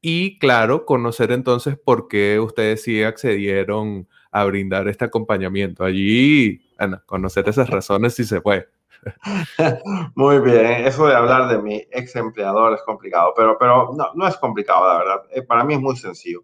y, 0.00 0.40
claro, 0.40 0.84
conocer 0.84 1.30
entonces 1.30 1.78
por 1.78 2.08
qué 2.08 2.40
ustedes 2.40 2.82
sí 2.82 3.04
accedieron 3.04 4.08
a 4.32 4.44
brindar 4.44 4.88
este 4.88 5.04
acompañamiento. 5.04 5.84
Allí, 5.84 6.60
bueno, 6.76 7.00
conocer 7.06 7.48
esas 7.48 7.70
razones 7.70 8.16
si 8.16 8.24
se 8.24 8.40
puede. 8.40 8.66
Muy 10.16 10.40
bien, 10.40 10.84
eso 10.84 11.06
de 11.06 11.14
hablar 11.14 11.46
de 11.46 11.62
mi 11.62 11.76
ex 11.92 12.16
empleador 12.16 12.74
es 12.74 12.82
complicado, 12.82 13.32
pero, 13.36 13.56
pero 13.56 13.92
no, 13.96 14.10
no 14.16 14.26
es 14.26 14.36
complicado, 14.38 14.88
la 14.88 14.98
verdad. 14.98 15.22
Eh, 15.30 15.42
para 15.42 15.62
mí 15.62 15.74
es 15.74 15.80
muy 15.80 15.94
sencillo. 15.94 16.40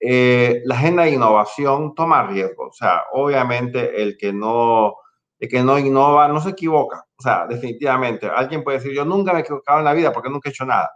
Eh, 0.00 0.62
la 0.64 0.74
agenda 0.74 1.04
de 1.04 1.12
innovación 1.12 1.94
toma 1.94 2.26
riesgo. 2.26 2.66
O 2.66 2.72
sea, 2.72 3.04
obviamente 3.12 4.02
el 4.02 4.18
que 4.18 4.32
no, 4.32 4.96
el 5.38 5.48
que 5.48 5.62
no 5.62 5.78
innova 5.78 6.26
no 6.26 6.40
se 6.40 6.50
equivoca. 6.50 7.04
O 7.18 7.22
sea, 7.22 7.46
definitivamente. 7.46 8.26
Alguien 8.28 8.62
puede 8.62 8.78
decir, 8.78 8.92
yo 8.94 9.04
nunca 9.04 9.32
me 9.32 9.40
he 9.40 9.42
equivocado 9.42 9.78
en 9.78 9.84
la 9.84 9.94
vida 9.94 10.12
porque 10.12 10.30
nunca 10.30 10.48
he 10.48 10.52
hecho 10.52 10.64
nada. 10.64 10.90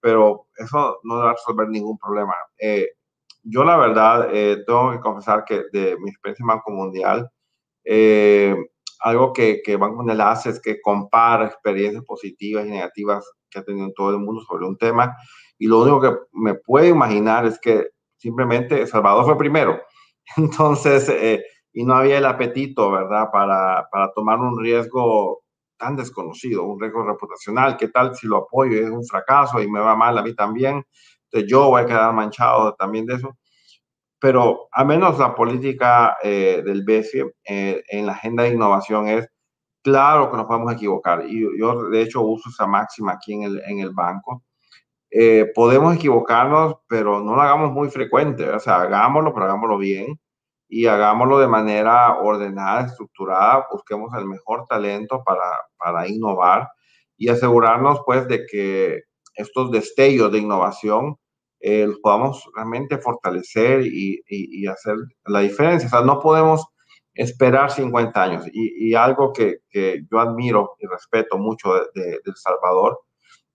Pero 0.00 0.46
eso 0.56 1.00
no 1.04 1.16
va 1.16 1.30
a 1.30 1.32
resolver 1.34 1.68
ningún 1.68 1.98
problema. 1.98 2.34
Eh, 2.58 2.88
yo 3.42 3.64
la 3.64 3.76
verdad 3.76 4.28
eh, 4.32 4.64
tengo 4.66 4.92
que 4.92 5.00
confesar 5.00 5.44
que 5.44 5.64
de 5.72 5.96
mi 5.98 6.10
experiencia 6.10 6.42
en 6.42 6.48
Banco 6.48 6.70
Mundial, 6.72 7.30
algo 9.00 9.32
que, 9.32 9.62
que 9.62 9.76
Banco 9.76 9.96
Mundial 9.96 10.20
hace 10.22 10.50
es 10.50 10.60
que 10.60 10.80
compara 10.80 11.46
experiencias 11.46 12.04
positivas 12.04 12.66
y 12.66 12.70
negativas 12.70 13.24
que 13.50 13.58
ha 13.60 13.64
tenido 13.64 13.92
todo 13.94 14.10
el 14.10 14.18
mundo 14.18 14.42
sobre 14.42 14.66
un 14.66 14.76
tema. 14.76 15.16
Y 15.58 15.66
lo 15.66 15.80
único 15.82 16.00
que 16.00 16.10
me 16.32 16.54
puedo 16.54 16.86
imaginar 16.86 17.46
es 17.46 17.58
que 17.58 17.88
simplemente 18.16 18.86
Salvador 18.86 19.24
fue 19.24 19.38
primero. 19.38 19.80
Entonces, 20.36 21.08
eh, 21.08 21.44
y 21.72 21.84
no 21.84 21.94
había 21.94 22.18
el 22.18 22.26
apetito, 22.26 22.90
¿verdad?, 22.90 23.30
para, 23.30 23.86
para, 23.90 24.12
tomar 24.12 24.38
un 24.38 24.58
riesgo 24.58 25.42
tan 25.76 25.96
desconocido, 25.96 26.64
un 26.64 26.80
riesgo 26.80 27.04
reputacional. 27.04 27.76
¿Qué 27.76 27.88
tal 27.88 28.14
si 28.16 28.26
lo 28.26 28.38
apoyo 28.38 28.80
es 28.80 28.90
un 28.90 29.04
fracaso 29.04 29.60
y 29.62 29.70
me 29.70 29.80
va 29.80 29.96
mal 29.96 30.18
a 30.18 30.22
mí 30.22 30.34
también? 30.34 30.84
Entonces, 31.24 31.50
yo 31.50 31.68
voy 31.68 31.82
a 31.82 31.86
quedar 31.86 32.12
manchado 32.14 32.74
también 32.74 33.06
de 33.06 33.14
eso. 33.14 33.36
Pero 34.18 34.68
a 34.72 34.84
menos 34.84 35.18
la 35.18 35.34
política 35.34 36.16
eh, 36.22 36.62
del 36.64 36.84
BCE 36.84 37.34
eh, 37.44 37.82
en 37.88 38.06
la 38.06 38.12
agenda 38.12 38.44
de 38.44 38.50
innovación 38.50 39.08
es, 39.08 39.28
claro 39.82 40.30
que 40.30 40.36
nos 40.38 40.46
podemos 40.46 40.72
equivocar. 40.72 41.24
Y 41.28 41.46
yo, 41.58 41.88
de 41.90 42.02
hecho, 42.02 42.22
uso 42.22 42.48
esa 42.50 42.66
máxima 42.66 43.12
aquí 43.12 43.34
en 43.34 43.42
el, 43.44 43.62
en 43.66 43.80
el 43.80 43.90
banco 43.90 44.42
eh, 45.10 45.50
podemos 45.54 45.94
equivocarnos, 45.94 46.76
pero 46.88 47.20
no 47.22 47.36
lo 47.36 47.42
hagamos 47.42 47.72
muy 47.72 47.88
frecuente, 47.90 48.48
o 48.50 48.60
sea, 48.60 48.82
hagámoslo, 48.82 49.32
pero 49.32 49.46
hagámoslo 49.46 49.78
bien 49.78 50.18
y 50.68 50.86
hagámoslo 50.86 51.38
de 51.38 51.48
manera 51.48 52.18
ordenada, 52.18 52.86
estructurada, 52.86 53.66
busquemos 53.70 54.12
el 54.16 54.26
mejor 54.26 54.66
talento 54.68 55.22
para, 55.24 55.60
para 55.78 56.08
innovar 56.08 56.68
y 57.16 57.28
asegurarnos 57.28 58.00
pues 58.04 58.26
de 58.28 58.44
que 58.46 59.02
estos 59.34 59.70
destellos 59.70 60.32
de 60.32 60.38
innovación 60.38 61.16
eh, 61.60 61.86
los 61.86 61.98
podamos 62.00 62.48
realmente 62.54 62.98
fortalecer 62.98 63.82
y, 63.86 64.22
y, 64.28 64.66
hacer 64.66 64.96
la 65.24 65.40
diferencia. 65.40 65.86
O 65.86 65.90
sea, 65.90 66.00
no 66.02 66.20
podemos 66.20 66.66
esperar 67.14 67.70
50 67.70 68.22
años. 68.22 68.44
Y, 68.52 68.94
algo 68.94 69.32
que, 69.32 69.58
que, 69.70 70.02
yo 70.10 70.20
admiro 70.20 70.76
y 70.78 70.86
respeto 70.86 71.38
mucho 71.38 71.74
de, 71.94 72.20
El 72.24 72.36
Salvador 72.36 73.00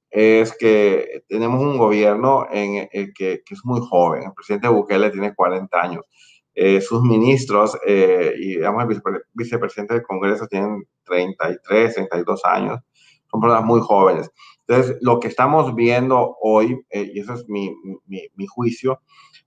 es 0.10 0.58
que 0.58 1.24
tenemos 1.30 1.62
un 1.62 1.78
gobierno 1.78 2.47
en, 2.52 2.89
el 2.91 3.13
que, 3.13 3.43
que, 3.45 3.54
es 3.54 3.62
muy 3.63 3.80
joven. 3.88 4.24
El 4.24 4.34
presidente 4.34 4.67
Bukele 4.67 5.12
tiene 5.12 5.34
40 5.36 5.80
años. 5.80 6.04
Eh, 6.53 6.81
sus 6.81 7.01
ministros 7.01 7.77
eh, 7.87 8.33
y 8.37 8.55
digamos, 8.55 8.83
el 8.83 9.01
vicepresidente 9.31 9.93
del 9.93 10.03
Congreso 10.03 10.47
tienen 10.47 10.83
33, 11.05 11.95
32 11.95 12.41
años. 12.43 12.79
Son 13.29 13.39
personas 13.39 13.63
muy 13.63 13.79
jóvenes. 13.79 14.29
Entonces, 14.67 14.97
lo 15.01 15.19
que 15.19 15.29
estamos 15.29 15.73
viendo 15.75 16.35
hoy, 16.41 16.77
eh, 16.89 17.09
y 17.13 17.19
eso 17.21 17.33
es 17.33 17.47
mi, 17.47 17.73
mi, 18.05 18.27
mi, 18.35 18.45
juicio, 18.47 19.01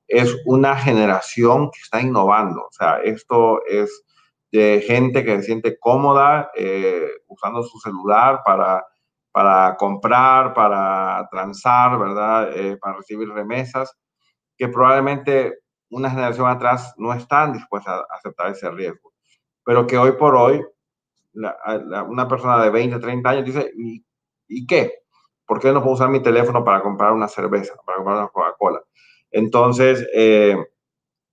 es 0.09 0.35
una 0.47 0.77
generación 0.77 1.71
que 1.71 1.81
está 1.83 2.01
innovando. 2.01 2.63
O 2.63 2.73
sea, 2.73 2.99
esto 3.05 3.61
es 3.67 4.05
de 4.51 4.83
gente 4.87 5.25
que 5.25 5.37
se 5.37 5.43
siente 5.43 5.79
cómoda 5.79 6.51
usando 7.27 7.63
su 7.63 7.79
celular 7.81 8.41
para 8.45 8.85
para 9.33 9.75
comprar, 9.77 10.55
para 10.55 11.27
transar, 11.29 11.99
¿verdad? 11.99 12.51
Para 12.81 12.99
recibir 12.99 13.29
remesas, 13.31 13.93
que 14.57 14.69
probablemente 14.69 15.64
una 15.95 16.11
generación 16.11 16.49
atrás 16.49 16.95
no 16.97 17.13
están 17.13 17.53
dispuestas 17.53 18.01
a 18.01 18.17
aceptar 18.17 18.51
ese 18.51 18.71
riesgo. 18.71 19.13
Pero 19.65 19.87
que 19.87 19.97
hoy 19.97 20.13
por 20.13 20.37
hoy, 20.37 20.65
una 21.35 22.29
persona 22.29 22.63
de 22.63 22.71
20, 22.71 22.99
30 22.99 23.29
años 23.29 23.45
dice, 23.45 23.73
¿y, 23.77 24.05
¿y, 24.47 24.67
qué? 24.67 24.93
¿Por 25.47 25.61
qué 25.61 25.73
no 25.73 25.81
puedo 25.83 25.95
usar 25.95 26.09
mi 26.09 26.23
teléfono 26.23 26.65
para 26.65 26.83
comprar 26.83 27.13
una 27.13 27.29
cerveza, 27.29 27.75
para 27.85 27.97
comprar 27.97 28.19
una 28.19 28.29
Coca-Cola? 28.29 28.83
Entonces, 29.31 30.07
eh, 30.15 30.57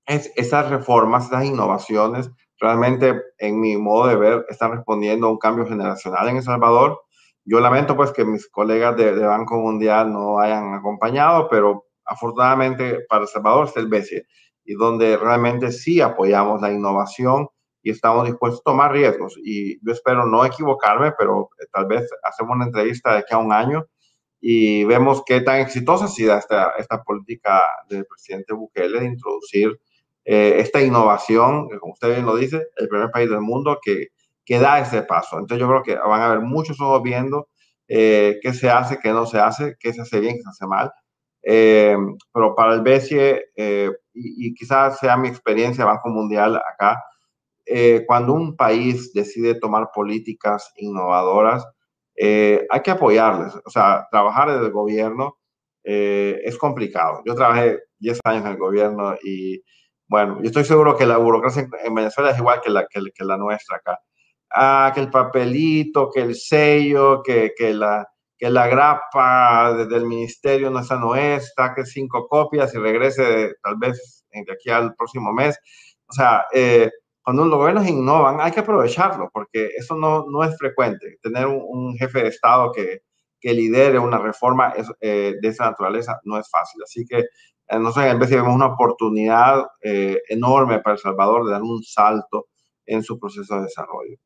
es, 0.06 0.32
esas 0.36 0.70
reformas, 0.70 1.28
esas 1.28 1.46
innovaciones, 1.46 2.30
realmente, 2.60 3.22
en 3.38 3.60
mi 3.60 3.78
modo 3.78 4.08
de 4.08 4.16
ver, 4.16 4.46
están 4.50 4.72
respondiendo 4.72 5.28
a 5.28 5.32
un 5.32 5.38
cambio 5.38 5.66
generacional 5.66 6.30
en 6.30 6.38
El 6.38 6.44
Salvador 6.44 7.02
yo 7.44 7.60
lamento 7.60 7.96
pues 7.96 8.12
que 8.12 8.24
mis 8.24 8.48
colegas 8.50 8.96
de, 8.96 9.12
Banco 9.14 9.58
Mundial 9.58 10.12
no 10.12 10.40
hayan 10.40 10.74
acompañado, 10.76 11.48
pero 11.50 11.88
afortunadamente 12.06 13.06
para 13.10 13.24
El 13.24 13.28
Salvador 13.28 13.68
está 13.68 13.80
el 13.80 13.88
BCE 13.88 14.26
y 14.66 14.74
donde 14.76 15.18
realmente 15.18 15.72
sí 15.72 16.02
apoyamos 16.02 16.62
la 16.62 16.72
innovación 16.72 17.48
y 17.84 17.92
estamos 17.92 18.26
dispuestos 18.26 18.62
a 18.62 18.72
tomar 18.72 18.92
riesgos. 18.92 19.36
Y 19.44 19.84
yo 19.86 19.92
espero 19.92 20.26
no 20.26 20.46
equivocarme, 20.46 21.14
pero 21.18 21.50
eh, 21.60 21.66
tal 21.72 21.88
vez 21.88 22.10
hacemos 22.24 22.56
una 22.56 22.66
entrevista 22.66 23.14
de 23.14 23.20
aquí 23.20 23.34
a 23.34 23.38
un 23.38 23.52
año 23.52 23.86
y 24.40 24.84
vemos 24.86 25.24
qué 25.26 25.42
tan 25.42 25.60
exitosa 25.60 26.06
ha 26.06 26.08
sido 26.08 26.36
esta, 26.36 26.74
esta 26.78 27.04
política 27.04 27.62
del 27.90 28.06
presidente 28.06 28.54
Bukele 28.54 29.00
de 29.00 29.06
introducir 29.06 29.80
eh, 30.26 30.56
esta 30.58 30.82
innovación, 30.82 31.70
como 31.80 31.94
usted 31.94 32.10
bien 32.10 32.26
lo 32.26 32.36
dice, 32.36 32.68
el 32.78 32.88
primer 32.88 33.12
país 33.12 33.30
del 33.30 33.42
mundo 33.42 33.80
que 33.82 34.10
que 34.46 34.60
da 34.60 34.80
ese 34.80 35.04
paso. 35.04 35.40
Entonces 35.40 35.60
yo 35.60 35.68
creo 35.68 35.84
que 35.84 35.96
van 35.96 36.22
a 36.22 36.26
haber 36.28 36.42
muchos 36.42 36.80
ojos 36.82 37.02
viendo 37.04 37.48
eh, 37.88 38.40
qué 38.42 38.54
se 38.54 38.70
hace, 38.70 39.00
qué 39.00 39.10
no 39.12 39.26
se 39.26 39.40
hace, 39.40 39.76
qué 39.80 39.94
se 39.94 40.02
hace 40.02 40.20
bien, 40.20 40.36
qué 40.36 40.42
se 40.44 40.50
hace 40.50 40.68
mal. 40.68 40.92
Eh, 41.44 41.96
pero 42.34 42.56
para 42.56 42.74
el 42.74 42.82
BCE, 42.82 43.46
eh, 44.14 44.20
y, 44.38 44.54
quizás 44.54 45.00
sea 45.00 45.18
mi 45.18 45.28
experiencia 45.28 45.86
Banco 45.86 46.10
Mundial 46.10 46.58
acá, 46.58 47.04
eh, 47.66 48.04
cuando 48.08 48.34
un 48.34 48.56
país 48.56 49.14
decide 49.14 49.56
tomar 49.56 49.90
políticas 49.94 50.72
innovadoras, 50.78 51.66
eh, 52.16 52.68
hay 52.70 52.82
que 52.82 52.92
apoyarles. 52.92 53.56
O 53.66 53.70
sea, 53.70 54.08
trabajar 54.12 54.50
en 54.50 54.64
el 54.64 54.72
gobierno 54.72 55.38
es 55.84 56.58
complicado. 56.60 57.22
Yo 57.26 57.34
trabajé 57.34 57.80
10 58.00 58.20
años 58.26 58.46
en 58.46 58.52
el 58.52 58.58
gobierno 58.58 59.16
y, 59.24 59.64
bueno, 60.08 60.40
yo 60.42 60.48
estoy 60.48 60.64
seguro 60.66 60.96
que 60.96 61.08
la 61.08 61.18
burocracia 61.18 61.68
en 61.84 61.96
Venezuela 61.96 62.32
es 62.32 62.38
igual 62.38 62.62
que 62.62 62.70
la, 62.70 62.86
que, 62.88 63.02
la 63.26 63.38
nuestra 63.38 63.78
acá. 63.78 64.00
Ah, 64.54 64.92
que 64.94 65.02
el 65.02 65.10
papelito, 65.10 66.10
que 66.12 66.22
el 66.22 66.36
sello, 66.36 67.24
que, 67.24 67.54
que 67.58 67.74
la, 67.74 68.11
que 68.42 68.50
la 68.50 68.68
grapa 68.68 69.86
del 69.88 70.08
ministerio 70.08 70.72
no, 70.72 70.80
esa 70.80 70.98
no 70.98 71.16
es, 71.16 71.54
saque 71.56 71.86
cinco 71.86 72.28
copias 72.28 72.74
y 72.74 72.80
regrese 72.80 73.54
tal 73.62 73.76
vez 73.78 74.26
de 74.32 74.52
aquí 74.52 74.72
al 74.72 74.96
próximo 74.96 75.32
mes. 75.32 75.60
O 76.08 76.12
sea, 76.12 76.46
eh, 76.52 76.90
cuando 77.22 77.46
los 77.46 77.60
gobiernos 77.60 77.88
innovan, 77.88 78.42
hay 78.42 78.52
que 78.52 78.62
aprovecharlo, 78.62 79.30
porque 79.32 79.70
eso 79.78 79.96
no, 79.96 80.26
no 80.28 80.44
es 80.44 80.58
frecuente. 80.58 81.20
Tener 81.22 81.46
un, 81.46 81.96
jefe 81.96 82.24
de 82.24 82.30
Estado 82.30 82.72
que, 82.72 83.04
que 83.40 83.54
lidere 83.54 84.00
una 84.00 84.18
reforma 84.18 84.74
eh, 85.00 85.36
de 85.40 85.48
esa 85.48 85.66
naturaleza 85.66 86.20
no 86.24 86.40
es 86.40 86.50
fácil. 86.50 86.82
Así 86.84 87.06
que, 87.06 87.20
eh, 87.20 87.80
no 87.80 87.92
sé, 87.92 88.10
en 88.10 88.18
vez 88.18 88.32
de 88.32 88.38
vemos 88.38 88.56
una 88.56 88.74
oportunidad 88.74 89.68
enorme 89.84 90.80
para 90.80 90.96
El 90.96 91.00
Salvador 91.00 91.46
de 91.46 91.52
dar 91.52 91.62
un 91.62 91.84
salto 91.84 92.48
en 92.88 93.04
su 93.04 93.20
proceso 93.20 93.58
de 93.58 93.62
desarrollo. 93.66 94.18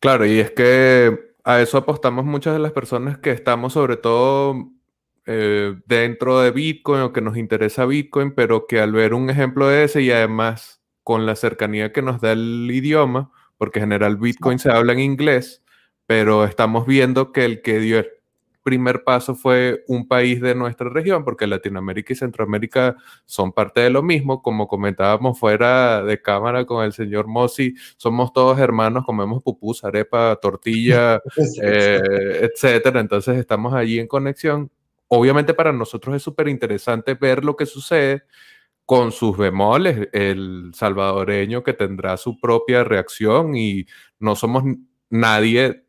Claro, 0.00 0.26
y 0.26 0.40
es 0.40 0.50
que 0.50 1.29
a 1.44 1.60
eso 1.60 1.78
apostamos 1.78 2.24
muchas 2.24 2.54
de 2.54 2.60
las 2.60 2.72
personas 2.72 3.18
que 3.18 3.30
estamos 3.30 3.72
sobre 3.72 3.96
todo 3.96 4.70
eh, 5.26 5.76
dentro 5.86 6.40
de 6.40 6.50
Bitcoin 6.50 7.02
o 7.02 7.12
que 7.12 7.20
nos 7.20 7.36
interesa 7.36 7.86
Bitcoin, 7.86 8.34
pero 8.34 8.66
que 8.66 8.80
al 8.80 8.92
ver 8.92 9.14
un 9.14 9.30
ejemplo 9.30 9.68
de 9.68 9.84
ese 9.84 10.02
y 10.02 10.10
además 10.10 10.82
con 11.02 11.26
la 11.26 11.36
cercanía 11.36 11.92
que 11.92 12.02
nos 12.02 12.20
da 12.20 12.32
el 12.32 12.70
idioma, 12.72 13.30
porque 13.58 13.78
en 13.78 13.84
general 13.84 14.16
Bitcoin 14.16 14.58
se 14.58 14.70
habla 14.70 14.92
en 14.92 15.00
inglés, 15.00 15.62
pero 16.06 16.44
estamos 16.44 16.86
viendo 16.86 17.32
que 17.32 17.44
el 17.44 17.62
que 17.62 17.78
dio 17.78 18.04
primer 18.62 19.04
paso 19.04 19.34
fue 19.34 19.84
un 19.88 20.06
país 20.06 20.40
de 20.40 20.54
nuestra 20.54 20.88
región, 20.88 21.24
porque 21.24 21.46
Latinoamérica 21.46 22.12
y 22.12 22.16
Centroamérica 22.16 22.96
son 23.24 23.52
parte 23.52 23.80
de 23.80 23.90
lo 23.90 24.02
mismo, 24.02 24.42
como 24.42 24.68
comentábamos 24.68 25.38
fuera 25.38 26.02
de 26.02 26.20
cámara 26.20 26.64
con 26.64 26.84
el 26.84 26.92
señor 26.92 27.26
Mossi, 27.26 27.74
somos 27.96 28.32
todos 28.32 28.58
hermanos, 28.58 29.04
comemos 29.04 29.42
pupus, 29.42 29.84
arepa, 29.84 30.36
tortilla, 30.36 31.20
eh, 31.62 32.50
etcétera, 32.52 33.00
entonces 33.00 33.38
estamos 33.38 33.74
allí 33.74 33.98
en 33.98 34.06
conexión. 34.06 34.70
Obviamente 35.08 35.54
para 35.54 35.72
nosotros 35.72 36.14
es 36.14 36.22
súper 36.22 36.48
interesante 36.48 37.14
ver 37.14 37.44
lo 37.44 37.56
que 37.56 37.66
sucede 37.66 38.22
con 38.86 39.12
sus 39.12 39.36
bemoles, 39.36 40.08
el 40.12 40.72
salvadoreño 40.74 41.62
que 41.62 41.74
tendrá 41.74 42.16
su 42.16 42.38
propia 42.40 42.82
reacción 42.84 43.56
y 43.56 43.86
no 44.18 44.34
somos 44.34 44.64
nadie 45.08 45.84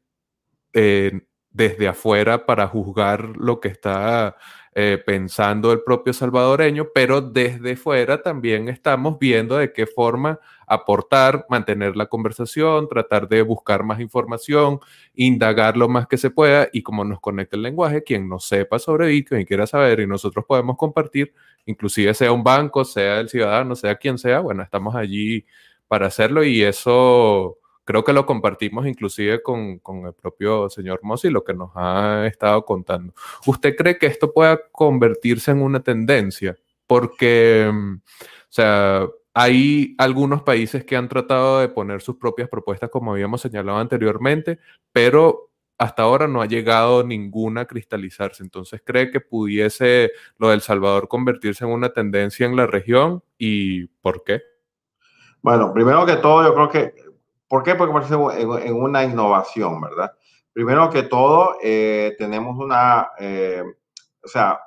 eh, 0.74 1.22
desde 1.52 1.88
afuera 1.88 2.46
para 2.46 2.68
juzgar 2.68 3.36
lo 3.38 3.60
que 3.60 3.68
está 3.68 4.38
eh, 4.74 5.04
pensando 5.06 5.74
el 5.74 5.84
propio 5.84 6.14
salvadoreño, 6.14 6.88
pero 6.96 7.20
desde 7.20 7.76
fuera 7.76 8.22
también 8.22 8.70
estamos 8.70 9.20
viendo 9.20 9.58
de 9.58 9.74
qué 9.74 9.86
forma 9.86 10.40
aportar, 10.66 11.46
mantener 11.50 11.98
la 11.98 12.06
conversación, 12.06 12.88
tratar 12.88 13.28
de 13.28 13.42
buscar 13.42 13.84
más 13.84 14.00
información, 14.00 14.80
indagar 15.14 15.76
lo 15.76 15.90
más 15.90 16.08
que 16.08 16.16
se 16.16 16.30
pueda 16.30 16.70
y 16.72 16.84
como 16.84 17.04
nos 17.04 17.20
conecta 17.20 17.58
el 17.58 17.64
lenguaje, 17.64 18.02
quien 18.02 18.30
no 18.30 18.40
sepa 18.40 18.80
sobre 18.80 19.08
Bitcoin 19.10 19.42
y 19.42 19.46
quiera 19.46 19.68
saber 19.68 20.00
y 20.00 20.08
nosotros 20.08 20.46
podemos 20.48 20.78
compartir, 20.78 21.34
inclusive 21.66 22.14
sea 22.14 22.32
un 22.32 22.44
banco, 22.46 22.86
sea 22.86 23.20
el 23.20 23.28
ciudadano, 23.28 23.76
sea 23.76 23.96
quien 23.98 24.18
sea, 24.18 24.40
bueno, 24.40 24.64
estamos 24.64 24.96
allí 24.96 25.46
para 25.90 26.08
hacerlo 26.08 26.46
y 26.46 26.64
eso 26.64 27.58
creo 27.84 28.04
que 28.04 28.14
lo 28.14 28.26
compartimos 28.26 28.88
inclusive 28.88 29.42
con, 29.42 29.80
con 29.80 30.06
el 30.06 30.14
propio 30.14 30.70
señor 30.70 31.00
Mossi, 31.04 31.30
lo 31.30 31.44
que 31.44 31.54
nos 31.54 31.72
ha 31.76 32.26
estado 32.28 32.66
contando. 32.66 33.14
¿Usted 33.46 33.76
cree 33.76 33.98
que 33.98 34.08
esto 34.08 34.34
pueda 34.34 34.60
convertirse 34.72 35.52
en 35.52 35.62
una 35.62 35.82
tendencia? 35.82 36.56
Porque, 36.88 37.70
mm, 37.72 37.96
o 37.96 38.02
sea, 38.50 39.08
hay 39.34 39.96
algunos 39.98 40.44
países 40.44 40.84
que 40.84 40.96
han 40.96 41.08
tratado 41.08 41.60
de 41.60 41.70
poner 41.70 42.02
sus 42.02 42.18
propias 42.18 42.50
propuestas, 42.50 42.90
como 42.90 43.14
habíamos 43.14 43.42
señalado 43.42 43.78
anteriormente, 43.78 44.60
pero 44.92 45.52
hasta 45.78 46.04
ahora 46.04 46.28
no 46.28 46.42
ha 46.42 46.46
llegado 46.46 47.04
ninguna 47.04 47.62
a 47.62 47.66
cristalizarse. 47.66 48.44
Entonces, 48.44 48.82
¿cree 48.86 49.10
que 49.10 49.20
pudiese 49.20 50.12
lo 50.38 50.50
del 50.50 50.62
Salvador 50.62 51.08
convertirse 51.08 51.64
en 51.64 51.72
una 51.72 51.92
tendencia 51.92 52.46
en 52.46 52.56
la 52.56 52.68
región 52.68 53.24
y 53.38 53.88
por 53.88 54.24
qué? 54.24 54.42
Bueno, 55.42 55.74
primero 55.74 56.06
que 56.06 56.18
todo, 56.18 56.44
yo 56.44 56.54
creo 56.54 56.70
que 56.70 57.01
¿Por 57.52 57.64
qué? 57.64 57.76
Porque 57.76 57.94
parece 57.94 58.14
en, 58.14 58.74
una 58.74 59.04
innovación, 59.04 59.82
¿verdad? 59.82 60.14
Primero 60.54 60.90
que 60.90 61.04
todo, 61.04 61.58
eh, 61.62 62.16
tenemos 62.18 62.58
una, 62.58 63.10
eh, 63.20 63.62
o, 64.24 64.28
sea, 64.30 64.62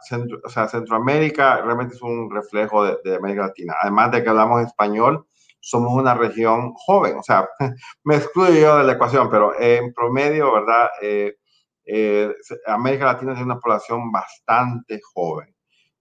o, 0.45 0.51
sea, 0.51 0.69
Centroamérica 0.69 1.63
realmente 1.63 1.95
es 1.95 2.03
un 2.03 2.31
reflejo 2.31 2.85
de, 2.85 3.17
América 3.17 3.47
Latina. 3.47 3.75
Además 3.81 4.11
de 4.13 4.23
que 4.23 4.29
hablamos 4.29 4.67
español, 4.67 5.27
somos 5.61 5.95
una 5.95 6.13
región 6.13 6.75
joven, 6.75 7.17
o 7.17 7.23
sea, 7.23 7.49
me 8.05 8.17
excluyo 8.17 8.53
yo 8.53 8.77
de 8.77 8.85
la 8.85 8.93
ecuación, 8.93 9.31
pero 9.31 9.59
en 9.59 9.95
promedio, 9.95 10.53
¿verdad? 10.53 10.89
Eh, 11.01 12.35
América 12.67 13.07
Latina 13.07 13.33
tiene 13.33 13.51
una 13.51 13.61
población 13.61 14.13
bastante 14.13 15.01
joven 15.15 15.55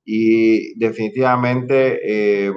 y 0.04 0.78
definitivamente 0.78 2.52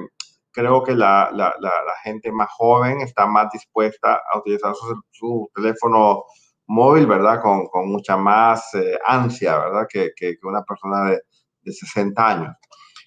creo 0.56 0.82
que 0.82 0.94
la, 0.94 1.28
la, 1.34 1.54
la, 1.60 1.94
gente 2.02 2.32
más 2.32 2.48
joven 2.56 3.02
está 3.02 3.26
más 3.26 3.50
dispuesta 3.52 4.22
a 4.32 4.38
utilizar 4.38 4.72
su, 5.10 5.50
teléfono 5.54 6.24
móvil, 6.66 7.06
¿verdad? 7.06 7.42
Con, 7.42 7.66
con 7.66 7.90
mucha 7.90 8.16
más 8.16 8.72
eh, 8.72 8.98
ansia, 9.06 9.58
¿verdad? 9.58 9.86
Que, 9.86 10.12
que, 10.16 10.36
una 10.44 10.62
persona 10.62 11.10
de, 11.10 11.20
de, 11.60 11.72
60 11.72 12.26
años. 12.26 12.56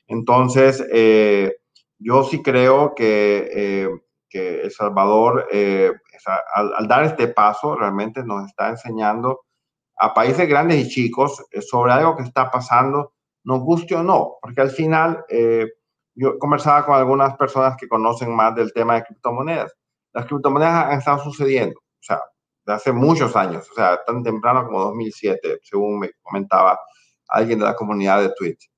Entonces, 0.06 0.86
eh, 0.94 1.56
yo 1.98 2.24
sí 2.24 2.44
creo 2.44 2.94
que, 2.94 3.50
eh, 3.52 3.90
que 4.30 4.62
El 4.62 4.72
Salvador, 4.72 5.48
al, 5.52 6.74
al, 6.76 6.88
dar 6.88 7.04
este 7.04 7.30
paso, 7.30 7.76
realmente 7.76 8.24
nos 8.24 8.46
está 8.46 8.70
enseñando 8.70 9.42
a 9.98 10.14
países 10.14 10.48
grandes 10.48 10.86
y 10.86 10.88
chicos 10.88 11.44
sobre 11.68 11.94
algo 11.94 12.16
que 12.16 12.24
está 12.24 12.52
pasando, 12.52 13.14
nos 13.44 13.62
guste 13.62 13.96
o 13.96 14.04
no, 14.04 14.36
porque 14.40 14.62
al 14.62 14.70
final 14.70 15.26
yo 16.20 16.38
conversaba 16.38 16.86
con 16.86 16.96
algunas 16.96 17.36
personas 17.38 17.78
que 17.78 17.88
conocen 17.88 18.36
más 18.36 18.54
del 18.56 18.74
tema 18.74 18.96
de 18.96 19.04
criptomonedas. 19.04 19.74
Las 20.14 20.26
criptomonedas 20.26 20.86
han 20.86 20.98
estado 21.00 21.24
sucediendo, 21.24 21.80
o 21.80 22.02
sea, 22.02 22.22
de 22.66 22.74
hace 22.74 22.92
muchos 22.92 23.36
años, 23.36 23.70
o 23.72 23.74
sea, 23.74 24.04
tan 24.06 24.24
temprano 24.24 24.66
como 24.66 24.80
2007, 24.82 25.60
según 25.64 26.00
me 26.00 26.12
comentaba 26.22 26.80
alguien 27.30 27.60
de 27.60 27.66
la 27.66 27.76
comunidad 27.76 28.22
de 28.22 28.34
Twitch, 28.38 28.70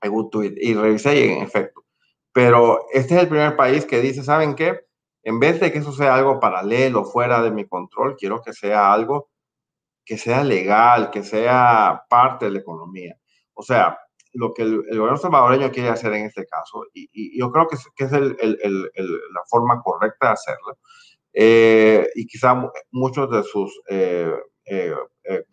en 0.00 0.30
tweet, 0.30 0.54
y 0.56 0.74
revisé 0.74 1.18
y 1.18 1.28
en 1.30 1.42
efecto. 1.42 1.84
Pero 2.32 2.86
este 2.92 3.16
es 3.16 3.22
el 3.22 3.28
primer 3.28 3.56
país 3.56 3.84
que 3.84 4.00
dice, 4.00 4.22
¿saben 4.24 4.54
qué? 4.54 4.80
En 5.22 5.38
vez 5.40 5.60
de 5.60 5.72
que 5.72 5.78
eso 5.78 5.92
sea 5.92 6.14
algo 6.14 6.40
paralelo, 6.40 7.04
fuera 7.04 7.42
de 7.42 7.50
mi 7.50 7.66
control, 7.66 8.16
quiero 8.16 8.40
que 8.42 8.52
sea 8.52 8.92
algo 8.92 9.30
que 10.04 10.16
sea 10.16 10.42
legal, 10.42 11.10
que 11.10 11.22
sea 11.22 12.04
parte 12.08 12.46
de 12.46 12.52
la 12.52 12.60
economía. 12.60 13.14
O 13.52 13.62
sea, 13.62 13.98
lo 14.38 14.54
que 14.54 14.62
el, 14.62 14.82
gobierno 14.82 15.16
salvadoreño 15.16 15.72
quiere 15.72 15.88
hacer 15.88 16.12
en 16.14 16.26
este 16.26 16.46
caso, 16.46 16.84
y, 16.94 17.38
yo 17.38 17.50
creo 17.50 17.66
que 17.66 17.74
es, 17.74 17.84
que 17.96 18.04
es 18.04 18.12
el, 18.12 18.36
la 18.36 19.40
forma 19.48 19.82
correcta 19.82 20.28
de 20.28 20.32
hacerlo, 20.32 20.78
eh, 21.32 22.08
y 22.14 22.26
quizá 22.26 22.70
muchos 22.92 23.30
de 23.30 23.42
sus 23.42 23.80
eh, 23.90 24.32
eh, 24.66 24.94
eh 25.24 25.44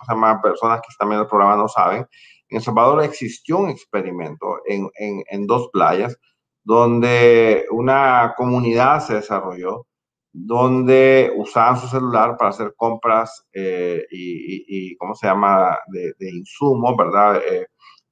personas 0.44 0.82
que 0.82 0.92
están 0.92 1.10
viendo 1.10 1.24
el 1.24 1.30
programa 1.30 1.56
no 1.56 1.68
saben, 1.68 2.06
en 2.50 2.58
El 2.58 2.62
Salvador 2.62 3.04
existió 3.04 3.58
un 3.58 3.70
experimento 3.70 4.60
en, 4.68 4.88
en, 4.96 5.24
en 5.30 5.48
dos 5.48 5.70
playas 5.74 6.16
donde 6.64 7.66
una 7.72 8.36
comunidad 8.38 9.00
se 9.00 9.16
desarrolló, 9.16 9.88
donde 10.32 11.32
usaban 11.36 11.78
su 11.78 11.88
celular 11.88 12.38
para 12.38 12.52
hacer 12.52 12.74
compras 12.76 13.48
y, 13.54 14.06
y, 14.12 14.96
¿cómo 14.98 15.16
se 15.16 15.28
llama?, 15.28 15.78
de, 15.88 16.14
de 16.20 16.32
insumos, 16.32 16.96
¿verdad? 16.98 17.42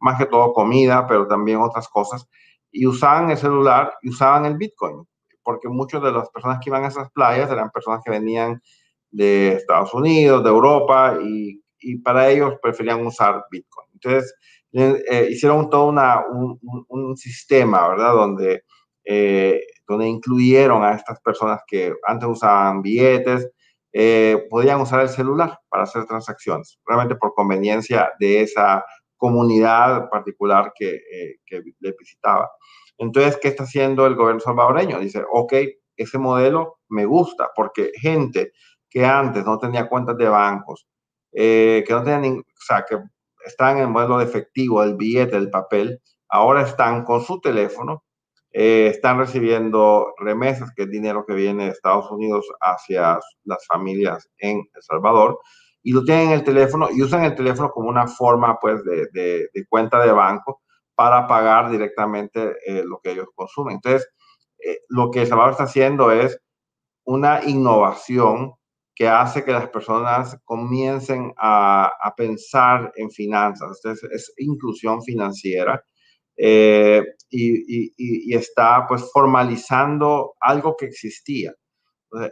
Más 0.04 0.18
que 0.18 0.26
todo 0.26 0.54
comida, 0.54 1.08
pero 1.08 1.26
también 1.28 1.62
otras 1.62 1.88
cosas, 1.88 2.28
y 2.72 2.86
usaban 2.86 3.32
el 3.32 3.38
celular 3.38 3.94
y 4.02 4.10
usaban 4.10 4.46
el 4.46 4.58
Bitcoin, 4.58 5.08
porque 5.42 5.70
muchas 5.70 6.04
de 6.04 6.12
las 6.12 6.30
personas 6.30 6.60
que 6.62 6.70
iban 6.70 6.84
a 6.84 6.90
esas 6.90 7.10
playas 7.12 7.50
eran 7.50 7.72
personas 7.72 8.02
que 8.04 8.12
venían 8.12 8.62
de 9.12 9.54
Estados 9.54 9.94
Unidos, 9.94 10.44
de 10.44 10.50
Europa, 10.50 11.18
y, 11.24 11.64
y 11.80 11.98
para 11.98 12.30
ellos 12.30 12.56
preferían 12.62 13.06
usar 13.06 13.46
Bitcoin. 13.50 13.88
Entonces, 13.94 14.36
eh, 14.74 15.28
hicieron 15.32 15.70
todo 15.70 15.88
una, 15.88 16.26
un, 16.28 16.60
un, 16.90 17.16
sistema, 17.16 17.88
¿verdad? 17.90 18.14
Donde, 18.14 18.64
eh, 19.06 19.62
donde 19.88 20.08
incluyeron 20.08 20.84
a 20.84 20.96
estas 20.96 21.22
personas 21.22 21.62
que 21.66 21.94
antes 22.08 22.28
usaban 22.28 22.82
billetes, 22.82 23.50
eh, 23.94 24.48
podían 24.50 24.82
usar 24.82 25.02
el 25.02 25.10
celular 25.10 25.60
para 25.70 25.84
hacer 25.84 26.06
transacciones, 26.06 26.80
realmente 26.86 27.16
por 27.16 27.34
conveniencia 27.36 28.12
de 28.20 28.42
esa 28.42 28.84
comunidad 29.18 30.10
particular 30.10 30.74
que, 30.76 30.96
eh, 30.96 31.38
que 31.46 31.64
le 31.80 31.96
visitaba. 31.98 32.50
Entonces, 32.98 33.38
¿qué 33.42 33.50
está 33.50 33.64
haciendo 33.64 34.06
el 34.06 34.16
gobierno 34.16 34.40
salvadoreño? 34.40 35.00
Dice, 35.00 35.24
ok, 35.32 35.54
ese 35.98 36.18
modelo 36.18 36.80
me 36.90 37.06
gusta 37.06 37.50
porque 37.56 37.92
gente 37.96 38.54
que 38.90 39.06
antes 39.06 39.46
no 39.46 39.58
tenía 39.58 39.90
cuentas 39.90 40.18
de 40.18 40.30
bancos, 40.30 40.88
eh, 41.32 41.84
que 41.88 41.94
no 41.94 42.04
tenían, 42.04 42.40
o 42.40 42.62
sea, 42.66 42.86
que 42.88 42.98
están 43.46 43.78
en 43.78 43.84
el 43.84 43.90
modelo 43.90 44.20
de 44.20 44.26
efectivo, 44.26 44.82
del 44.82 44.96
billete, 44.96 45.36
del 45.36 45.50
papel, 45.50 46.00
ahora 46.30 46.62
están 46.62 47.04
con 47.04 47.22
su 47.22 47.42
teléfono, 47.42 48.04
eh, 48.52 48.88
están 48.88 49.18
recibiendo 49.18 50.14
remesas, 50.18 50.72
que 50.76 50.84
es 50.84 50.90
dinero 50.90 51.26
que 51.26 51.34
viene 51.34 51.66
de 51.66 51.72
Estados 51.72 52.10
Unidos 52.12 52.46
hacia 52.62 53.20
las 53.46 53.66
familias 53.68 54.30
en 54.38 54.60
El 54.74 54.84
Salvador, 54.84 55.40
y 55.84 55.92
lo 55.92 56.04
tienen 56.04 56.28
en 56.28 56.34
el 56.34 56.44
teléfono 56.44 56.88
y 56.92 57.04
usan 57.04 57.26
el 57.26 57.36
teléfono 57.36 57.70
como 57.70 57.90
una 57.90 58.08
forma 58.08 58.58
pues 58.60 58.84
de, 58.84 59.08
de, 59.12 59.66
cuenta 59.68 60.02
de 60.04 60.12
banco 60.12 60.62
para 60.96 61.28
pagar 61.28 61.70
directamente 61.70 62.56
eh, 62.66 62.84
lo 62.86 63.00
que 63.04 63.12
ellos 63.12 63.28
consumen. 63.36 63.76
Entonces, 63.76 64.08
eh, 64.60 64.80
lo 64.90 65.12
que 65.12 65.22
El 65.22 65.28
Salvador 65.28 65.52
está 65.52 65.64
haciendo 65.66 66.12
es 66.12 66.40
una 67.06 67.44
innovación 67.46 68.54
que 68.96 69.08
hace 69.08 69.44
que 69.44 69.52
las 69.52 69.70
personas 69.70 70.38
comiencen 70.46 71.34
a, 71.38 71.92
a 72.02 72.16
pensar 72.16 72.92
en 72.96 73.12
finanzas. 73.12 73.82
Entonces, 73.84 74.10
es 74.12 74.34
inclusión 74.38 75.02
financiera. 75.04 75.84
Eh, 76.38 77.04
y, 77.30 77.86
y, 77.88 77.94
y, 77.98 78.36
está 78.36 78.86
pues 78.88 79.10
formalizando 79.12 80.34
algo 80.40 80.76
que 80.78 80.86
existía. 80.86 81.54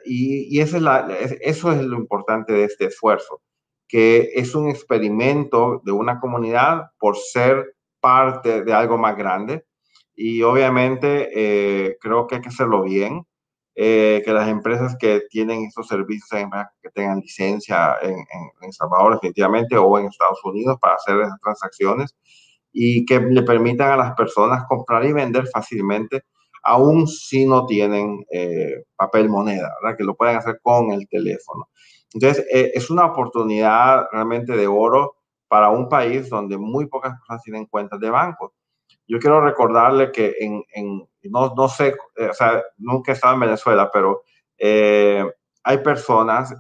Y, 0.06 0.60
eso, 0.60 0.78
es 0.78 1.82
lo 1.84 1.98
importante 1.98 2.54
de 2.54 2.66
este 2.66 2.86
esfuerzo, 2.86 3.42
que 3.88 4.32
es 4.36 4.54
un 4.56 4.70
experimento 4.70 5.82
de 5.84 5.92
una 5.92 6.20
comunidad 6.20 6.92
por 7.00 7.18
ser 7.18 7.76
parte 8.00 8.64
de 8.64 8.74
algo 8.74 8.98
más 8.98 9.18
grande. 9.18 9.66
Y 10.16 10.44
obviamente 10.44 11.30
eh, 11.34 11.98
creo 12.00 12.28
que 12.28 12.36
hay 12.36 12.42
que 12.42 12.50
hacerlo 12.50 12.84
bien, 12.84 13.26
eh, 13.76 14.22
que 14.26 14.34
las 14.34 14.50
empresas 14.50 14.96
que 15.00 15.24
tienen 15.30 15.64
estos 15.66 15.88
servicios, 15.88 16.30
que 16.82 16.90
tengan 16.90 17.20
licencia 17.20 17.98
en, 18.02 18.12
en, 18.12 18.52
en 18.62 18.74
Salvador 18.74 19.14
definitivamente 19.14 19.78
o 19.78 19.98
en 19.98 20.08
Estados 20.08 20.44
Unidos 20.44 20.78
para 20.82 20.96
hacer 20.96 21.20
esas 21.22 21.40
transacciones 21.42 22.16
y 22.74 23.06
que 23.06 23.20
le 23.20 23.44
permitan 23.44 23.92
a 23.92 23.98
las 23.98 24.14
personas 24.14 24.66
comprar 24.68 25.06
y 25.06 25.14
vender 25.14 25.48
fácilmente 25.48 26.24
aún 26.64 27.08
si 27.08 27.46
no 27.46 27.66
tienen 27.66 28.26
eh, 28.32 28.84
papel 28.96 29.30
moneda, 29.30 29.74
¿verdad? 29.82 29.98
Que 29.98 30.04
lo 30.04 30.16
pueden 30.16 30.38
hacer 30.38 30.60
con 30.62 30.92
el 30.92 31.08
teléfono. 31.08 31.70
Entonces, 32.14 32.46
eh, 32.52 32.72
es 32.74 32.90
una 32.90 33.06
oportunidad 33.06 34.08
realmente 34.12 34.56
de 34.56 34.68
oro 34.68 35.16
para 35.48 35.70
un 35.70 35.90
país 35.90 36.30
donde 36.30 36.58
muy 36.58 36.88
pocas 36.88 37.14
personas 37.18 37.44
tienen 37.44 37.66
cuentas 37.66 38.00
de 38.00 38.10
banco. 38.10 38.54
Yo 39.08 39.20
quiero 39.20 39.42
recordarle 39.42 40.12
que 40.12 40.36
en, 40.40 40.64
en 40.74 41.08
no, 41.24 41.54
no, 41.56 41.68
sé, 41.68 41.96
eh, 42.18 42.30
nunca 42.78 43.12
he 43.12 43.16
estado 43.16 43.34
en 43.34 43.40
Venezuela, 43.42 43.90
pero 43.92 44.24
hay 45.64 45.78
personas, 45.80 46.54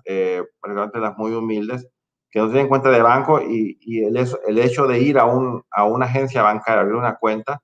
particularmente 0.59 0.99
las 0.99 1.17
muy 1.17 1.33
humildes, 1.33 1.87
que 2.31 2.39
no 2.39 2.47
tienen 2.47 2.67
cuenta 2.67 2.89
de 2.89 3.01
banco 3.01 3.41
y, 3.41 3.77
el, 4.03 4.57
hecho 4.57 4.87
de 4.87 4.99
ir 4.99 5.19
a, 5.19 5.25
un, 5.25 5.63
a 5.69 5.83
una 5.83 6.05
agencia 6.05 6.41
bancaria, 6.41 6.81
abrir 6.81 6.95
una 6.95 7.17
cuenta, 7.17 7.61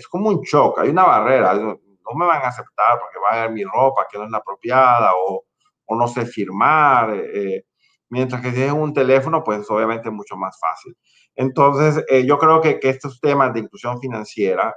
es 0.00 0.08
como 0.08 0.30
un 0.30 0.40
shock, 0.40 0.78
hay 0.78 0.88
una 0.88 1.04
barrera, 1.04 1.54
no 1.54 1.78
me 2.14 2.26
van 2.26 2.42
a 2.42 2.48
aceptar 2.48 2.98
porque 2.98 3.18
van 3.18 3.38
a 3.38 3.42
ver 3.42 3.52
mi 3.52 3.64
ropa 3.64 4.06
que 4.10 4.18
no 4.18 4.24
es 4.24 4.34
apropiada 4.34 5.12
o, 5.14 5.44
o 5.86 5.96
no 5.96 6.08
sé 6.08 6.26
firmar, 6.26 7.14
eh, 7.14 7.56
eh 7.56 7.64
mientras 8.08 8.42
que 8.42 8.50
si 8.50 8.62
es 8.62 8.72
un 8.72 8.92
teléfono, 8.92 9.44
pues 9.44 9.70
obviamente 9.70 10.10
mucho 10.10 10.36
más 10.36 10.58
fácil. 10.58 10.96
Entonces, 11.36 12.04
eh, 12.08 12.26
yo 12.26 12.38
creo 12.38 12.60
que, 12.60 12.80
que, 12.80 12.88
estos 12.88 13.20
temas 13.20 13.54
de 13.54 13.60
inclusión 13.60 14.00
financiera 14.00 14.74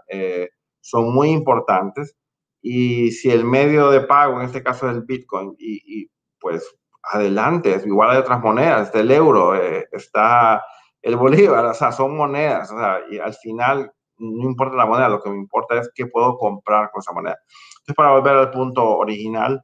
son 0.81 1.13
muy 1.13 1.29
importantes 1.31 2.15
y 2.61 3.11
si 3.11 3.31
el 3.31 3.43
medio 3.45 3.89
de 3.89 4.01
pago, 4.01 4.39
en 4.39 4.45
este 4.45 4.61
caso 4.61 4.87
es 4.87 4.95
el 4.95 5.03
Bitcoin, 5.03 5.55
y, 5.57 6.09
pues 6.39 6.63
adelante, 7.01 7.73
es 7.73 7.85
igual 7.85 8.15
a 8.15 8.19
otras 8.19 8.39
monedas, 8.39 8.87
está 8.87 8.99
el 8.99 9.11
euro, 9.11 9.55
está 9.91 10.63
el 11.01 11.15
bolívar, 11.15 11.65
o 11.65 11.73
sea, 11.73 11.91
son 11.91 12.15
monedas, 12.15 12.71
y 13.09 13.17
al 13.17 13.33
final 13.33 13.91
no 14.17 14.49
importa 14.49 14.75
la 14.75 14.85
moneda, 14.85 15.09
lo 15.09 15.21
que 15.21 15.29
me 15.29 15.37
importa 15.37 15.79
es 15.79 15.91
qué 15.95 16.05
puedo 16.07 16.37
comprar 16.37 16.89
con 16.91 16.99
esa 16.99 17.13
moneda. 17.13 17.37
Entonces, 17.79 17.95
para 17.95 18.11
volver 18.11 18.35
al 18.35 18.51
punto 18.51 18.97
original, 18.97 19.63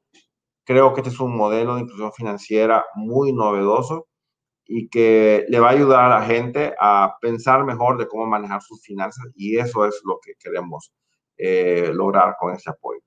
creo 0.65 0.93
que 0.93 1.01
este 1.01 1.12
es 1.12 1.19
un 1.19 1.35
modelo 1.35 1.75
de 1.75 1.81
inclusión 1.81 2.12
financiera 2.13 2.85
muy 2.95 3.33
novedoso 3.33 4.07
y 4.65 4.89
que 4.89 5.45
le 5.49 5.59
va 5.59 5.69
a 5.69 5.71
ayudar 5.71 6.05
a 6.05 6.19
la 6.19 6.25
gente 6.25 6.75
a 6.79 7.15
pensar 7.21 7.65
mejor 7.65 7.97
de 7.97 8.07
cómo 8.07 8.27
manejar 8.27 8.62
sus 8.62 8.81
finanzas 8.83 9.25
y 9.35 9.57
eso 9.57 9.85
es 9.85 9.99
lo 10.05 10.19
que 10.23 10.33
queremos 10.39 10.93
eh, 11.38 11.91
lograr 11.93 12.35
con 12.39 12.53
este 12.53 12.69
apoyo. 12.69 13.01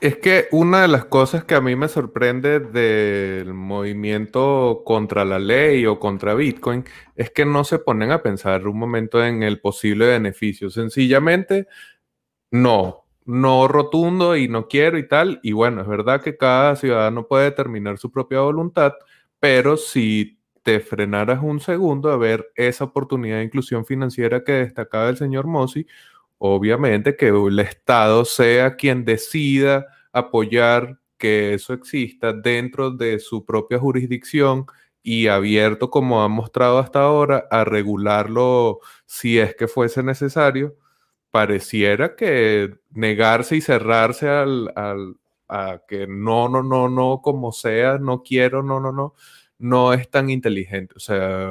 Es 0.00 0.16
que 0.16 0.48
una 0.50 0.80
de 0.80 0.88
las 0.88 1.04
cosas 1.04 1.44
que 1.44 1.54
a 1.54 1.60
mí 1.60 1.76
me 1.76 1.86
sorprende 1.86 2.58
del 2.58 3.52
movimiento 3.52 4.82
contra 4.86 5.26
la 5.26 5.38
ley 5.38 5.84
o 5.84 5.98
contra 6.00 6.32
Bitcoin 6.34 6.84
es 7.16 7.30
que 7.30 7.44
no 7.44 7.64
se 7.64 7.78
ponen 7.78 8.10
a 8.10 8.22
pensar 8.22 8.66
un 8.66 8.78
momento 8.78 9.22
en 9.22 9.42
el 9.42 9.60
posible 9.60 10.06
beneficio. 10.06 10.70
Sencillamente, 10.70 11.68
no, 12.50 13.06
no 13.26 13.68
rotundo 13.68 14.36
y 14.36 14.48
no 14.48 14.68
quiero 14.68 14.98
y 14.98 15.06
tal. 15.08 15.40
Y 15.42 15.52
bueno, 15.52 15.82
es 15.82 15.88
verdad 15.88 16.22
que 16.22 16.38
cada 16.38 16.76
ciudadano 16.76 17.26
puede 17.28 17.44
determinar 17.44 17.98
su 17.98 18.10
propia 18.10 18.40
voluntad, 18.40 18.94
pero 19.38 19.76
si 19.76 20.40
te 20.62 20.80
frenaras 20.80 21.42
un 21.42 21.60
segundo 21.60 22.10
a 22.10 22.16
ver 22.16 22.50
esa 22.56 22.84
oportunidad 22.84 23.38
de 23.38 23.44
inclusión 23.44 23.84
financiera 23.84 24.44
que 24.44 24.52
destacaba 24.52 25.10
el 25.10 25.18
señor 25.18 25.46
Mossi, 25.46 25.86
obviamente 26.40 27.16
que 27.16 27.28
el 27.28 27.58
Estado 27.60 28.24
sea 28.24 28.76
quien 28.76 29.04
decida 29.04 29.86
apoyar 30.12 30.98
que 31.18 31.54
eso 31.54 31.74
exista 31.74 32.32
dentro 32.32 32.90
de 32.90 33.20
su 33.20 33.44
propia 33.44 33.78
jurisdicción 33.78 34.66
y 35.02 35.28
abierto, 35.28 35.90
como 35.90 36.22
ha 36.22 36.28
mostrado 36.28 36.78
hasta 36.78 37.02
ahora, 37.02 37.46
a 37.50 37.64
regularlo 37.64 38.80
si 39.06 39.38
es 39.38 39.54
que 39.54 39.68
fuese 39.68 40.02
necesario, 40.02 40.76
pareciera 41.30 42.16
que 42.16 42.74
negarse 42.90 43.56
y 43.56 43.60
cerrarse 43.60 44.28
al, 44.28 44.72
al, 44.76 45.16
a 45.48 45.82
que 45.86 46.06
no, 46.06 46.48
no, 46.48 46.62
no, 46.62 46.88
no, 46.88 47.20
como 47.22 47.52
sea, 47.52 47.98
no 47.98 48.22
quiero, 48.22 48.62
no, 48.62 48.80
no, 48.80 48.92
no, 48.92 49.14
no 49.58 49.92
es 49.92 50.10
tan 50.10 50.30
inteligente. 50.30 50.94
O 50.96 51.00
sea, 51.00 51.50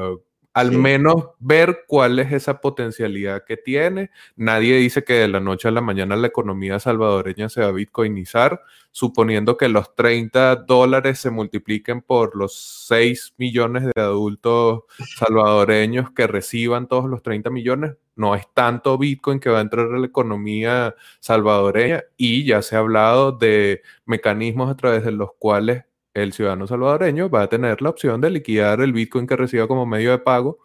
al 0.60 0.72
sí. 0.72 0.78
menos 0.78 1.30
ver 1.39 1.86
cuál 1.88 2.19
es 2.19 2.34
esa 2.34 2.60
potencialidad 2.60 3.45
que 3.45 3.56
tiene. 3.56 4.12
Nadie 4.36 4.76
dice 4.76 5.04
que 5.04 5.13
de 5.13 5.28
la 5.30 5.39
noche 5.39 5.69
a 5.69 5.72
la 5.72 5.82
mañana 5.82 6.17
la 6.17 6.28
economía 6.28 6.80
salvadoreña 6.80 7.48
se 7.48 7.62
va 7.62 7.67
a 7.67 7.72
bitcoinizar, 7.72 8.62
suponiendo 8.91 9.56
que 9.56 9.69
los 9.69 9.95
30 9.95 10.58
dólares 10.58 11.19
se 11.19 11.30
multipliquen 11.30 12.02
por 12.02 12.36
los 12.36 12.86
6 12.88 13.36
millones 13.38 13.84
de 13.95 14.02
adultos 14.02 14.84
salvadoreños 15.17 16.12
que 16.12 16.28
reciban 16.28 16.88
todos 16.88 17.06
los 17.10 17.24
30 17.24 17.50
millones. 17.50 17.95
No 18.17 18.36
es 18.36 18.45
tanto 18.54 18.98
Bitcoin 18.98 19.39
que 19.39 19.50
va 19.50 19.60
a 19.60 19.62
entrar 19.62 19.88
a 19.93 19.98
la 19.98 20.08
economía 20.08 20.93
salvadoreña 21.22 22.04
y 22.17 22.43
ya 22.43 22.62
se 22.62 22.76
ha 22.76 22.80
hablado 22.80 23.32
de 23.32 23.82
mecanismos 24.06 24.69
a 24.69 24.76
través 24.76 25.06
de 25.06 25.13
los 25.13 25.30
cuales 25.39 25.86
el 26.20 26.34
ciudadano 26.34 26.68
salvadoreño 26.68 27.30
va 27.30 27.44
a 27.44 27.50
tener 27.50 27.82
la 27.82 27.90
opción 27.90 28.22
de 28.22 28.30
liquidar 28.30 28.82
el 28.82 28.94
Bitcoin 28.94 29.28
que 29.28 29.36
reciba 29.36 29.68
como 29.68 29.86
medio 29.86 30.12
de 30.12 30.20
pago 30.20 30.60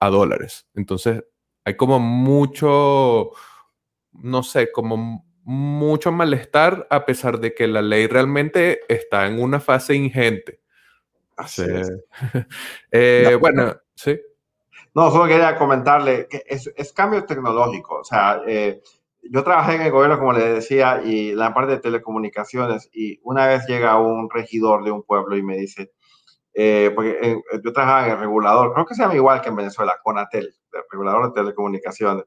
a 0.00 0.08
dólares. 0.08 0.66
Entonces, 0.74 1.24
hay 1.64 1.76
como 1.76 1.98
mucho, 1.98 3.30
no 4.12 4.42
sé, 4.42 4.70
como 4.72 5.26
mucho 5.44 6.10
malestar 6.12 6.86
a 6.90 7.04
pesar 7.04 7.38
de 7.38 7.54
que 7.54 7.66
la 7.66 7.82
ley 7.82 8.06
realmente 8.06 8.80
está 8.88 9.26
en 9.26 9.40
una 9.40 9.60
fase 9.60 9.94
ingente. 9.94 10.60
Así 11.36 11.62
es. 11.62 11.90
eh, 12.90 13.28
no, 13.30 13.38
bueno, 13.38 13.76
sí. 13.94 14.18
No, 14.94 15.10
solo 15.10 15.26
quería 15.26 15.56
comentarle 15.56 16.28
que 16.28 16.44
es, 16.46 16.72
es 16.76 16.92
cambio 16.92 17.24
tecnológico. 17.24 18.00
O 18.00 18.04
sea, 18.04 18.42
eh, 18.46 18.80
yo 19.30 19.44
trabajé 19.44 19.76
en 19.76 19.82
el 19.82 19.90
gobierno, 19.92 20.18
como 20.18 20.32
le 20.32 20.54
decía, 20.54 21.02
y 21.04 21.32
la 21.32 21.54
parte 21.54 21.72
de 21.72 21.78
telecomunicaciones, 21.78 22.88
y 22.92 23.18
una 23.22 23.46
vez 23.46 23.66
llega 23.66 23.98
un 23.98 24.28
regidor 24.30 24.84
de 24.84 24.90
un 24.90 25.02
pueblo 25.02 25.36
y 25.36 25.42
me 25.42 25.56
dice, 25.56 25.92
eh, 26.54 26.92
porque 26.94 27.18
eh, 27.22 27.36
yo 27.64 27.72
trabajaba 27.72 28.06
en 28.06 28.12
el 28.12 28.18
regulador, 28.18 28.72
creo 28.72 28.86
que 28.86 28.94
se 28.94 29.02
llama 29.02 29.16
igual 29.16 29.40
que 29.40 29.48
en 29.48 29.56
Venezuela, 29.56 29.98
Conatel, 30.02 30.54
el 30.72 30.82
regulador 30.90 31.28
de 31.28 31.42
telecomunicaciones, 31.42 32.24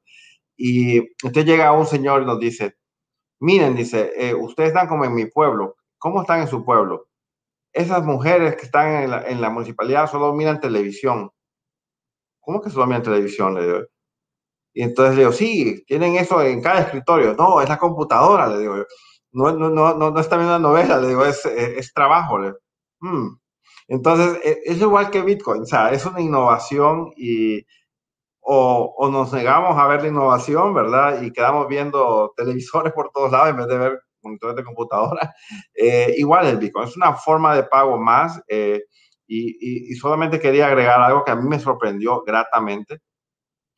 y 0.56 0.98
entonces 0.98 1.46
llega 1.46 1.72
un 1.72 1.86
señor 1.86 2.24
y 2.24 2.26
nos 2.26 2.40
dice, 2.40 2.78
miren, 3.40 3.76
dice, 3.76 4.12
eh, 4.18 4.34
ustedes 4.34 4.70
están 4.70 4.88
como 4.88 5.06
en 5.06 5.14
mi 5.14 5.26
pueblo, 5.26 5.76
¿cómo 5.98 6.22
están 6.22 6.42
en 6.42 6.48
su 6.48 6.66
pueblo? 6.66 7.08
Esas 7.74 8.04
mujeres 8.04 8.56
que 8.56 8.66
están 8.66 9.04
en 9.04 9.12
la, 9.12 9.28
en 9.28 9.42
la 9.42 9.50
municipalidad 9.50 10.10
solo 10.10 10.34
miran 10.34 10.60
televisión. 10.60 11.32
¿Cómo 12.40 12.62
que 12.62 12.70
solo 12.70 12.88
miran 12.88 13.04
televisión? 13.04 13.54
Le 13.56 13.66
digo, 13.66 13.80
y 14.78 14.84
entonces 14.84 15.16
le 15.16 15.22
digo, 15.22 15.34
sí, 15.34 15.84
tienen 15.88 16.18
eso 16.18 16.40
en 16.44 16.62
cada 16.62 16.82
escritorio. 16.82 17.34
No, 17.34 17.60
es 17.62 17.68
la 17.68 17.80
computadora, 17.80 18.46
le 18.48 18.60
digo. 18.60 18.76
No, 19.32 19.52
no, 19.52 19.72
no, 19.72 19.96
no, 19.96 20.12
no 20.12 20.20
está 20.20 20.38
viendo 20.38 20.56
una 20.56 20.68
novela, 20.70 21.00
le 21.00 21.08
digo, 21.08 21.26
es, 21.26 21.44
es, 21.48 21.70
es 21.80 21.94
trabajo. 21.94 22.38
Le 22.38 22.54
hmm. 23.00 23.40
Entonces, 23.88 24.40
e, 24.44 24.60
es 24.66 24.80
igual 24.80 25.10
que 25.10 25.24
Bitcoin, 25.24 25.64
o 25.64 25.66
sea, 25.66 25.90
es 25.90 26.06
una 26.06 26.22
innovación 26.22 27.12
y 27.18 27.66
o, 28.42 28.94
o, 28.98 29.10
nos 29.10 29.34
negamos 29.34 29.80
a 29.80 29.88
ver 29.88 30.04
la 30.04 30.10
innovación, 30.10 30.76
¿verdad? 30.76 31.24
Y 31.24 31.34
quedamos 31.34 31.68
viendo 31.68 32.34
televisores 32.38 32.94
por 32.94 33.12
todos 33.12 33.32
lados 33.32 33.50
en 33.50 33.58
vez 33.58 33.68
de 33.68 33.78
ver 33.80 34.00
monitores 34.22 34.56
de 34.58 34.64
computadora, 34.64 35.34
eh, 35.74 36.14
igual 36.18 36.46
el 36.46 36.58
Bitcoin. 36.58 36.88
Es 36.88 36.96
una 36.98 37.14
forma 37.16 37.56
de 37.56 37.64
pago 37.64 37.98
más 37.98 38.40
eh, 38.48 38.84
y, 39.28 39.92
y, 39.92 39.96
solamente 39.96 40.40
quería 40.40 40.68
agregar 40.68 41.02
algo 41.02 41.24
que 41.26 41.32
a 41.32 41.36
mí 41.36 41.50
me 41.50 41.60
sorprendió 41.60 42.24
gratamente. 42.24 43.00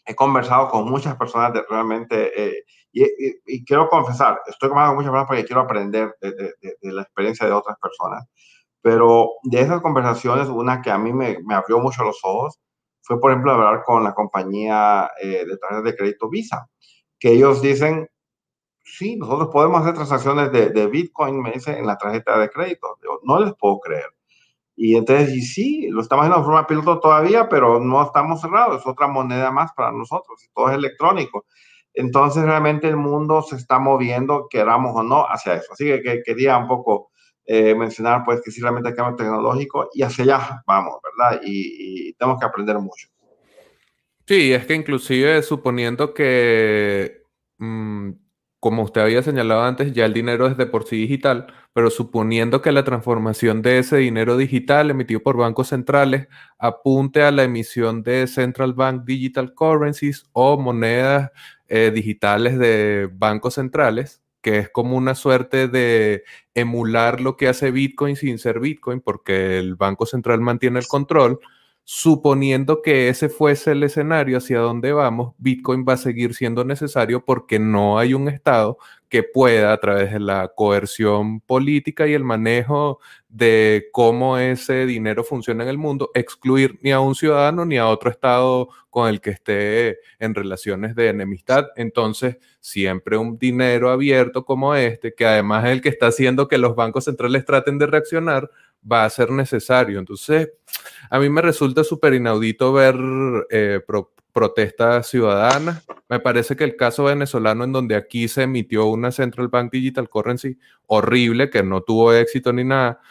He 0.10 0.16
conversado 0.16 0.68
con 0.70 0.89
muchas 0.89 1.16
personas 1.16 1.53
de, 1.53 1.64
realmente 1.70 2.64
y, 2.91 3.05
y, 3.45 3.64
quiero 3.64 3.88
confesar, 3.88 4.41
estoy 4.47 4.70
conversando 4.70 4.95
con 4.95 5.05
muchas 5.05 5.12
personas 5.12 5.28
porque 5.28 5.45
quiero 5.45 5.62
aprender 5.62 6.16
de, 6.20 6.32
de, 6.32 6.53
de, 6.82 6.91
la 6.91 7.03
experiencia 7.03 7.45
de 7.45 7.53
otras 7.53 7.78
personas. 7.80 8.26
Pero 8.82 9.34
de 9.43 9.62
esas 9.62 9.82
conversaciones, 9.82 10.47
una 10.47 10.82
que 10.82 10.89
a 10.89 10.97
mí 10.97 11.14
me, 11.14 11.38
me 11.45 11.53
abrió 11.53 11.80
mucho 11.80 12.03
los 12.03 12.20
ojos 12.24 12.60
fue, 13.01 13.20
por 13.20 13.32
ejemplo, 13.32 13.51
hablar 13.51 13.84
con 13.84 14.03
la 14.03 14.14
compañía 14.14 15.10
de 15.22 15.57
tarjetas 15.57 15.84
de 15.84 15.95
crédito 15.95 16.30
Visa 16.30 16.68
que 17.20 17.34
ellos 17.34 17.62
dicen, 17.62 18.10
sí, 18.84 19.18
nosotros 19.18 19.49
podemos 19.51 19.82
hacer 19.82 19.93
transacciones 19.93 20.51
de, 20.51 20.70
de 20.70 20.88
Bitcoin, 20.88 21.41
me 21.41 21.51
dice, 21.51 21.78
en 21.78 21.86
la 21.86 21.97
tarjeta 21.97 22.39
de 22.39 22.49
crédito. 22.49 22.97
no 23.24 23.39
les 23.39 23.53
puedo 23.55 23.80
creer. 23.80 24.10
Y 24.82 24.96
entonces, 24.96 25.36
y 25.36 25.42
sí, 25.42 25.90
lo 25.90 26.00
estamos 26.00 26.24
haciendo 26.24 26.40
de 26.40 26.46
forma 26.46 26.66
piloto 26.66 27.02
todavía, 27.02 27.50
pero 27.50 27.82
no 27.82 28.02
estamos 28.02 28.40
cerrados, 28.40 28.80
es 28.80 28.88
otra 28.88 29.08
moneda 29.08 29.52
más 29.52 29.74
para 29.74 29.92
nosotros, 29.92 30.50
todo 30.56 30.70
es 30.70 30.78
electrónico. 30.78 31.46
Entonces, 31.94 32.44
realmente 32.44 32.88
el 32.88 32.96
mundo 32.96 33.42
se 33.42 33.58
está 33.58 33.78
moviendo, 33.78 34.48
queramos 34.50 34.96
o 34.96 35.04
no, 35.04 35.26
hacia 35.26 35.56
eso. 35.56 35.74
Así 35.74 35.84
que, 35.84 36.22
quería 36.24 36.58
un 36.58 36.70
poco 36.70 37.12
eh, 37.44 37.76
mencionar, 37.76 38.24
pues, 38.24 38.42
que 38.42 38.52
sí, 38.52 38.62
realmente 38.62 38.88
hay 38.88 38.96
cambio 38.96 39.18
tecnológico 39.18 39.90
y 39.94 40.02
hacia 40.02 40.24
allá 40.24 40.64
vamos, 40.66 40.96
¿verdad? 41.04 41.42
Y, 41.44 42.08
y 42.08 42.14
tenemos 42.14 42.40
que 42.40 42.46
aprender 42.46 42.80
mucho. 42.80 43.10
Sí, 44.26 44.54
es 44.54 44.66
que 44.66 44.76
inclusive 44.76 45.42
suponiendo 45.42 46.14
que, 46.14 47.24
mm, 47.58 48.12
como 48.60 48.84
usted 48.84 49.01
había 49.01 49.24
señalado 49.24 49.64
antes, 49.64 49.93
ya 49.93 50.05
el 50.05 50.14
dinero 50.14 50.47
es 50.47 50.57
de 50.57 50.66
por 50.66 50.86
sí 50.86 50.97
digital, 50.97 51.47
pero 51.74 51.89
suponiendo 51.89 52.62
que 52.62 52.72
la 52.72 52.84
transformación 52.84 53.62
de 53.62 53.80
ese 53.80 53.97
dinero 53.97 54.36
digital 54.36 54.91
emitido 54.91 55.22
por 55.22 55.38
bancos 55.38 55.70
centrales 55.70 56.28
apunte 56.57 57.24
a 57.24 57.32
la 57.32 57.43
emisión 57.43 58.03
de 58.03 58.28
Central 58.28 58.74
Bank 58.74 59.03
Digital 59.05 59.53
Currencies 59.53 60.26
o 60.34 60.57
monedas 60.60 61.32
eh, 61.68 61.91
digitales 61.93 62.60
de 62.60 63.10
bancos 63.14 63.53
centrales, 63.55 64.22
que 64.41 64.57
es 64.60 64.70
como 64.70 64.97
una 64.97 65.16
suerte 65.16 65.68
de 65.68 66.24
emular 66.53 67.22
lo 67.22 67.38
que 67.38 67.47
hace 67.47 67.72
Bitcoin 67.72 68.16
sin 68.16 68.39
ser 68.39 68.60
Bitcoin, 68.60 68.99
porque 68.99 69.57
el 69.60 69.76
Banco 69.76 70.05
Central 70.05 70.41
mantiene 70.41 70.80
el 70.80 70.88
control 70.88 71.39
suponiendo 71.92 72.84
que 72.84 73.10
ese 73.10 73.30
fuese 73.30 73.72
el 73.72 73.82
escenario 73.82 74.38
hacia 74.38 74.60
donde 74.60 74.92
vamos, 74.92 75.34
Bitcoin 75.40 75.84
va 75.90 75.94
a 75.94 75.98
seguir 75.98 76.36
siendo 76.36 76.64
necesario 76.64 77.26
porque 77.26 77.58
no 77.58 77.98
hay 77.98 78.14
un 78.14 78.30
Estado 78.30 78.78
que 79.10 79.24
pueda, 79.24 79.74
a 79.74 79.80
través 79.80 80.14
de 80.14 80.20
la 80.20 80.49
coerción 80.49 81.41
política 81.41 82.07
y 82.07 82.14
el 82.14 82.24
manejo 82.24 82.99
de 83.28 83.88
cómo 83.91 84.38
ese 84.38 84.86
dinero 84.86 85.24
funciona 85.24 85.64
en 85.64 85.70
el 85.70 85.78
mundo, 85.78 86.12
excluir 86.14 86.78
ni 86.82 86.91
a 86.91 86.99
un 86.99 87.16
ciudadano 87.16 87.66
ni 87.66 87.78
a 87.78 87.88
otro 87.88 88.12
Estado 88.12 88.70
con 88.89 89.10
el 89.10 89.20
que 89.20 89.32
esté 89.32 89.99
en 90.20 90.36
relaciones 90.36 90.95
de 90.95 91.10
enemistad. 91.10 91.68
Entonces, 91.76 92.38
siempre 92.60 93.18
un 93.18 93.38
dinero 93.38 93.89
abierto 93.89 94.45
como 94.45 94.76
este, 94.76 95.14
que 95.14 95.26
además 95.26 95.66
es 95.66 95.72
el 95.72 95.82
que 95.82 95.89
está 95.89 96.07
haciendo 96.07 96.47
que 96.47 96.57
los 96.60 96.76
bancos 96.76 97.05
centrales 97.05 97.45
traten 97.45 97.80
de 97.80 97.88
reaccionar, 97.88 98.49
va 98.89 99.05
a 99.05 99.10
ser 99.10 99.32
necesario. 99.32 99.99
Entonces, 99.99 100.51
a 101.10 101.20
mí 101.20 101.30
me 101.30 101.41
resulta 101.41 101.84
súper 101.84 102.14
inaudito 102.14 102.74
ver 102.74 102.95
eh, 103.49 103.82
protestas 104.40 105.08
ciudadanas. 105.08 105.86
Me 106.08 106.22
parece 106.22 106.56
que 106.56 106.64
el 106.64 106.78
caso 106.78 107.04
venezolano 107.04 107.66
en 107.66 107.74
donde 107.74 107.96
aquí 107.98 108.30
se 108.30 108.44
emitió 108.44 108.86
una 108.86 109.12
Central 109.12 109.50
Bank 109.50 109.70
Digital 109.70 110.10
Currency 110.10 110.58
horrible, 110.88 111.50
que 111.50 111.62
no 111.62 111.82
tuvo 111.82 112.14
éxito 112.14 112.54
ni 112.54 112.64
nada, 112.64 113.02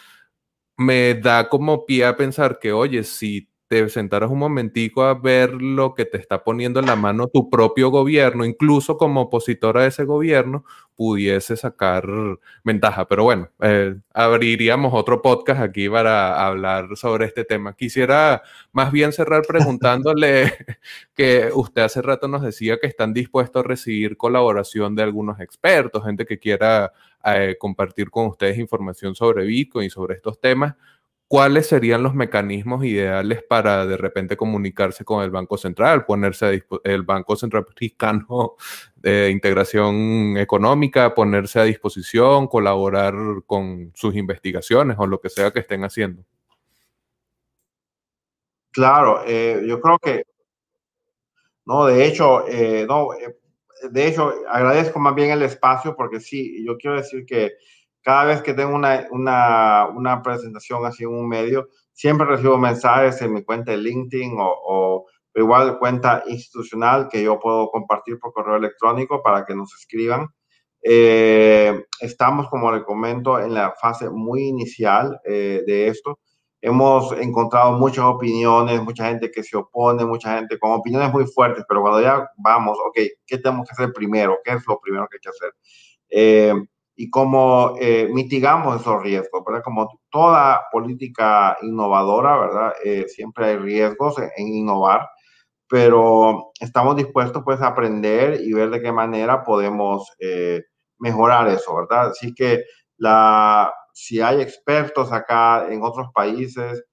me 0.79 1.15
da 1.15 1.51
como 1.51 1.85
pie 1.85 2.07
a 2.07 2.17
pensar 2.17 2.59
que, 2.59 2.73
oye, 2.73 3.05
si 3.05 3.51
te 3.69 3.87
sentaras 3.91 4.31
un 4.31 4.39
momentico 4.39 5.05
a 5.05 5.15
ver 5.15 5.53
lo 5.53 5.95
que 5.95 6.07
te 6.07 6.17
está 6.17 6.43
poniendo 6.43 6.81
en 6.81 6.87
la 6.87 6.97
mano 6.97 7.29
tu 7.29 7.51
propio 7.51 7.91
gobierno, 7.91 8.47
incluso 8.47 8.97
como 8.97 9.23
opositora 9.23 9.83
de 9.83 9.89
ese 9.89 10.05
gobierno, 10.05 10.65
pudiese 10.97 11.55
sacar 11.57 12.05
ventaja. 12.65 13.07
Pero 13.07 13.25
bueno, 13.25 13.51
eh, 13.61 13.95
abriríamos 14.15 14.95
otro 14.95 15.21
podcast 15.21 15.61
aquí 15.61 15.89
para 15.89 16.47
hablar 16.47 16.97
sobre 16.97 17.27
este 17.27 17.45
tema. 17.45 17.75
Quisiera 17.75 18.43
más 18.73 18.91
bien 18.91 19.13
cerrar 19.13 19.43
preguntándole 19.47 20.53
que 21.15 21.51
usted 21.53 21.83
hace 21.83 22.01
rato 22.01 22.27
nos 22.27 22.43
decía 22.43 22.79
que 22.81 22.87
están 22.87 23.13
dispuestos 23.13 23.65
a 23.65 23.69
recibir 23.69 24.17
colaboración 24.17 24.97
de 24.97 25.03
algunos 25.03 25.41
expertos, 25.41 26.05
gente 26.05 26.25
que 26.25 26.39
quiera 26.39 26.93
eh, 27.25 27.57
compartir 27.59 28.11
con 28.11 28.27
ustedes 28.29 28.59
información 28.59 29.15
sobre 29.15 29.45
Bitcoin 29.45 29.87
y 29.87 29.91
sobre 29.91 30.15
estos 30.15 30.41
temas. 30.41 30.75
¿Cuáles 31.29 31.67
serían 31.67 32.03
los 32.03 32.15
mecanismos 32.15 32.85
ideales 32.85 33.43
para 33.43 33.87
de 33.87 33.99
repente 33.99 34.37
comunicarse 34.37 35.05
con 35.05 35.23
el 35.23 35.31
Banco 35.31 35.59
Central, 35.59 36.07
ponerse 36.07 36.47
a 36.47 36.81
el 36.85 37.03
Banco 37.03 37.37
Central 37.37 37.67
Mexicano 37.69 38.57
de 38.97 39.31
Integración 39.31 40.39
Económica, 40.39 41.15
ponerse 41.15 41.61
a 41.61 41.65
disposición, 41.65 42.49
colaborar 42.49 43.15
con 43.47 43.93
sus 43.95 44.17
investigaciones 44.17 44.97
o 44.99 45.07
lo 45.07 45.21
que 45.21 45.29
sea 45.29 45.51
que 45.51 45.61
estén 45.61 45.85
haciendo? 45.85 46.25
Claro, 48.71 49.23
eh, 49.27 49.63
yo 49.67 49.81
creo 49.81 49.99
que, 49.99 50.25
no, 51.67 51.87
de 51.87 52.07
hecho, 52.07 52.47
eh, 52.49 52.87
no, 52.89 53.13
eh, 53.15 53.37
de 53.91 54.07
hecho, 54.07 54.33
agradezco 54.49 54.99
más 54.99 55.15
bien 55.15 55.31
el 55.31 55.43
espacio 55.43 55.95
porque 55.97 56.21
sí, 56.21 56.65
yo 56.65 56.77
quiero 56.77 56.97
decir 56.97 57.27
que 57.27 57.53
cada 58.03 58.25
vez 58.25 58.43
que 58.43 58.55
tengo 58.55 58.75
una, 58.75 59.07
una, 59.11 59.87
una 59.89 60.23
presentación 60.23 60.85
así 60.87 61.05
en 61.05 61.11
un 61.11 61.29
medio, 61.29 61.69
siempre 61.93 62.27
recibo 62.27 62.59
mensajes 62.59 63.21
en 63.23 63.33
mi 63.35 63.45
cuenta 63.45 63.73
de 63.73 63.79
LinkedIn 63.79 64.37
o, 64.39 64.55
o 64.67 65.07
igual 65.35 65.79
cuenta 65.79 66.23
institucional 66.27 67.09
que 67.09 67.23
yo 67.23 67.39
puedo 67.39 67.71
compartir 67.71 68.19
por 68.19 68.33
correo 68.33 68.57
electrónico 68.57 69.23
para 69.23 69.45
que 69.45 69.55
nos 69.55 69.73
escriban. 69.75 70.29
Eh, 70.83 71.85
estamos, 72.01 72.49
como 72.49 72.73
le 72.73 72.85
comento, 72.85 73.39
en 73.39 73.55
la 73.55 73.73
fase 73.81 74.11
muy 74.11 74.45
inicial 74.45 75.21
eh, 75.25 75.63
de 75.67 75.89
esto. 75.89 76.19
Hemos 76.61 77.13
encontrado 77.13 77.73
muchas 77.73 78.05
opiniones, 78.05 78.83
mucha 78.83 79.07
gente 79.07 79.31
que 79.31 79.45
se 79.45 79.57
opone, 79.57 80.05
mucha 80.05 80.37
gente 80.37 80.59
con 80.59 80.73
opiniones 80.73 81.13
muy 81.13 81.25
fuertes, 81.27 81.65
pero 81.69 81.83
cuando 81.83 82.01
ya 82.01 82.29
vamos, 82.37 82.77
ok, 82.85 82.99
¿qué 83.27 83.39
tenemos 83.39 83.69
que 83.69 83.73
hacer 83.73 83.93
primero? 83.93 84.39
¿Qué 84.45 84.53
es 84.53 84.67
lo 84.67 84.81
primero 84.81 85.07
que 85.09 85.17
hay 85.17 85.21
que 85.21 85.29
hacer? 85.29 85.53
Eh, 86.11 86.55
y 87.01 87.11
cómo 87.11 87.77
eh, 87.81 88.09
mitigamos 88.13 88.81
esos 88.81 89.01
riesgos, 89.05 89.45
¿verdad? 89.47 89.63
Como 89.63 89.89
toda 90.11 90.65
política 90.73 91.57
innovadora, 91.63 92.37
¿verdad? 92.37 92.73
Eh, 92.85 93.07
siempre 93.07 93.47
hay 93.47 93.57
riesgos 93.57 94.17
en, 94.19 94.49
innovar, 94.49 95.09
pero 95.69 96.51
estamos 96.61 96.97
dispuestos 96.97 97.45
pues 97.45 97.61
a 97.61 97.69
aprender 97.69 98.41
y 98.41 98.53
ver 98.53 98.71
de 98.71 98.83
qué 98.83 98.91
manera 98.91 99.45
podemos 99.45 100.11
eh, 100.19 100.65
mejorar 100.99 101.47
eso, 101.47 101.77
¿verdad? 101.77 102.09
Así 102.09 102.35
que 102.35 102.65
la, 102.97 103.73
si 103.93 104.21
hay 104.21 104.41
expertos 104.41 105.13
acá 105.13 105.69
en 105.71 105.85
otros 105.85 106.09
países, 106.13 106.85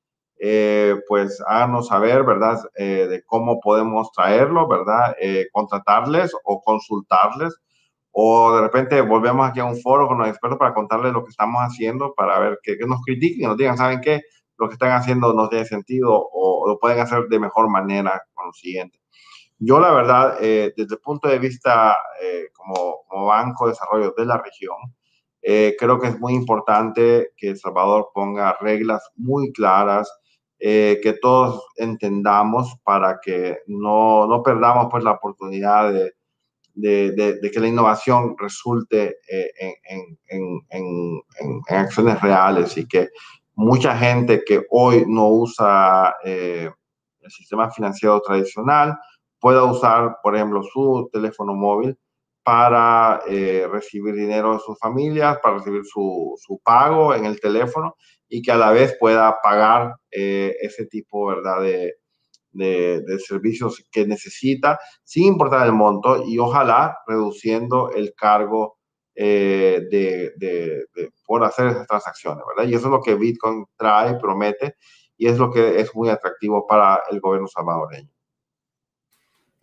pues 1.07 1.41
háganos 1.47 1.87
saber, 1.87 2.23
¿verdad? 2.23 2.59
de 2.75 3.23
cómo 3.25 3.59
podemos 3.59 4.11
traerlo, 4.11 4.67
¿verdad? 4.67 5.15
contratarles 5.51 6.31
o 6.43 6.61
consultarles 6.61 7.55
o 8.17 8.55
de 8.55 8.61
repente 8.61 9.01
volvemos 9.01 9.45
aquí 9.45 9.59
a 9.59 9.65
un 9.65 9.77
foro 9.81 10.07
con 10.07 10.17
los 10.17 10.29
expertos 10.29 10.57
para 10.57 10.73
contarles 10.73 11.11
lo 11.11 11.25
que 11.25 11.31
estamos 11.31 11.61
haciendo, 11.61 12.13
para 12.15 12.39
ver 12.39 12.59
que, 12.63 12.77
nos 12.87 13.01
critiquen 13.01 13.49
nos 13.49 13.57
digan, 13.57 13.77
¿saben 13.77 13.99
qué? 13.99 14.21
Lo 14.57 14.69
que 14.69 14.75
están 14.75 14.91
haciendo 14.91 15.33
no 15.33 15.49
tiene 15.49 15.65
sentido 15.65 16.25
o, 16.31 16.65
lo 16.65 16.79
pueden 16.79 16.97
hacer 16.99 17.27
de 17.27 17.39
mejor 17.39 17.69
manera 17.69 18.23
con 18.33 18.45
lo 18.47 18.53
siguiente. 18.53 18.99
Yo 19.59 19.81
la 19.81 19.91
verdad, 19.91 20.37
eh, 20.39 20.73
desde 20.77 20.95
el 20.95 21.01
punto 21.01 21.27
de 21.27 21.39
vista 21.39 21.97
eh, 22.21 22.45
como, 22.53 23.01
como, 23.05 23.25
Banco 23.25 23.65
de 23.65 23.73
Desarrollo 23.73 24.13
de 24.15 24.25
la 24.25 24.37
región, 24.37 24.77
eh, 25.41 25.75
creo 25.77 25.99
que 25.99 26.07
es 26.07 26.17
muy 26.17 26.35
importante 26.35 27.31
que 27.35 27.49
El 27.49 27.57
Salvador 27.57 28.11
ponga 28.13 28.55
reglas 28.61 29.03
muy 29.17 29.51
claras, 29.51 30.09
que 30.57 31.17
todos 31.21 31.63
entendamos 31.75 32.77
para 32.83 33.19
que 33.21 33.57
no, 33.67 34.25
no 34.25 34.41
perdamos 34.41 34.87
pues 34.89 35.03
la 35.03 35.11
oportunidad 35.11 35.91
de, 35.91 36.13
de, 36.75 37.39
que 37.51 37.59
la 37.59 37.67
innovación 37.67 38.35
resulte 38.37 39.17
eh, 39.29 39.51
en, 40.29 41.21
acciones 41.69 42.21
reales 42.21 42.77
y 42.77 42.87
que 42.87 43.09
mucha 43.55 43.97
gente 43.97 44.43
que 44.45 44.65
hoy 44.69 45.05
no 45.07 45.29
usa 45.29 46.15
eh, 46.23 46.69
el 47.21 47.31
sistema 47.31 47.71
financiero 47.71 48.21
tradicional 48.21 48.97
pueda 49.39 49.63
usar, 49.63 50.17
por 50.21 50.35
ejemplo, 50.35 50.61
su 50.63 51.09
teléfono 51.11 51.53
móvil 51.53 51.97
para 52.43 53.21
eh, 53.27 53.67
recibir 53.71 54.13
dinero 54.13 54.53
de 54.53 54.59
sus 54.59 54.77
familias, 54.77 55.39
para 55.41 55.57
recibir 55.57 55.83
su, 55.85 56.35
su, 56.37 56.59
pago 56.63 57.15
en 57.15 57.25
el 57.25 57.39
teléfono 57.39 57.95
y 58.27 58.41
que 58.41 58.51
a 58.51 58.57
la 58.57 58.71
vez 58.71 58.95
pueda 58.99 59.37
pagar 59.41 59.95
ese 60.11 60.85
tipo 60.85 61.27
¿verdad? 61.27 61.61
De, 61.61 61.95
de, 62.55 63.19
servicios 63.19 63.83
que 63.91 64.05
necesita, 64.05 64.79
sin 65.03 65.25
importar 65.25 65.65
el 65.65 65.73
monto 65.73 66.23
y 66.25 66.39
ojalá 66.39 66.97
reduciendo 67.07 67.91
el 67.91 68.13
cargo 68.15 68.77
eh, 69.15 69.81
de, 69.89 70.85
por 71.25 71.43
hacer 71.43 71.67
esas 71.67 71.87
transacciones, 71.87 72.43
¿verdad? 72.55 72.69
Y 72.69 72.75
eso 72.75 72.87
es 72.87 72.91
lo 72.91 73.01
que 73.01 73.15
Bitcoin 73.15 73.65
trae, 73.77 74.15
promete, 74.19 74.75
y 75.17 75.27
es 75.27 75.37
lo 75.37 75.51
que 75.51 75.79
es 75.79 75.95
muy 75.95 76.09
atractivo 76.09 76.65
para 76.67 77.01
el 77.09 77.19
gobierno 77.19 77.47
salvadoreño. 77.47 78.09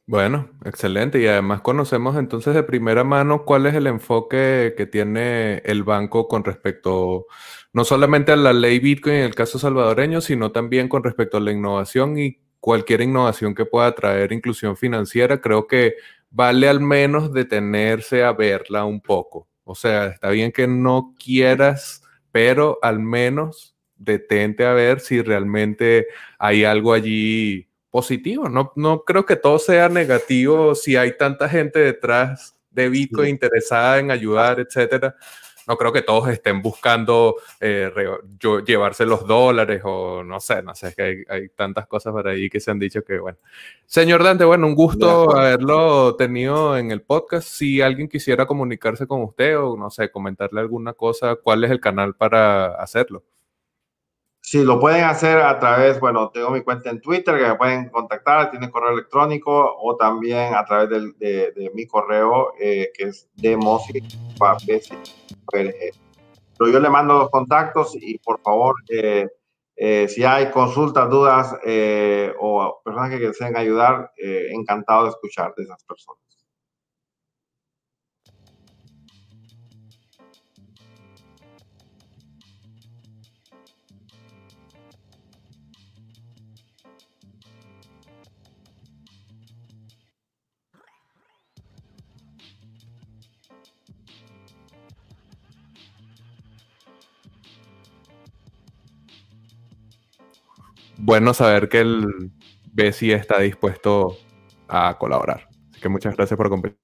Bueno, 0.07 0.51
excelente. 0.65 1.21
Y 1.21 1.27
además 1.27 1.61
conocemos 1.61 2.17
entonces 2.17 2.55
de 2.55 2.65
primera 2.65 3.05
mano 3.05 3.45
cuál 3.45 3.67
es 3.67 3.75
el 3.75 3.87
enfoque 3.87 4.75
que 4.77 4.87
tiene 4.87 5.59
el 5.65 5.85
banco 5.85 6.27
con 6.29 6.45
respecto 6.45 7.27
no 7.73 7.85
solamente 7.85 8.33
a 8.33 8.37
la 8.37 8.53
ley 8.53 8.79
Bitcoin 8.81 9.17
en 9.17 9.23
el 9.25 9.35
caso 9.35 9.59
salvadoreño, 9.59 10.21
sino 10.21 10.53
también 10.53 10.89
con 10.89 11.05
respecto 11.05 11.37
a 11.37 11.41
la 11.41 11.53
innovación 11.53 12.19
y 12.19 12.42
cualquier 12.63 13.01
innovación 13.01 13.57
que 13.57 13.67
pueda 13.67 13.93
traer 13.93 14.33
inclusión 14.33 14.77
financiera. 14.77 15.41
Creo 15.41 15.67
que 15.67 15.97
vale 16.31 16.69
al 16.69 16.79
menos 16.79 17.33
detenerse 17.33 18.23
a 18.23 18.33
verla 18.33 18.85
un 18.85 19.01
poco. 19.01 19.49
O 19.65 19.75
sea, 19.75 20.07
está 20.07 20.31
bien 20.31 20.53
que 20.53 20.69
no 20.69 21.13
quieras, 21.19 22.05
pero 22.31 22.79
al 22.81 23.01
menos 23.01 23.77
detente 23.97 24.65
a 24.65 24.75
ver 24.75 25.01
si 25.01 25.23
realmente 25.23 26.07
hay 26.39 26.63
algo 26.63 26.93
allí 26.93 27.69
positivo. 27.91 28.49
No, 28.49 28.73
no 28.77 29.03
creo 29.03 29.27
que 29.27 29.35
todo 29.35 29.59
sea 29.59 29.89
negativo 29.89 30.77
si 30.77 30.95
hay 30.95 31.17
tanta 31.17 31.49
gente 31.49 31.81
detrás 31.81 32.57
de 32.71 32.89
Bitcoin 32.89 33.31
interesada 33.31 33.99
en 33.99 34.13
ayudar, 34.13 34.61
etcétera. 34.61 35.17
No 35.67 35.77
creo 35.77 35.93
que 35.93 36.03
todos 36.03 36.29
estén 36.29 36.63
buscando 36.63 37.37
eh, 37.61 37.91
llevarse 38.67 39.07
los 39.07 39.27
dólares 39.27 39.83
o 39.85 40.25
no 40.25 40.41
sé, 40.41 40.63
no 40.63 40.75
sé, 40.75 40.89
es 40.89 40.97
que 40.97 41.03
hay, 41.03 41.17
hay, 41.29 41.49
tantas 41.51 41.87
cosas 41.87 42.13
por 42.13 42.27
ahí 42.29 42.51
que 42.51 42.61
se 42.61 42.71
han 42.71 42.79
dicho 42.79 43.03
que, 43.05 43.19
bueno. 43.19 43.39
Señor 43.87 44.23
Dante, 44.25 44.45
bueno, 44.45 44.67
un 44.67 44.75
gusto 44.75 45.37
haberlo 45.37 46.17
tenido 46.17 46.77
en 46.77 46.91
el 46.91 47.03
podcast. 47.03 47.47
Si 47.47 47.81
alguien 47.81 48.09
quisiera 48.09 48.47
comunicarse 48.47 49.07
con 49.07 49.23
usted 49.23 49.59
o, 49.59 49.77
no 49.77 49.91
sé, 49.91 50.11
comentarle 50.11 50.61
alguna 50.61 50.95
cosa, 50.95 51.37
¿cuál 51.37 51.65
es 51.65 51.71
el 51.71 51.81
canal 51.81 52.15
para 52.15 52.75
hacerlo? 52.75 53.23
Sí, 54.53 54.63
lo 54.65 54.79
pueden 54.79 55.05
hacer 55.05 55.39
a 55.39 55.59
través, 55.59 55.99
bueno, 55.99 56.29
tengo 56.29 56.51
mi 56.51 56.61
cuenta 56.61 56.91
en 56.91 57.01
Twitter 57.01 57.39
que 57.39 57.49
me 57.49 57.55
pueden 57.55 57.89
contactar, 57.89 58.51
tiene 58.51 58.71
correo 58.71 58.93
electrónico 58.93 59.51
o 59.51 59.97
también 59.97 60.55
a 60.55 60.63
través 60.67 60.91
de, 61.19 61.71
mi 61.73 61.87
correo 61.87 62.53
eh, 62.61 62.91
que 62.93 63.05
es 63.05 63.31
demosi. 63.35 64.03
Pero 65.51 66.71
yo 66.71 66.81
le 66.81 66.91
mando 66.91 67.21
los 67.21 67.31
contactos 67.31 67.97
y 67.99 68.19
por 68.19 68.43
favor, 68.43 68.75
eh, 68.91 69.27
eh, 69.75 70.07
si 70.09 70.23
hay 70.23 70.51
consultas, 70.51 71.09
dudas 71.09 71.57
o 72.39 72.83
personas 72.85 73.09
que 73.09 73.29
deseen 73.29 73.57
ayudar, 73.57 74.13
encantado 74.19 75.05
de 75.05 75.11
escuchar 75.13 75.55
de 75.57 75.63
esas 75.63 75.83
personas. 75.85 76.32
Bueno 101.03 101.35
saber 101.35 101.69
que 101.69 101.81
el 101.81 102.33
BSI 102.73 103.13
está 103.13 103.41
dispuesto 103.41 104.17
a 104.69 104.97
colaborar. 104.99 105.49
Así 105.71 105.81
que 105.81 105.89
muchas 105.89 106.17
gracias 106.17 106.37
por 106.37 106.49
compartir. 106.49 106.82